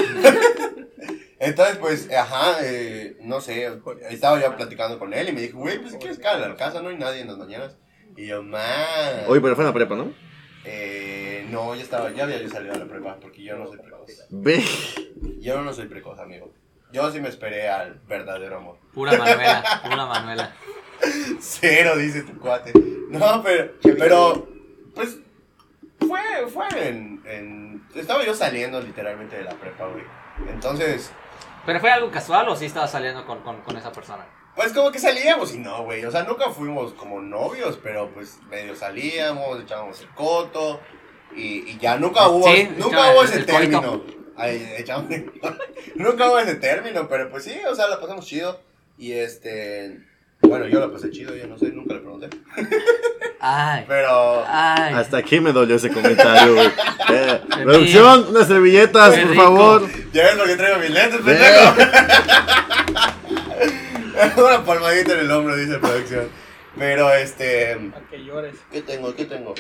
Entonces, 1.43 1.77
pues, 1.79 2.09
ajá, 2.13 2.59
eh, 2.63 3.17
no 3.23 3.41
sé, 3.41 3.69
estaba 4.09 4.41
yo 4.41 4.55
platicando 4.57 5.01
con 5.01 5.13
él 5.13 5.29
y 5.29 5.33
me 5.33 5.41
dijo, 5.41 5.59
güey, 5.59 5.81
pues 5.81 5.91
si 5.91 5.99
quieres 5.99 6.21
caer 6.21 6.45
a 6.45 6.49
la 6.49 6.55
casa, 6.55 6.81
no 6.81 6.91
hay 6.91 6.97
nadie 6.97 7.21
en 7.21 7.27
las 7.27 7.37
mañanas. 7.37 7.77
Y 8.17 8.29
yo, 8.29 8.45
man. 8.45 9.25
Oye, 9.27 9.41
pero 9.41 9.57
fue 9.57 9.65
en 9.65 9.71
la 9.71 9.75
prepa, 9.75 9.97
¿no? 9.97 10.13
Eh, 10.65 11.45
no, 11.51 11.75
ya 11.75 11.83
estaba, 11.83 12.13
ya 12.13 12.23
había 12.23 12.41
yo 12.41 12.49
salido 12.49 12.75
a 12.75 12.79
la 12.79 12.85
prepa, 12.85 13.17
porque 13.21 13.43
yo 13.43 13.57
no 13.57 13.67
soy 13.67 13.79
precoz. 13.79 14.25
Ve. 14.31 14.63
Yo 15.41 15.61
no 15.63 15.73
soy 15.73 15.89
precoz, 15.89 16.21
amigo. 16.21 16.55
Yo 16.93 17.11
sí 17.11 17.21
me 17.21 17.29
esperé 17.29 17.69
al 17.69 17.95
verdadero 18.07 18.59
amor. 18.59 18.79
Pura 18.95 19.19
Manuela, 19.19 19.81
pura 19.83 20.07
Manuela. 20.07 20.55
Cero, 21.41 21.97
dice 21.97 22.23
tu 22.23 22.39
cuate. 22.39 22.73
No, 23.09 23.43
pero, 23.43 23.73
pero, 23.99 24.49
pues, 24.95 25.19
fue, 25.99 26.21
fue 26.49 26.69
en, 26.87 27.21
en, 27.27 27.85
estaba 27.97 28.25
yo 28.25 28.33
saliendo 28.33 28.81
literalmente 28.81 29.39
de 29.39 29.43
la 29.43 29.55
prepa, 29.55 29.89
güey. 29.89 30.05
Entonces, 30.49 31.13
¿Pero 31.67 31.81
fue 31.81 31.91
algo 31.91 32.11
casual 32.11 32.49
o 32.49 32.57
sí 32.57 32.67
estaba 32.67 32.87
saliendo 32.89 33.25
con, 33.27 33.43
con, 33.43 33.61
con 33.63 33.77
esa 33.77 33.93
persona? 33.93 34.27
pues 34.55 34.73
como 34.75 34.93
que 34.93 34.99
salíamos 34.99 35.55
y 35.55 35.59
no, 35.59 35.85
güey. 35.85 36.05
O 36.05 36.11
sea, 36.11 36.25
nunca 36.25 36.51
fuimos 36.51 36.93
como 36.93 37.21
novios, 37.23 37.79
pero 37.83 38.11
pues 38.13 38.39
medio 38.51 38.77
salíamos, 38.77 39.61
echábamos 39.63 39.99
el 40.03 40.09
coto. 40.11 40.79
Y, 41.35 41.71
y 41.71 41.79
ya 41.79 41.97
nunca 41.97 42.29
hubo, 42.29 42.47
Sí, 42.47 42.69
nunca 42.77 43.13
hubo 43.13 43.23
el- 43.23 43.29
ese 43.29 43.39
el 43.39 43.47
término. 43.47 44.03
Echamos. 44.39 45.07
Nunca 45.95 46.25
hago 46.25 46.39
ese 46.39 46.57
término, 46.57 47.07
pero 47.09 47.31
pues 47.31 47.45
sí, 47.45 47.55
o 47.69 47.75
sea, 47.75 47.89
la 47.89 48.01
pasamos 48.01 48.27
chido. 48.27 48.61
Y 48.99 49.13
este. 49.13 50.01
Bueno, 50.53 50.67
yo 50.69 50.81
la 50.81 50.93
pasé 50.93 51.11
chido, 51.11 51.35
yo 51.35 51.47
no 51.47 51.57
sé, 51.57 51.71
nunca 51.71 51.95
le 51.95 52.01
pregunté. 52.01 52.29
Ay. 53.41 53.87
Pero. 53.89 54.45
Ay. 54.47 54.93
Hasta 54.93 55.17
aquí 55.17 55.41
me 55.41 55.51
dolió 55.51 55.77
ese 55.77 55.89
comentario, 55.89 56.55
güey. 56.55 56.69
Eh, 57.09 57.41
producción, 57.65 58.27
unas 58.29 58.47
servilletas, 58.47 59.15
Qué 59.15 59.23
por 59.23 59.31
rico. 59.31 59.43
favor. 59.43 59.89
Ya 60.13 60.25
ves 60.25 60.37
lo 60.37 60.45
que 60.45 60.57
traigo 60.57 60.79
mis 60.79 60.91
lentes, 60.91 61.21
pendejo. 61.21 61.75
Una 64.47 64.65
palmadita 64.65 65.15
en 65.15 65.21
el 65.21 65.31
hombro, 65.31 65.57
dice 65.57 65.79
producción. 65.79 66.29
Pero 66.79 67.13
este. 67.15 67.77
Para 67.93 68.07
que 68.09 68.25
llores. 68.25 68.55
¿Qué 68.71 68.83
tengo? 68.83 69.15
¿Qué 69.15 69.25
tengo? 69.25 69.55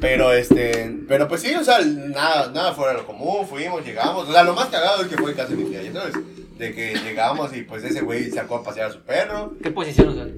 Pero 0.00 0.32
este, 0.32 0.96
pero 1.08 1.26
pues 1.28 1.42
sí, 1.42 1.52
o 1.54 1.64
sea, 1.64 1.80
nada, 1.80 2.50
nada 2.52 2.72
fuera 2.72 2.92
de 2.92 2.98
lo 2.98 3.06
común, 3.06 3.46
fuimos, 3.46 3.84
llegamos, 3.84 4.28
o 4.28 4.32
sea, 4.32 4.42
lo 4.44 4.54
más 4.54 4.68
cagado 4.68 5.02
es 5.02 5.08
que 5.08 5.16
fue 5.18 5.34
casi 5.34 5.52
mi 5.54 5.64
tía, 5.64 5.82
ya 5.82 5.92
sabes, 5.92 6.14
de 6.60 6.74
que 6.74 6.94
llegamos 6.94 7.56
y 7.56 7.62
pues 7.62 7.82
ese 7.82 8.02
güey 8.02 8.30
sacó 8.30 8.56
a 8.56 8.62
pasear 8.62 8.90
a 8.90 8.92
su 8.92 9.00
perro, 9.00 9.54
¿Qué 9.62 9.70
posición 9.70 10.10
usan? 10.10 10.32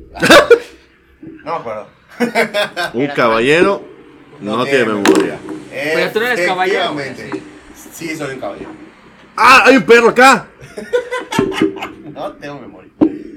no 1.20 1.52
me 1.52 1.58
acuerdo. 1.58 1.88
Un 2.94 3.06
caballero 3.08 3.84
no, 4.40 4.64
tiene 4.64 4.84
memoria. 4.84 5.38
Pero 5.70 6.12
tú 6.12 6.20
no 6.20 6.26
eres 6.26 6.46
caballero. 6.46 6.98
Efectivamente. 6.98 7.30
Sí. 7.74 8.08
Sí, 8.08 8.16
soy 8.16 8.34
un 8.34 8.40
caballero. 8.40 8.70
¡Ah! 9.36 9.62
¡Hay 9.66 9.76
un 9.76 9.82
perro 9.84 10.08
acá! 10.10 10.46
No 12.12 12.30
tengo 12.34 12.60
memoria. 12.60 12.90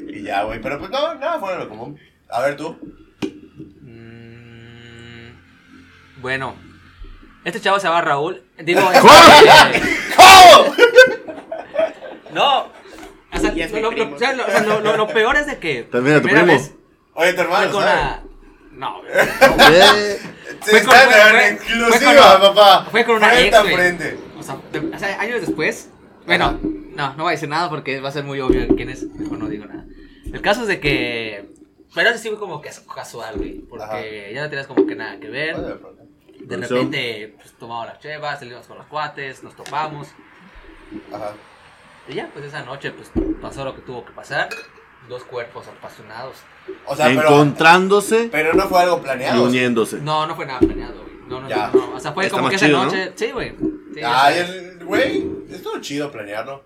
Y 0.10 0.22
ya, 0.24 0.44
güey, 0.44 0.62
pero 0.62 0.78
pues 0.78 0.92
no, 0.92 1.16
nada 1.16 1.40
fuera 1.40 1.58
de 1.58 1.64
lo 1.64 1.70
común. 1.70 1.98
A 2.30 2.42
ver 2.42 2.58
tú. 2.58 2.78
Mm, 3.82 5.30
bueno, 6.22 6.56
este 7.46 7.62
chavo 7.62 7.80
se 7.80 7.88
llama 7.88 8.02
Raúl. 8.02 8.44
Digo, 8.60 8.82
¿Cómo? 9.02 9.14
este, 9.14 9.82
¿Cómo? 10.18 10.76
no. 12.34 12.75
O 13.36 13.40
sea, 13.40 13.54
Y 13.54 13.62
es 13.62 13.72
mi 13.74 13.82
lo, 13.82 13.90
o 13.90 14.18
sea, 14.18 15.14
peor 15.14 15.36
es 15.38 15.46
de 15.48 15.58
que. 15.60 15.84
También 15.84 16.18
a 16.18 16.22
tu 16.22 16.28
primo. 16.28 16.46
vez 16.46 16.74
Oye, 17.14 17.30
tu 17.32 17.36
Fue 17.36 17.44
hermano, 17.46 17.72
con 17.72 17.84
¿sabes? 17.84 18.00
una. 18.02 18.24
No, 18.72 19.02
güey. 19.02 19.12
Sí, 20.64 20.72
fue 20.72 20.84
con- 20.84 20.96
está 20.96 21.10
fue- 21.10 21.30
fue- 21.30 21.48
exclusiva, 21.50 22.12
fue 22.12 22.40
con- 22.40 22.56
papá. 22.56 22.88
fue 22.92 23.06
con 23.06 23.16
una 23.18 23.40
ex, 23.40 23.58
frente. 23.62 24.18
O 24.38 24.44
sea, 24.44 24.58
de- 24.72 24.80
o 24.96 25.00
sea, 25.00 25.20
años 25.22 25.42
después. 25.42 25.90
Bueno, 26.26 26.60
no, 26.62 27.14
no 27.16 27.24
voy 27.24 27.32
a 27.32 27.36
decir 27.36 27.48
nada 27.50 27.70
porque 27.70 28.00
va 28.02 28.10
a 28.10 28.12
ser 28.12 28.24
muy 28.24 28.40
obvio 28.42 28.68
quién 28.76 28.90
es. 28.90 29.04
Mejor 29.04 29.38
no 29.38 29.48
digo 29.48 29.66
nada. 29.66 29.86
El 30.32 30.42
caso 30.42 30.62
es 30.64 30.68
de 30.68 30.80
que. 30.80 31.50
Pero 31.94 32.10
eso 32.10 32.18
sí 32.20 32.30
fue 32.30 32.40
como 32.40 32.62
que 32.62 32.70
casual, 32.94 33.36
güey. 33.38 33.60
Porque 33.62 33.84
Ajá. 33.86 34.02
ya 34.34 34.42
no 34.44 34.50
tenías 34.50 34.68
como 34.68 34.86
que 34.86 34.96
nada 34.96 35.20
que 35.20 35.30
ver. 35.30 35.56
De 36.40 36.58
repente, 36.58 37.34
pues 37.38 37.54
tomamos 37.58 37.88
las 37.88 38.00
chevas, 38.00 38.40
salimos 38.40 38.66
con 38.68 38.78
los 38.78 38.88
cuates, 38.88 39.42
nos 39.44 39.56
topamos. 39.56 40.08
Ajá. 41.14 41.32
Y 42.08 42.14
ya, 42.14 42.30
pues 42.34 42.46
esa 42.46 42.64
noche, 42.64 42.92
pues 42.92 43.12
pasó 43.42 43.64
lo 43.66 43.76
que 43.76 43.82
tuvo 43.82 44.06
que 44.06 44.12
pasar. 44.14 44.50
Dos 45.10 45.24
cuerpos 45.24 45.68
apasionados. 45.68 46.36
O 46.88 46.96
sea, 46.96 47.12
encontrándose 47.12 48.28
pero 48.32 48.54
no 48.56 48.64
fue 48.64 48.82
algo 48.82 48.98
y 48.98 49.02
planeado. 49.02 49.44
uniéndose. 49.44 50.00
No, 50.02 50.26
no 50.26 50.36
fue 50.36 50.46
nada 50.48 50.60
planeado, 50.60 51.04
güey. 51.04 51.16
No, 51.28 51.42
no, 51.42 51.50
Ya. 51.50 51.70
no, 51.74 51.88
no. 51.88 51.96
O 51.96 52.00
sea, 52.00 52.12
fue 52.14 52.26
Está 52.26 52.38
como 52.38 52.50
que 52.50 52.56
esa 52.56 52.68
¿no? 52.68 52.86
noche. 52.86 53.12
Sí, 53.16 53.32
güey. 53.32 53.56
Sí, 53.94 54.02
Ay, 54.04 54.38
el 54.40 54.84
güey, 54.84 55.28
estuvo 55.50 55.80
chido 55.80 56.12
planearlo. 56.12 56.64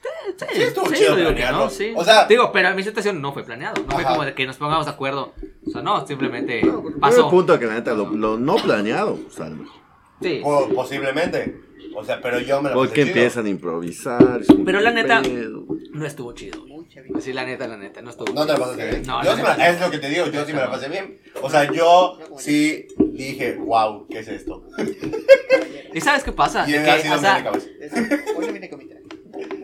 Sí, 0.00 0.46
Sí, 0.52 0.62
estuvo 0.62 0.86
sí, 0.88 0.94
chido 0.94 1.08
yo 1.10 1.16
digo 1.16 1.28
que 1.30 1.34
planearlo. 1.36 1.64
no, 1.64 1.70
sí. 1.70 1.92
O 1.96 2.04
sea- 2.04 2.26
digo, 2.26 2.52
pero 2.52 2.72
mi 2.74 2.82
situación 2.84 3.20
no 3.20 3.32
fue 3.32 3.42
planeado. 3.44 3.82
No 3.84 3.94
fue 3.94 4.04
como 4.04 4.24
de 4.24 4.34
que 4.34 4.46
nos 4.46 4.56
pongamos 4.56 4.86
de 4.86 4.92
acuerdo. 4.92 5.34
O 5.66 5.70
sea, 5.70 5.82
no, 5.82 6.06
simplemente 6.06 6.60
el 6.60 6.72
pasó. 7.00 7.28
punto 7.28 7.58
que 7.58 7.66
la 7.66 7.74
neta, 7.74 7.94
lo, 7.94 8.08
lo 8.10 8.38
no 8.38 8.56
planeado 8.56 9.18
salve. 9.30 9.64
Sí. 10.22 10.40
Po- 10.42 10.68
posiblemente. 10.74 11.60
O 11.98 12.04
sea, 12.04 12.20
pero 12.20 12.38
yo 12.40 12.62
me 12.62 12.68
la 12.68 12.74
Porque 12.74 13.02
empiezan 13.02 13.46
a 13.46 13.48
improvisar. 13.48 14.40
Pero 14.64 14.80
la 14.80 14.90
neta- 14.92 15.20
pedo. 15.22 15.66
No 15.92 16.06
estuvo 16.06 16.32
chido. 16.32 16.60
güey. 16.60 16.72
Mucha 16.74 17.00
vida. 17.02 17.18
Así, 17.18 17.32
la 17.32 17.44
neta, 17.44 17.66
la 17.66 17.76
neta, 17.76 18.00
no 18.02 18.10
estuvo 18.10 18.32
¿No 18.32 18.42
te 18.46 18.52
la 18.52 18.54
chido. 18.54 18.58
pasaste 18.66 18.86
bien? 18.90 19.02
No, 19.06 19.22
yo 19.24 19.30
la 19.30 19.36
sí 19.36 19.42
me 19.42 19.48
la- 19.48 19.56
neta. 19.56 19.68
es 19.70 19.80
lo 19.80 19.90
que 19.90 19.98
te 19.98 20.08
digo, 20.08 20.26
yo 20.28 20.44
sí 20.44 20.52
me 20.52 20.60
la 20.60 20.70
pasé 20.70 20.88
bien. 20.88 21.20
O 21.42 21.50
sea, 21.50 21.70
yo 21.72 22.18
sí 22.38 22.86
dije, 22.98 23.56
wow, 23.56 24.06
¿qué 24.08 24.20
es 24.20 24.28
esto? 24.28 24.62
¿Y 25.94 26.00
sabes 26.00 26.22
qué 26.22 26.32
pasa? 26.32 26.68
Y 26.68 26.72
De 26.72 26.82
que, 26.84 26.90
así 26.90 27.08
o 27.08 27.10
donde 27.12 27.26
sea, 27.28 27.38
me 27.38 27.44
cabeza. 27.44 27.66
Eso, 27.80 27.96
Hoy 28.36 28.46
no 28.46 28.52
viene 28.52 28.70
con 28.70 28.78
mi 28.78 28.84
traje. 28.86 29.04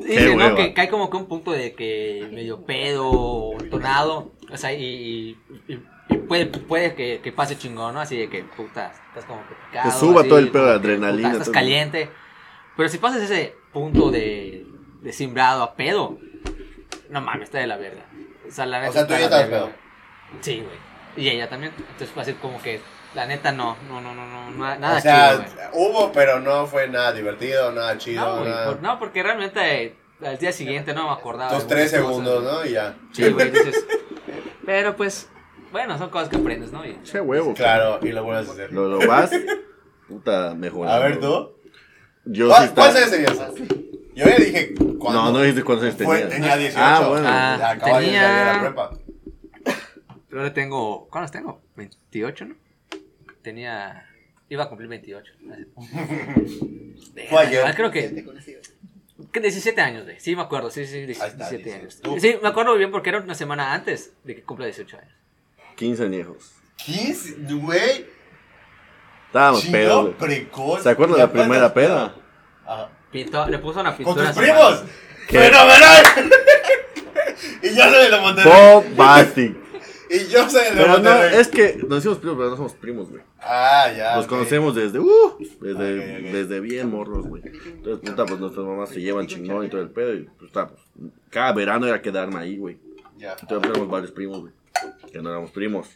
dice, 0.07 0.27
¿no? 0.31 0.37
hueva. 0.45 0.57
Que, 0.57 0.75
que 0.75 0.81
hay 0.81 0.89
como 0.89 1.11
que 1.11 1.17
un 1.17 1.27
punto 1.27 1.53
de 1.53 1.73
que 1.75 2.29
medio 2.33 2.65
pedo 2.65 3.09
o 3.11 3.61
entonado. 3.61 4.33
O 4.53 4.57
sea, 4.57 4.73
y, 4.73 4.85
y- 4.85 5.37
y 5.69 6.17
puede, 6.29 6.47
puede 6.47 6.95
que, 6.95 7.21
que 7.23 7.33
pase 7.33 7.57
chingón, 7.59 7.95
¿no? 7.95 8.01
Así 8.01 8.17
de 8.17 8.29
que, 8.29 8.43
puta, 8.45 8.93
estás 9.09 9.25
como 9.25 9.41
que 9.49 9.55
picado. 9.71 9.91
Te 9.91 9.99
suba 9.99 10.21
así, 10.21 10.29
todo 10.29 10.39
el 10.39 10.51
pedo 10.51 10.65
de 10.67 10.69
como 10.73 10.83
que, 10.83 10.89
puta, 10.89 10.95
adrenalina, 10.95 11.31
Estás 11.33 11.45
todo. 11.47 11.55
caliente. 11.55 12.09
Pero 12.77 12.89
si 12.89 12.99
pasas 12.99 13.23
ese 13.23 13.55
punto 13.73 14.11
de, 14.11 14.67
de 15.03 15.13
simbrado 15.13 15.63
a 15.63 15.75
pedo, 15.75 16.19
no 17.11 17.21
mames, 17.21 17.45
está 17.45 17.59
de 17.59 17.67
la 17.67 17.77
verga. 17.77 18.05
O 18.49 18.51
sea, 18.51 18.67
la 18.67 18.79
neta. 18.81 18.91
O 18.91 18.93
sea, 18.93 19.07
tú 19.07 19.13
ya 19.15 19.21
estabas 19.21 19.47
pedo. 19.47 19.71
Sí, 20.41 20.57
güey. 20.65 21.25
Y 21.27 21.29
ella 21.31 21.49
también. 21.49 21.73
Entonces 21.79 22.11
fue 22.11 22.23
así 22.23 22.33
como 22.35 22.61
que, 22.61 22.81
la 23.15 23.27
neta, 23.27 23.53
no, 23.53 23.77
no, 23.89 24.01
no, 24.01 24.15
no, 24.15 24.27
no, 24.51 24.51
nada 24.79 24.99
o 24.99 25.01
sea, 25.01 25.47
chido, 25.47 25.71
hubo, 25.75 26.11
pero 26.13 26.41
no 26.41 26.67
fue 26.67 26.89
nada 26.89 27.13
divertido, 27.13 27.71
nada 27.71 27.97
chido, 27.97 28.25
No, 28.27 28.39
güey, 28.41 28.51
nada. 28.51 28.67
por- 28.73 28.83
no, 28.83 28.99
porque 28.99 29.23
realmente 29.23 29.85
eh, 29.85 29.95
al 30.27 30.37
día 30.39 30.51
siguiente 30.51 30.93
no 30.93 31.05
me 31.07 31.13
acordaba. 31.13 31.53
Tus 31.53 31.69
de 31.69 31.75
tres 31.75 31.91
segundos, 31.93 32.43
cosas. 32.43 32.53
¿no? 32.65 32.67
Y 32.67 32.73
ya. 32.73 32.97
Sí, 33.13 33.31
güey, 33.31 33.51
dices. 33.53 33.87
Pero 34.67 34.97
pues, 34.97 35.29
bueno, 35.71 35.97
son 35.99 36.11
cosas 36.11 36.29
que 36.29 36.37
aprendes, 36.37 36.73
¿no? 36.73 36.85
Y- 36.85 37.01
Che 37.05 37.21
huevo. 37.21 37.55
Claro, 37.55 38.01
y 38.03 38.09
lo 38.11 38.25
vuelves 38.25 38.49
a 38.49 38.53
hacer. 38.53 38.73
Lo, 38.73 38.89
lo 38.89 39.07
vas, 39.07 39.31
puta, 40.09 40.55
mejor. 40.55 40.89
A 40.89 40.99
ver, 40.99 41.21
tú. 41.21 41.53
Yo 42.27 42.47
sí 42.47 42.51
¿Cuál- 42.51 42.65
estaba- 42.65 42.75
¿Cuántos 42.93 42.97
años 43.03 43.11
tenías? 43.11 43.55
Yo 44.15 44.25
ya 44.27 44.37
dije, 44.37 44.75
¿cuándo? 44.99 45.23
No, 45.25 45.33
no 45.33 45.41
dijiste 45.41 45.65
cuántos 45.65 45.85
años 45.87 45.97
tenías. 45.99 46.29
tenía 46.29 46.57
18. 46.57 46.79
Ah, 46.85 47.09
bueno. 47.09 47.29
Ah, 47.29 47.71
acababa 47.71 47.99
de 48.01 48.05
tenía- 48.07 48.23
salir 48.23 48.47
de 48.47 48.53
la 48.55 48.61
prepa. 48.61 48.91
Pero 50.29 50.41
ahora 50.43 50.55
tengo. 50.55 51.09
¿Cuántos 51.11 51.33
tengo? 51.33 51.61
28, 51.77 52.45
¿no? 52.47 52.55
Tenía. 53.43 54.07
Iba 54.49 54.65
a 54.65 54.69
cumplir 54.69 54.89
28. 54.89 55.33
Fue 57.31 57.39
ayer. 57.41 57.65
Ah, 57.67 57.75
creo 57.75 57.91
que, 57.91 58.25
que 59.33 59.41
17 59.41 59.81
años, 59.81 60.05
güey. 60.05 60.21
Sí, 60.21 60.37
me 60.37 60.43
acuerdo. 60.43 60.71
Sí, 60.71 60.87
sí, 60.87 60.99
Ahí 60.99 61.11
está, 61.11 61.27
17 61.51 61.73
años. 61.75 62.01
18. 62.01 62.03
¿Tú? 62.03 62.21
Sí, 62.21 62.37
me 62.43 62.49
acuerdo 62.49 62.77
bien 62.77 62.91
porque 62.91 63.09
era 63.11 63.21
una 63.21 63.35
semana 63.35 63.73
antes 63.73 64.13
de 64.25 64.35
que 64.37 64.43
cumpla 64.43 64.67
18 64.67 64.99
años. 64.99 65.13
15 65.77 66.05
añejos. 66.05 66.53
15, 66.85 67.35
güey. 67.55 68.07
Estábamos 69.35 69.63
Chido 69.63 69.73
pedos, 69.73 70.03
güey. 70.05 70.15
precoz. 70.17 70.83
¿Se 70.85 70.91
acuerdan 70.91 71.17
¿Y 71.17 71.21
de 71.21 71.27
la 71.27 71.33
primera 71.33 71.75
peda? 71.75 72.15
Ajá. 72.65 72.89
Pintó, 73.11 73.49
le 73.49 73.59
puso 73.59 73.81
una 73.81 73.91
¿Con 73.97 73.99
pintura. 73.99 74.29
tus 74.29 74.31
a 74.31 74.33
su 74.35 74.41
primos? 74.41 74.85
¡Fenomenal! 75.29 76.05
y 77.63 77.69
yo 77.75 77.83
soy 77.91 78.03
de 78.05 78.09
la 78.11 78.21
Monterrey. 78.21 78.53
Bombastic. 78.75 79.57
Y 80.11 80.29
yo 80.29 80.49
soy 80.49 80.63
de 80.63 80.71
la 80.71 80.77
Pero 80.77 80.87
no, 80.87 80.95
Monterrey. 81.11 81.41
es 81.41 81.49
que 81.49 81.79
nos 81.89 81.99
hicimos 81.99 82.19
primos, 82.19 82.37
pero 82.39 82.51
no 82.51 82.57
somos 82.57 82.73
primos, 82.75 83.11
güey. 83.11 83.23
Ah, 83.41 83.91
ya. 83.97 84.15
Nos 84.15 84.27
ok. 84.27 84.31
conocemos 84.31 84.75
desde, 84.77 85.01
uh, 85.01 85.37
desde, 85.61 85.75
Ok, 86.21 86.27
ok. 86.27 86.33
desde 86.33 86.61
bien 86.61 86.91
morros, 86.91 87.27
güey. 87.27 87.43
Entonces, 87.45 88.09
puta, 88.09 88.25
pues 88.27 88.39
nuestras 88.39 88.65
mamás 88.65 88.91
se 88.91 89.01
llevan 89.01 89.27
chingón 89.27 89.67
y 89.67 89.69
todo 89.69 89.81
el 89.81 89.91
pedo. 89.91 90.15
Y, 90.15 90.29
pues, 90.39 90.53
ta, 90.53 90.69
pues, 90.69 90.81
cada 91.31 91.53
verano 91.53 91.87
era 91.89 92.01
quedarme 92.01 92.39
ahí, 92.39 92.57
güey. 92.57 92.79
Ya. 93.17 93.35
Entonces, 93.41 93.69
éramos 93.71 93.89
varios 93.91 94.13
primos, 94.13 94.43
güey. 94.43 94.53
Que 95.11 95.21
no 95.21 95.31
éramos 95.31 95.51
primos, 95.51 95.89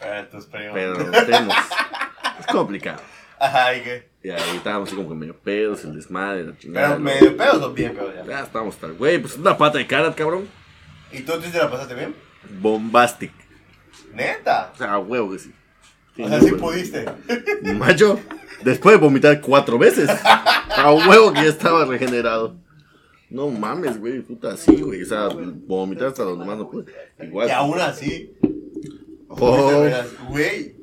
Pero 0.00 0.28
tus 0.28 0.46
primos. 0.46 0.72
pero 0.72 0.94
primos. 1.26 1.54
Es 2.40 2.46
complicado. 2.46 3.00
Ajá, 3.38 3.74
¿y 3.74 3.82
qué? 3.82 4.10
Y 4.22 4.30
ahí 4.30 4.56
estábamos 4.56 4.88
así 4.88 4.96
como 4.96 5.08
que 5.08 5.14
medio 5.14 5.36
pedos, 5.36 5.82
el 5.84 5.94
desmadre, 5.94 6.44
la 6.44 6.58
chingada. 6.58 6.88
Pero 6.88 7.00
medio 7.00 7.36
pedos 7.36 7.62
o 7.62 7.72
bien 7.72 7.94
pedos 7.94 8.14
ya. 8.14 8.26
Ya 8.26 8.40
estábamos 8.40 8.76
tal, 8.76 8.92
güey, 8.92 9.18
pues 9.18 9.36
una 9.38 9.56
pata 9.56 9.78
de 9.78 9.86
cara, 9.86 10.14
cabrón. 10.14 10.46
¿Y 11.10 11.20
tú, 11.20 11.32
te 11.40 11.56
la 11.56 11.70
pasaste 11.70 11.94
bien? 11.94 12.14
Bombastic. 12.60 13.32
Neta. 14.12 14.72
O 14.74 14.76
sea, 14.76 14.92
a 14.92 14.98
huevo 14.98 15.32
que 15.32 15.38
sí. 15.38 15.54
O 16.18 16.28
sea, 16.28 16.40
sí 16.40 16.52
pudiste. 16.52 17.06
Macho, 17.62 18.20
después 18.62 18.94
de 18.94 19.00
vomitar 19.00 19.40
cuatro 19.40 19.78
veces, 19.78 20.10
a 20.10 20.92
huevo 20.92 21.32
que 21.32 21.42
ya 21.42 21.48
estaba 21.48 21.86
regenerado. 21.86 22.56
No 23.30 23.48
mames, 23.48 23.98
güey, 23.98 24.20
puta, 24.20 24.56
sí, 24.56 24.82
güey. 24.82 25.02
O 25.02 25.06
sea, 25.06 25.28
vomitar 25.28 26.08
hasta 26.08 26.24
donde 26.24 26.44
más 26.44 26.58
no 26.58 26.68
pude. 26.68 26.92
Igual. 27.22 27.48
Y 27.48 27.52
aún 27.52 27.80
así. 27.80 28.34
Oh. 29.28 29.88
Güey. 30.28 30.79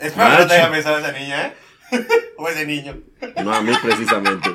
Espero 0.00 0.30
que 0.30 0.42
no 0.42 0.46
te 0.46 0.54
haya 0.54 0.70
pensado 0.70 0.98
esa 0.98 1.12
niña, 1.12 1.46
¿eh? 1.46 1.54
o 2.36 2.48
ese 2.48 2.66
niño. 2.66 2.96
No, 3.42 3.54
a 3.54 3.60
mí 3.62 3.72
precisamente. 3.82 4.50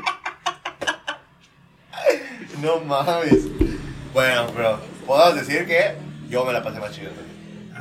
No 2.61 2.79
mames. 2.81 3.47
Bueno, 4.13 4.47
pero 4.55 4.79
podemos 5.07 5.35
decir 5.35 5.65
que 5.65 5.95
yo 6.29 6.45
me 6.45 6.53
la 6.53 6.61
pasé 6.61 6.79
más 6.79 6.91
chido. 6.91 7.11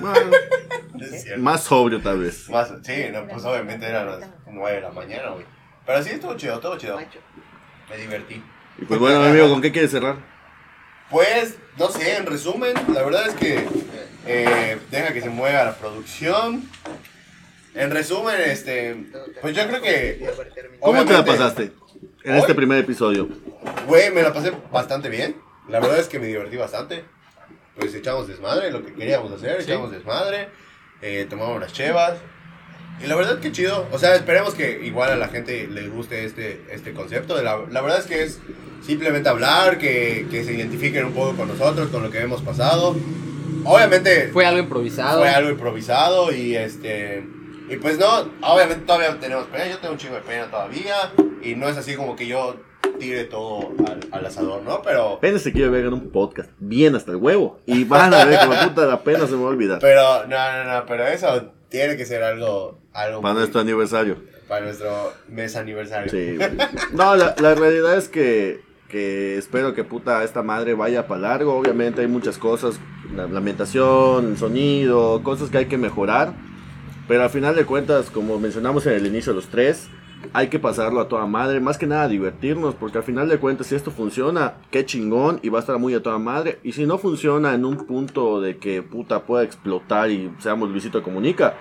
Cierto. 1.00 1.42
más 1.42 1.64
sobrio, 1.64 2.00
tal 2.00 2.20
vez. 2.20 2.48
Más, 2.50 2.70
sí, 2.82 3.06
no, 3.12 3.26
pues 3.26 3.44
obviamente 3.44 3.86
eran 3.86 4.06
las 4.06 4.28
9 4.46 4.76
de 4.76 4.82
la 4.82 4.90
mañana, 4.90 5.30
güey. 5.30 5.46
Pero 5.86 6.02
sí, 6.02 6.10
estuvo 6.10 6.36
chido, 6.36 6.54
estuvo 6.54 6.76
chido. 6.76 6.98
Me 7.88 7.96
divertí. 7.96 8.42
Y 8.78 8.84
pues 8.84 9.00
bueno, 9.00 9.20
mi 9.20 9.28
amigo, 9.28 9.48
¿con 9.48 9.62
qué 9.62 9.72
quieres 9.72 9.90
cerrar? 9.90 10.16
Pues, 11.10 11.56
no 11.78 11.88
sé, 11.88 12.16
en 12.16 12.26
resumen, 12.26 12.74
la 12.94 13.02
verdad 13.02 13.28
es 13.28 13.34
que 13.34 13.66
eh, 14.26 14.78
deja 14.90 15.12
que 15.12 15.20
se 15.20 15.30
mueva 15.30 15.64
la 15.64 15.74
producción. 15.74 16.68
En 17.74 17.90
resumen, 17.90 18.34
este, 18.46 18.96
pues 19.40 19.54
yo 19.54 19.66
creo 19.68 19.80
que 19.80 20.28
¿Cómo 20.80 21.04
te 21.04 21.12
la 21.12 21.24
pasaste? 21.24 21.72
En 22.24 22.34
este 22.36 22.54
primer 22.54 22.78
episodio. 22.78 23.28
Güey, 23.86 24.10
me 24.10 24.22
la 24.22 24.32
pasé 24.32 24.52
bastante 24.72 25.08
bien. 25.08 25.36
La 25.68 25.80
verdad 25.80 25.98
es 25.98 26.08
que 26.08 26.18
me 26.18 26.26
divertí 26.26 26.56
bastante. 26.56 27.04
Pues 27.78 27.94
echamos 27.94 28.26
desmadre, 28.28 28.70
lo 28.72 28.84
que 28.84 28.92
queríamos 28.92 29.32
hacer, 29.32 29.62
Sí. 29.62 29.70
echamos 29.70 29.90
desmadre. 29.92 30.48
eh, 31.02 31.26
tomamos 31.30 31.58
las 31.60 31.72
chevas. 31.72 32.18
Y 33.02 33.06
la 33.06 33.16
verdad 33.16 33.38
que 33.40 33.52
chido. 33.52 33.86
O 33.92 33.98
sea, 33.98 34.14
esperemos 34.16 34.52
que 34.54 34.80
igual 34.84 35.10
a 35.12 35.16
la 35.16 35.28
gente 35.28 35.66
le 35.66 35.88
guste 35.88 36.24
este, 36.26 36.60
este 36.70 36.92
concepto. 36.92 37.40
La, 37.42 37.56
la 37.70 37.80
verdad 37.80 38.00
es 38.00 38.06
que 38.06 38.22
es 38.24 38.38
simplemente 38.84 39.28
hablar, 39.30 39.78
que, 39.78 40.26
que 40.30 40.44
se 40.44 40.52
identifiquen 40.52 41.06
un 41.06 41.12
poco 41.14 41.36
con 41.36 41.48
nosotros, 41.48 41.88
con 41.88 42.02
lo 42.02 42.10
que 42.10 42.20
hemos 42.20 42.42
pasado. 42.42 42.94
Obviamente 43.64 44.28
Fue 44.32 44.44
algo 44.44 44.58
improvisado. 44.60 45.20
fue 45.20 45.30
algo 45.30 45.50
improvisado 45.50 46.32
y 46.34 46.54
este 46.56 47.24
y 47.70 47.76
pues 47.76 47.98
no, 47.98 48.28
obviamente 48.42 48.84
todavía 48.84 49.18
tenemos 49.18 49.44
pena, 49.46 49.68
yo 49.68 49.78
tengo 49.78 49.92
un 49.94 49.98
chingo 49.98 50.16
de 50.16 50.22
pena 50.22 50.50
todavía 50.50 51.12
y 51.42 51.54
no 51.54 51.68
es 51.68 51.76
así 51.76 51.94
como 51.96 52.16
que 52.16 52.26
yo 52.26 52.56
tire 52.98 53.24
todo 53.24 53.70
al, 53.86 54.00
al 54.12 54.26
asador, 54.26 54.62
¿no? 54.62 54.82
Pero 54.82 55.14
Apenas 55.14 55.42
se 55.42 55.52
quiere 55.52 55.68
ver 55.70 55.86
en 55.86 55.94
un 55.94 56.10
podcast 56.10 56.50
bien 56.58 56.94
hasta 56.96 57.12
el 57.12 57.16
huevo. 57.16 57.58
Y 57.66 57.84
van 57.84 58.12
a 58.12 58.24
ver 58.26 58.46
la 58.46 58.68
puta 58.68 58.84
la 58.86 59.00
pena 59.02 59.26
se 59.26 59.32
me 59.32 59.38
va 59.42 59.48
a 59.48 59.52
olvidar. 59.52 59.78
pero 59.80 60.26
no, 60.26 60.64
no, 60.64 60.64
no, 60.74 60.86
pero 60.86 61.06
eso 61.06 61.50
tiene 61.70 61.96
que 61.96 62.04
ser 62.04 62.22
algo 62.22 62.78
algo 62.92 63.20
Para 63.22 63.32
muy- 63.34 63.40
nuestro 63.42 63.60
aniversario. 63.60 64.16
para 64.48 64.64
nuestro 64.66 65.12
mes 65.28 65.54
aniversario. 65.56 66.10
Sí. 66.10 66.36
No, 66.92 67.14
la, 67.16 67.34
la 67.40 67.54
realidad 67.54 67.96
es 67.96 68.08
que, 68.08 68.60
que 68.88 69.38
espero 69.38 69.72
que 69.74 69.84
puta 69.84 70.24
esta 70.24 70.42
madre 70.42 70.74
vaya 70.74 71.06
para 71.06 71.20
largo. 71.20 71.54
Obviamente 71.56 72.00
hay 72.00 72.08
muchas 72.08 72.36
cosas, 72.36 72.80
la 73.14 73.26
lamentación, 73.28 74.32
el 74.32 74.36
sonido, 74.38 75.22
cosas 75.22 75.48
que 75.50 75.58
hay 75.58 75.66
que 75.66 75.78
mejorar. 75.78 76.34
Pero 77.10 77.24
al 77.24 77.30
final 77.30 77.56
de 77.56 77.66
cuentas, 77.66 78.08
como 78.08 78.38
mencionamos 78.38 78.86
en 78.86 78.92
el 78.92 79.04
inicio 79.04 79.32
los 79.32 79.48
tres, 79.48 79.88
hay 80.32 80.46
que 80.46 80.60
pasarlo 80.60 81.00
a 81.00 81.08
toda 81.08 81.26
madre. 81.26 81.58
Más 81.58 81.76
que 81.76 81.88
nada 81.88 82.06
divertirnos, 82.06 82.76
porque 82.76 82.98
al 82.98 83.02
final 83.02 83.28
de 83.28 83.38
cuentas, 83.38 83.66
si 83.66 83.74
esto 83.74 83.90
funciona, 83.90 84.54
qué 84.70 84.86
chingón 84.86 85.40
y 85.42 85.48
va 85.48 85.58
a 85.58 85.60
estar 85.62 85.76
muy 85.76 85.92
a 85.92 86.04
toda 86.04 86.20
madre. 86.20 86.60
Y 86.62 86.70
si 86.70 86.86
no 86.86 86.98
funciona 86.98 87.52
en 87.52 87.64
un 87.64 87.78
punto 87.78 88.40
de 88.40 88.58
que 88.58 88.84
puta 88.84 89.24
pueda 89.24 89.42
explotar 89.42 90.08
y 90.08 90.30
seamos 90.38 90.70
Luisito 90.70 91.02
Comunica, 91.02 91.54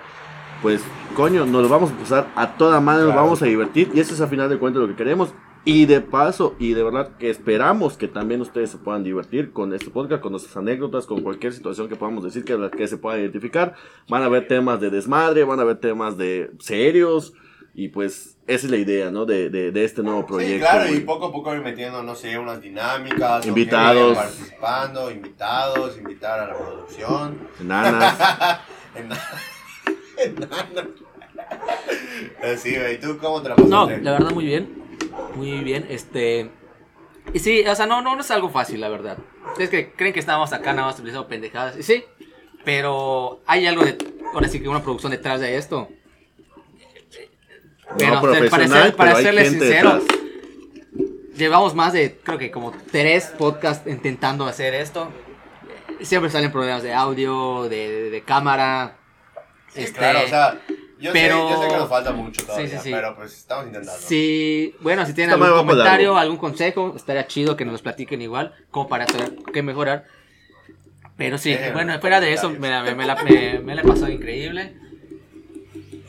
pues 0.62 0.82
coño, 1.16 1.44
nos 1.46 1.62
lo 1.62 1.68
vamos 1.68 1.90
a 1.90 1.96
pasar 1.96 2.28
a 2.36 2.56
toda 2.56 2.80
madre, 2.80 3.06
nos 3.06 3.16
vamos 3.16 3.42
a 3.42 3.46
divertir 3.46 3.90
y 3.92 3.98
eso 3.98 4.14
es 4.14 4.20
al 4.20 4.28
final 4.28 4.48
de 4.48 4.56
cuentas 4.56 4.80
lo 4.80 4.86
que 4.86 4.94
queremos. 4.94 5.34
Y 5.64 5.84
de 5.84 6.00
paso, 6.00 6.56
y 6.58 6.72
de 6.72 6.82
verdad 6.82 7.10
que 7.18 7.28
esperamos 7.28 7.98
que 7.98 8.08
también 8.08 8.40
ustedes 8.40 8.70
se 8.70 8.78
puedan 8.78 9.04
divertir 9.04 9.52
con 9.52 9.74
este 9.74 9.90
podcast, 9.90 10.22
con 10.22 10.32
nuestras 10.32 10.56
anécdotas, 10.56 11.04
con 11.06 11.20
cualquier 11.22 11.52
situación 11.52 11.88
que 11.88 11.96
podamos 11.96 12.24
decir 12.24 12.44
que, 12.44 12.56
que 12.76 12.88
se 12.88 12.96
pueda 12.96 13.18
identificar. 13.18 13.74
Van 14.08 14.22
a 14.22 14.26
haber 14.26 14.48
temas 14.48 14.80
de 14.80 14.88
desmadre, 14.88 15.44
van 15.44 15.58
a 15.58 15.62
haber 15.62 15.76
temas 15.76 16.16
de 16.16 16.50
serios. 16.60 17.34
Y 17.74 17.88
pues 17.88 18.36
esa 18.46 18.66
es 18.66 18.70
la 18.70 18.78
idea, 18.78 19.10
¿no? 19.10 19.26
De, 19.26 19.48
de, 19.50 19.70
de 19.70 19.84
este 19.84 20.02
nuevo 20.02 20.26
proyecto. 20.26 20.54
Sí, 20.66 20.72
claro, 20.72 20.92
y 20.94 21.00
poco 21.00 21.26
a 21.26 21.32
poco 21.32 21.54
ir 21.54 21.60
metiendo, 21.60 22.02
no 22.02 22.14
sé, 22.16 22.36
unas 22.38 22.60
dinámicas, 22.60 23.46
Invitados. 23.46 24.16
participando, 24.16 25.10
invitados, 25.10 25.96
invitar 25.98 26.40
a 26.40 26.46
la 26.48 26.56
producción. 26.56 27.38
Enanas. 27.60 28.60
Enana. 28.96 29.20
Enana. 30.16 30.88
Eh, 32.42 32.56
Sí, 32.56 32.76
güey, 32.76 32.98
¿tú 33.00 33.18
cómo 33.18 33.40
te 33.42 33.50
la 33.50 33.56
pasaste? 33.56 33.98
No, 33.98 34.02
la 34.02 34.12
verdad 34.12 34.30
muy 34.32 34.46
bien. 34.46 34.80
Muy 35.34 35.58
bien. 35.60 35.86
Este. 35.88 36.50
Y 37.34 37.38
sí, 37.38 37.64
o 37.66 37.74
sea, 37.74 37.86
no, 37.86 38.02
no, 38.02 38.14
no 38.14 38.20
es 38.22 38.30
algo 38.30 38.48
fácil, 38.50 38.80
la 38.80 38.88
verdad. 38.88 39.18
Ustedes 39.52 39.70
que 39.70 39.92
creen 39.92 40.12
que 40.12 40.20
estábamos 40.20 40.52
acá 40.52 40.72
nada 40.72 40.88
más 40.88 40.96
utilizando 40.98 41.28
pendejadas. 41.28 41.76
Y 41.76 41.82
sí, 41.82 42.04
pero 42.64 43.40
hay 43.46 43.66
algo 43.66 43.84
de. 43.84 43.96
Ahora 44.34 44.48
sí 44.48 44.60
que 44.60 44.68
una 44.68 44.82
producción 44.82 45.12
detrás 45.12 45.40
de 45.40 45.56
esto. 45.56 45.88
Pero, 47.98 48.14
no 48.14 48.20
para 48.20 48.38
profesional, 48.38 48.82
ser- 48.84 48.96
para 48.96 49.10
pero 49.14 49.22
serles 49.24 49.50
sinceros. 49.50 50.02
Llevamos 51.36 51.74
más 51.74 51.92
de, 51.92 52.16
creo 52.22 52.38
que 52.38 52.50
como 52.50 52.72
tres 52.90 53.26
podcasts 53.38 53.88
intentando 53.90 54.46
hacer 54.46 54.74
esto. 54.74 55.10
Siempre 56.00 56.30
salen 56.30 56.52
problemas 56.52 56.82
de 56.82 56.92
audio, 56.94 57.64
de, 57.68 57.88
de- 58.04 58.10
de 58.10 58.22
cámara. 58.22 58.96
Sí, 59.72 59.82
Este, 59.82 59.98
claro, 59.98 60.20
o 60.24 60.28
sea, 60.28 60.60
yo, 61.00 61.12
pero- 61.12 61.48
sé, 61.48 61.54
yo 61.54 61.62
sé 61.62 61.68
que 61.68 61.76
nos 61.76 61.88
falta 61.88 62.12
mucho 62.12 62.44
todavía, 62.46 62.68
Sí, 62.68 62.76
sí, 62.76 62.82
sí. 62.84 62.90
pero 62.92 63.16
pues 63.16 63.32
estamos 63.32 63.66
intentando. 63.66 64.00
Sí, 64.00 64.74
bueno, 64.80 65.06
si 65.06 65.14
tienen 65.14 65.34
algún 65.34 65.50
comentario, 65.66 66.16
algún 66.16 66.36
consejo, 66.36 66.94
estaría 66.96 67.26
chido 67.26 67.56
que 67.56 67.64
nos 67.64 67.72
los 67.72 67.82
platiquen 67.82 68.22
igual, 68.22 68.54
como 68.70 68.88
para 68.88 69.06
saber 69.06 69.34
qué 69.52 69.62
mejorar. 69.62 70.04
Pero 71.16 71.36
sí, 71.38 71.52
en 71.52 71.72
bueno, 71.74 71.98
fuera 72.00 72.20
de 72.20 72.32
eso, 72.32 72.50
me, 72.50 72.70
la- 72.70 72.82
me, 72.82 72.94
me 72.94 73.04
la, 73.06 73.14
me- 73.22 73.58
me 73.60 73.74
la 73.74 73.82
he 73.82 73.84
pasado 73.84 74.10
increíble. 74.10 74.74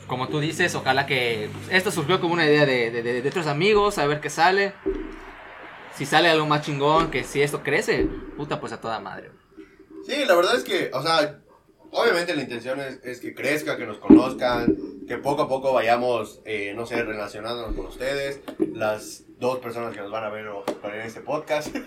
Como 0.06 0.28
tú 0.28 0.40
dices, 0.40 0.74
ojalá 0.74 1.06
que 1.06 1.48
esto 1.70 1.90
surgió 1.90 2.20
como 2.20 2.34
una 2.34 2.44
idea 2.46 2.66
de, 2.66 2.90
de, 2.90 3.02
de- 3.02 3.22
de 3.22 3.28
otros 3.28 3.46
amigos, 3.46 3.98
a 3.98 4.06
ver 4.06 4.20
qué 4.20 4.30
sale. 4.30 4.72
Si 5.96 6.06
sale 6.06 6.28
algo 6.30 6.46
más 6.46 6.62
chingón, 6.62 7.10
que 7.10 7.24
si 7.24 7.42
esto 7.42 7.62
crece, 7.62 8.06
puta, 8.36 8.58
pues 8.60 8.72
a 8.72 8.80
toda 8.80 9.00
madre. 9.00 9.30
Sí, 10.06 10.24
la 10.26 10.34
verdad 10.34 10.56
es 10.56 10.64
que, 10.64 10.90
o 10.92 11.02
sea, 11.02 11.38
obviamente 11.92 12.34
la 12.34 12.42
intención 12.42 12.80
es, 12.80 12.98
es 13.04 13.20
que 13.20 13.34
crezca, 13.34 13.76
que 13.76 13.86
nos 13.86 13.98
conozcan, 13.98 14.76
que 15.06 15.18
poco 15.18 15.42
a 15.42 15.48
poco 15.48 15.72
vayamos, 15.72 16.40
eh, 16.44 16.72
no 16.74 16.86
sé, 16.86 17.02
relacionándonos 17.02 17.76
con 17.76 17.86
ustedes, 17.86 18.40
las 18.74 19.22
dos 19.38 19.58
personas 19.60 19.94
que 19.94 20.00
nos 20.00 20.10
van 20.10 20.24
a 20.24 20.30
ver 20.30 20.46
en 20.46 21.00
este 21.00 21.20
podcast. 21.20 21.74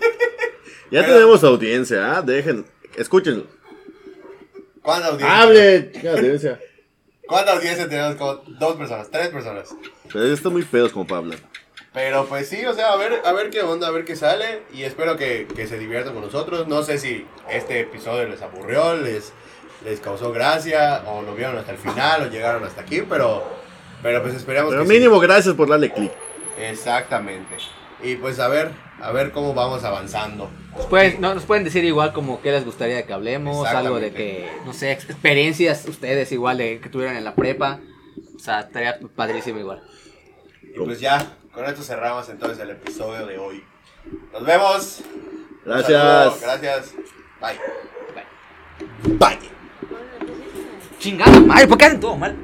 Ya 0.90 1.00
Pero- 1.02 1.14
tenemos 1.14 1.42
audiencia, 1.44 2.16
¿ah? 2.16 2.22
Dejen, 2.22 2.64
escúchenlo. 2.96 3.46
¿Cuánta 4.82 5.08
audiencia? 5.08 5.40
¡Hable! 5.42 5.92
audiencia. 6.10 6.60
¿Cuánta 7.26 7.52
audiencia 7.54 7.88
tenemos? 7.88 8.14
Como 8.16 8.34
dos 8.58 8.76
personas, 8.76 9.10
tres 9.10 9.28
personas. 9.28 9.68
Pero 10.12 10.26
está 10.26 10.48
muy 10.48 10.62
pedos 10.62 10.92
como 10.92 11.06
para 11.06 11.18
hablar. 11.18 11.38
Pero 11.92 12.26
pues 12.26 12.48
sí, 12.48 12.64
o 12.66 12.74
sea, 12.74 12.92
a 12.92 12.96
ver, 12.96 13.20
a 13.24 13.32
ver 13.32 13.50
qué 13.50 13.62
onda, 13.62 13.88
a 13.88 13.90
ver 13.90 14.04
qué 14.04 14.14
sale. 14.16 14.62
Y 14.72 14.82
espero 14.82 15.16
que, 15.16 15.48
que 15.56 15.66
se 15.66 15.78
diviertan 15.78 16.14
con 16.14 16.22
nosotros. 16.22 16.68
No 16.68 16.82
sé 16.82 16.98
si 16.98 17.26
este 17.50 17.80
episodio 17.80 18.28
les 18.28 18.42
aburrió, 18.42 18.94
les, 18.96 19.32
les 19.86 20.00
causó 20.00 20.32
gracia, 20.32 21.02
o 21.06 21.22
lo 21.22 21.34
vieron 21.34 21.56
hasta 21.56 21.72
el 21.72 21.78
final, 21.78 22.24
o 22.24 22.26
llegaron 22.30 22.62
hasta 22.64 22.80
aquí, 22.82 23.02
pero, 23.08 23.42
pero 24.02 24.20
pues 24.20 24.34
esperamos 24.34 24.70
Pero 24.72 24.82
que 24.82 24.88
sí. 24.88 24.94
mínimo, 24.94 25.18
gracias 25.20 25.54
por 25.54 25.68
darle 25.68 25.90
clic. 25.92 26.12
Exactamente. 26.60 27.56
Y 28.02 28.16
pues 28.16 28.38
a 28.40 28.48
ver, 28.48 28.72
a 29.00 29.10
ver 29.12 29.30
cómo 29.30 29.54
vamos 29.54 29.84
avanzando. 29.84 30.50
Nos 30.76 30.86
pueden, 30.86 31.20
no, 31.20 31.34
nos 31.34 31.44
pueden 31.44 31.64
decir 31.64 31.84
igual 31.84 32.12
como 32.12 32.42
qué 32.42 32.50
les 32.52 32.64
gustaría 32.64 33.06
que 33.06 33.12
hablemos, 33.12 33.66
algo 33.66 33.98
de 34.00 34.12
que, 34.12 34.50
no 34.66 34.72
sé, 34.74 34.92
ex- 34.92 35.04
experiencias 35.08 35.86
ustedes 35.86 36.30
igual 36.32 36.58
de 36.58 36.78
que 36.80 36.88
tuvieron 36.90 37.16
en 37.16 37.24
la 37.24 37.34
prepa. 37.34 37.78
O 38.34 38.38
sea, 38.38 38.60
estaría 38.60 38.98
padrísimo 39.14 39.58
igual. 39.60 39.82
Y 40.62 40.78
pues 40.84 41.00
ya, 41.00 41.36
con 41.54 41.64
esto 41.64 41.82
cerramos 41.82 42.28
entonces 42.28 42.58
el 42.58 42.70
episodio 42.70 43.24
de 43.26 43.38
hoy. 43.38 43.64
Nos 44.32 44.44
vemos. 44.44 45.00
Gracias. 45.64 46.40
Gracias. 46.42 46.92
Bye. 47.40 47.58
Bye. 49.18 49.65
Chingada 50.98 51.40
madre, 51.40 51.66
¿por 51.66 51.78
qué 51.78 51.84
hacen 51.86 52.00
todo 52.00 52.16
mal? 52.16 52.34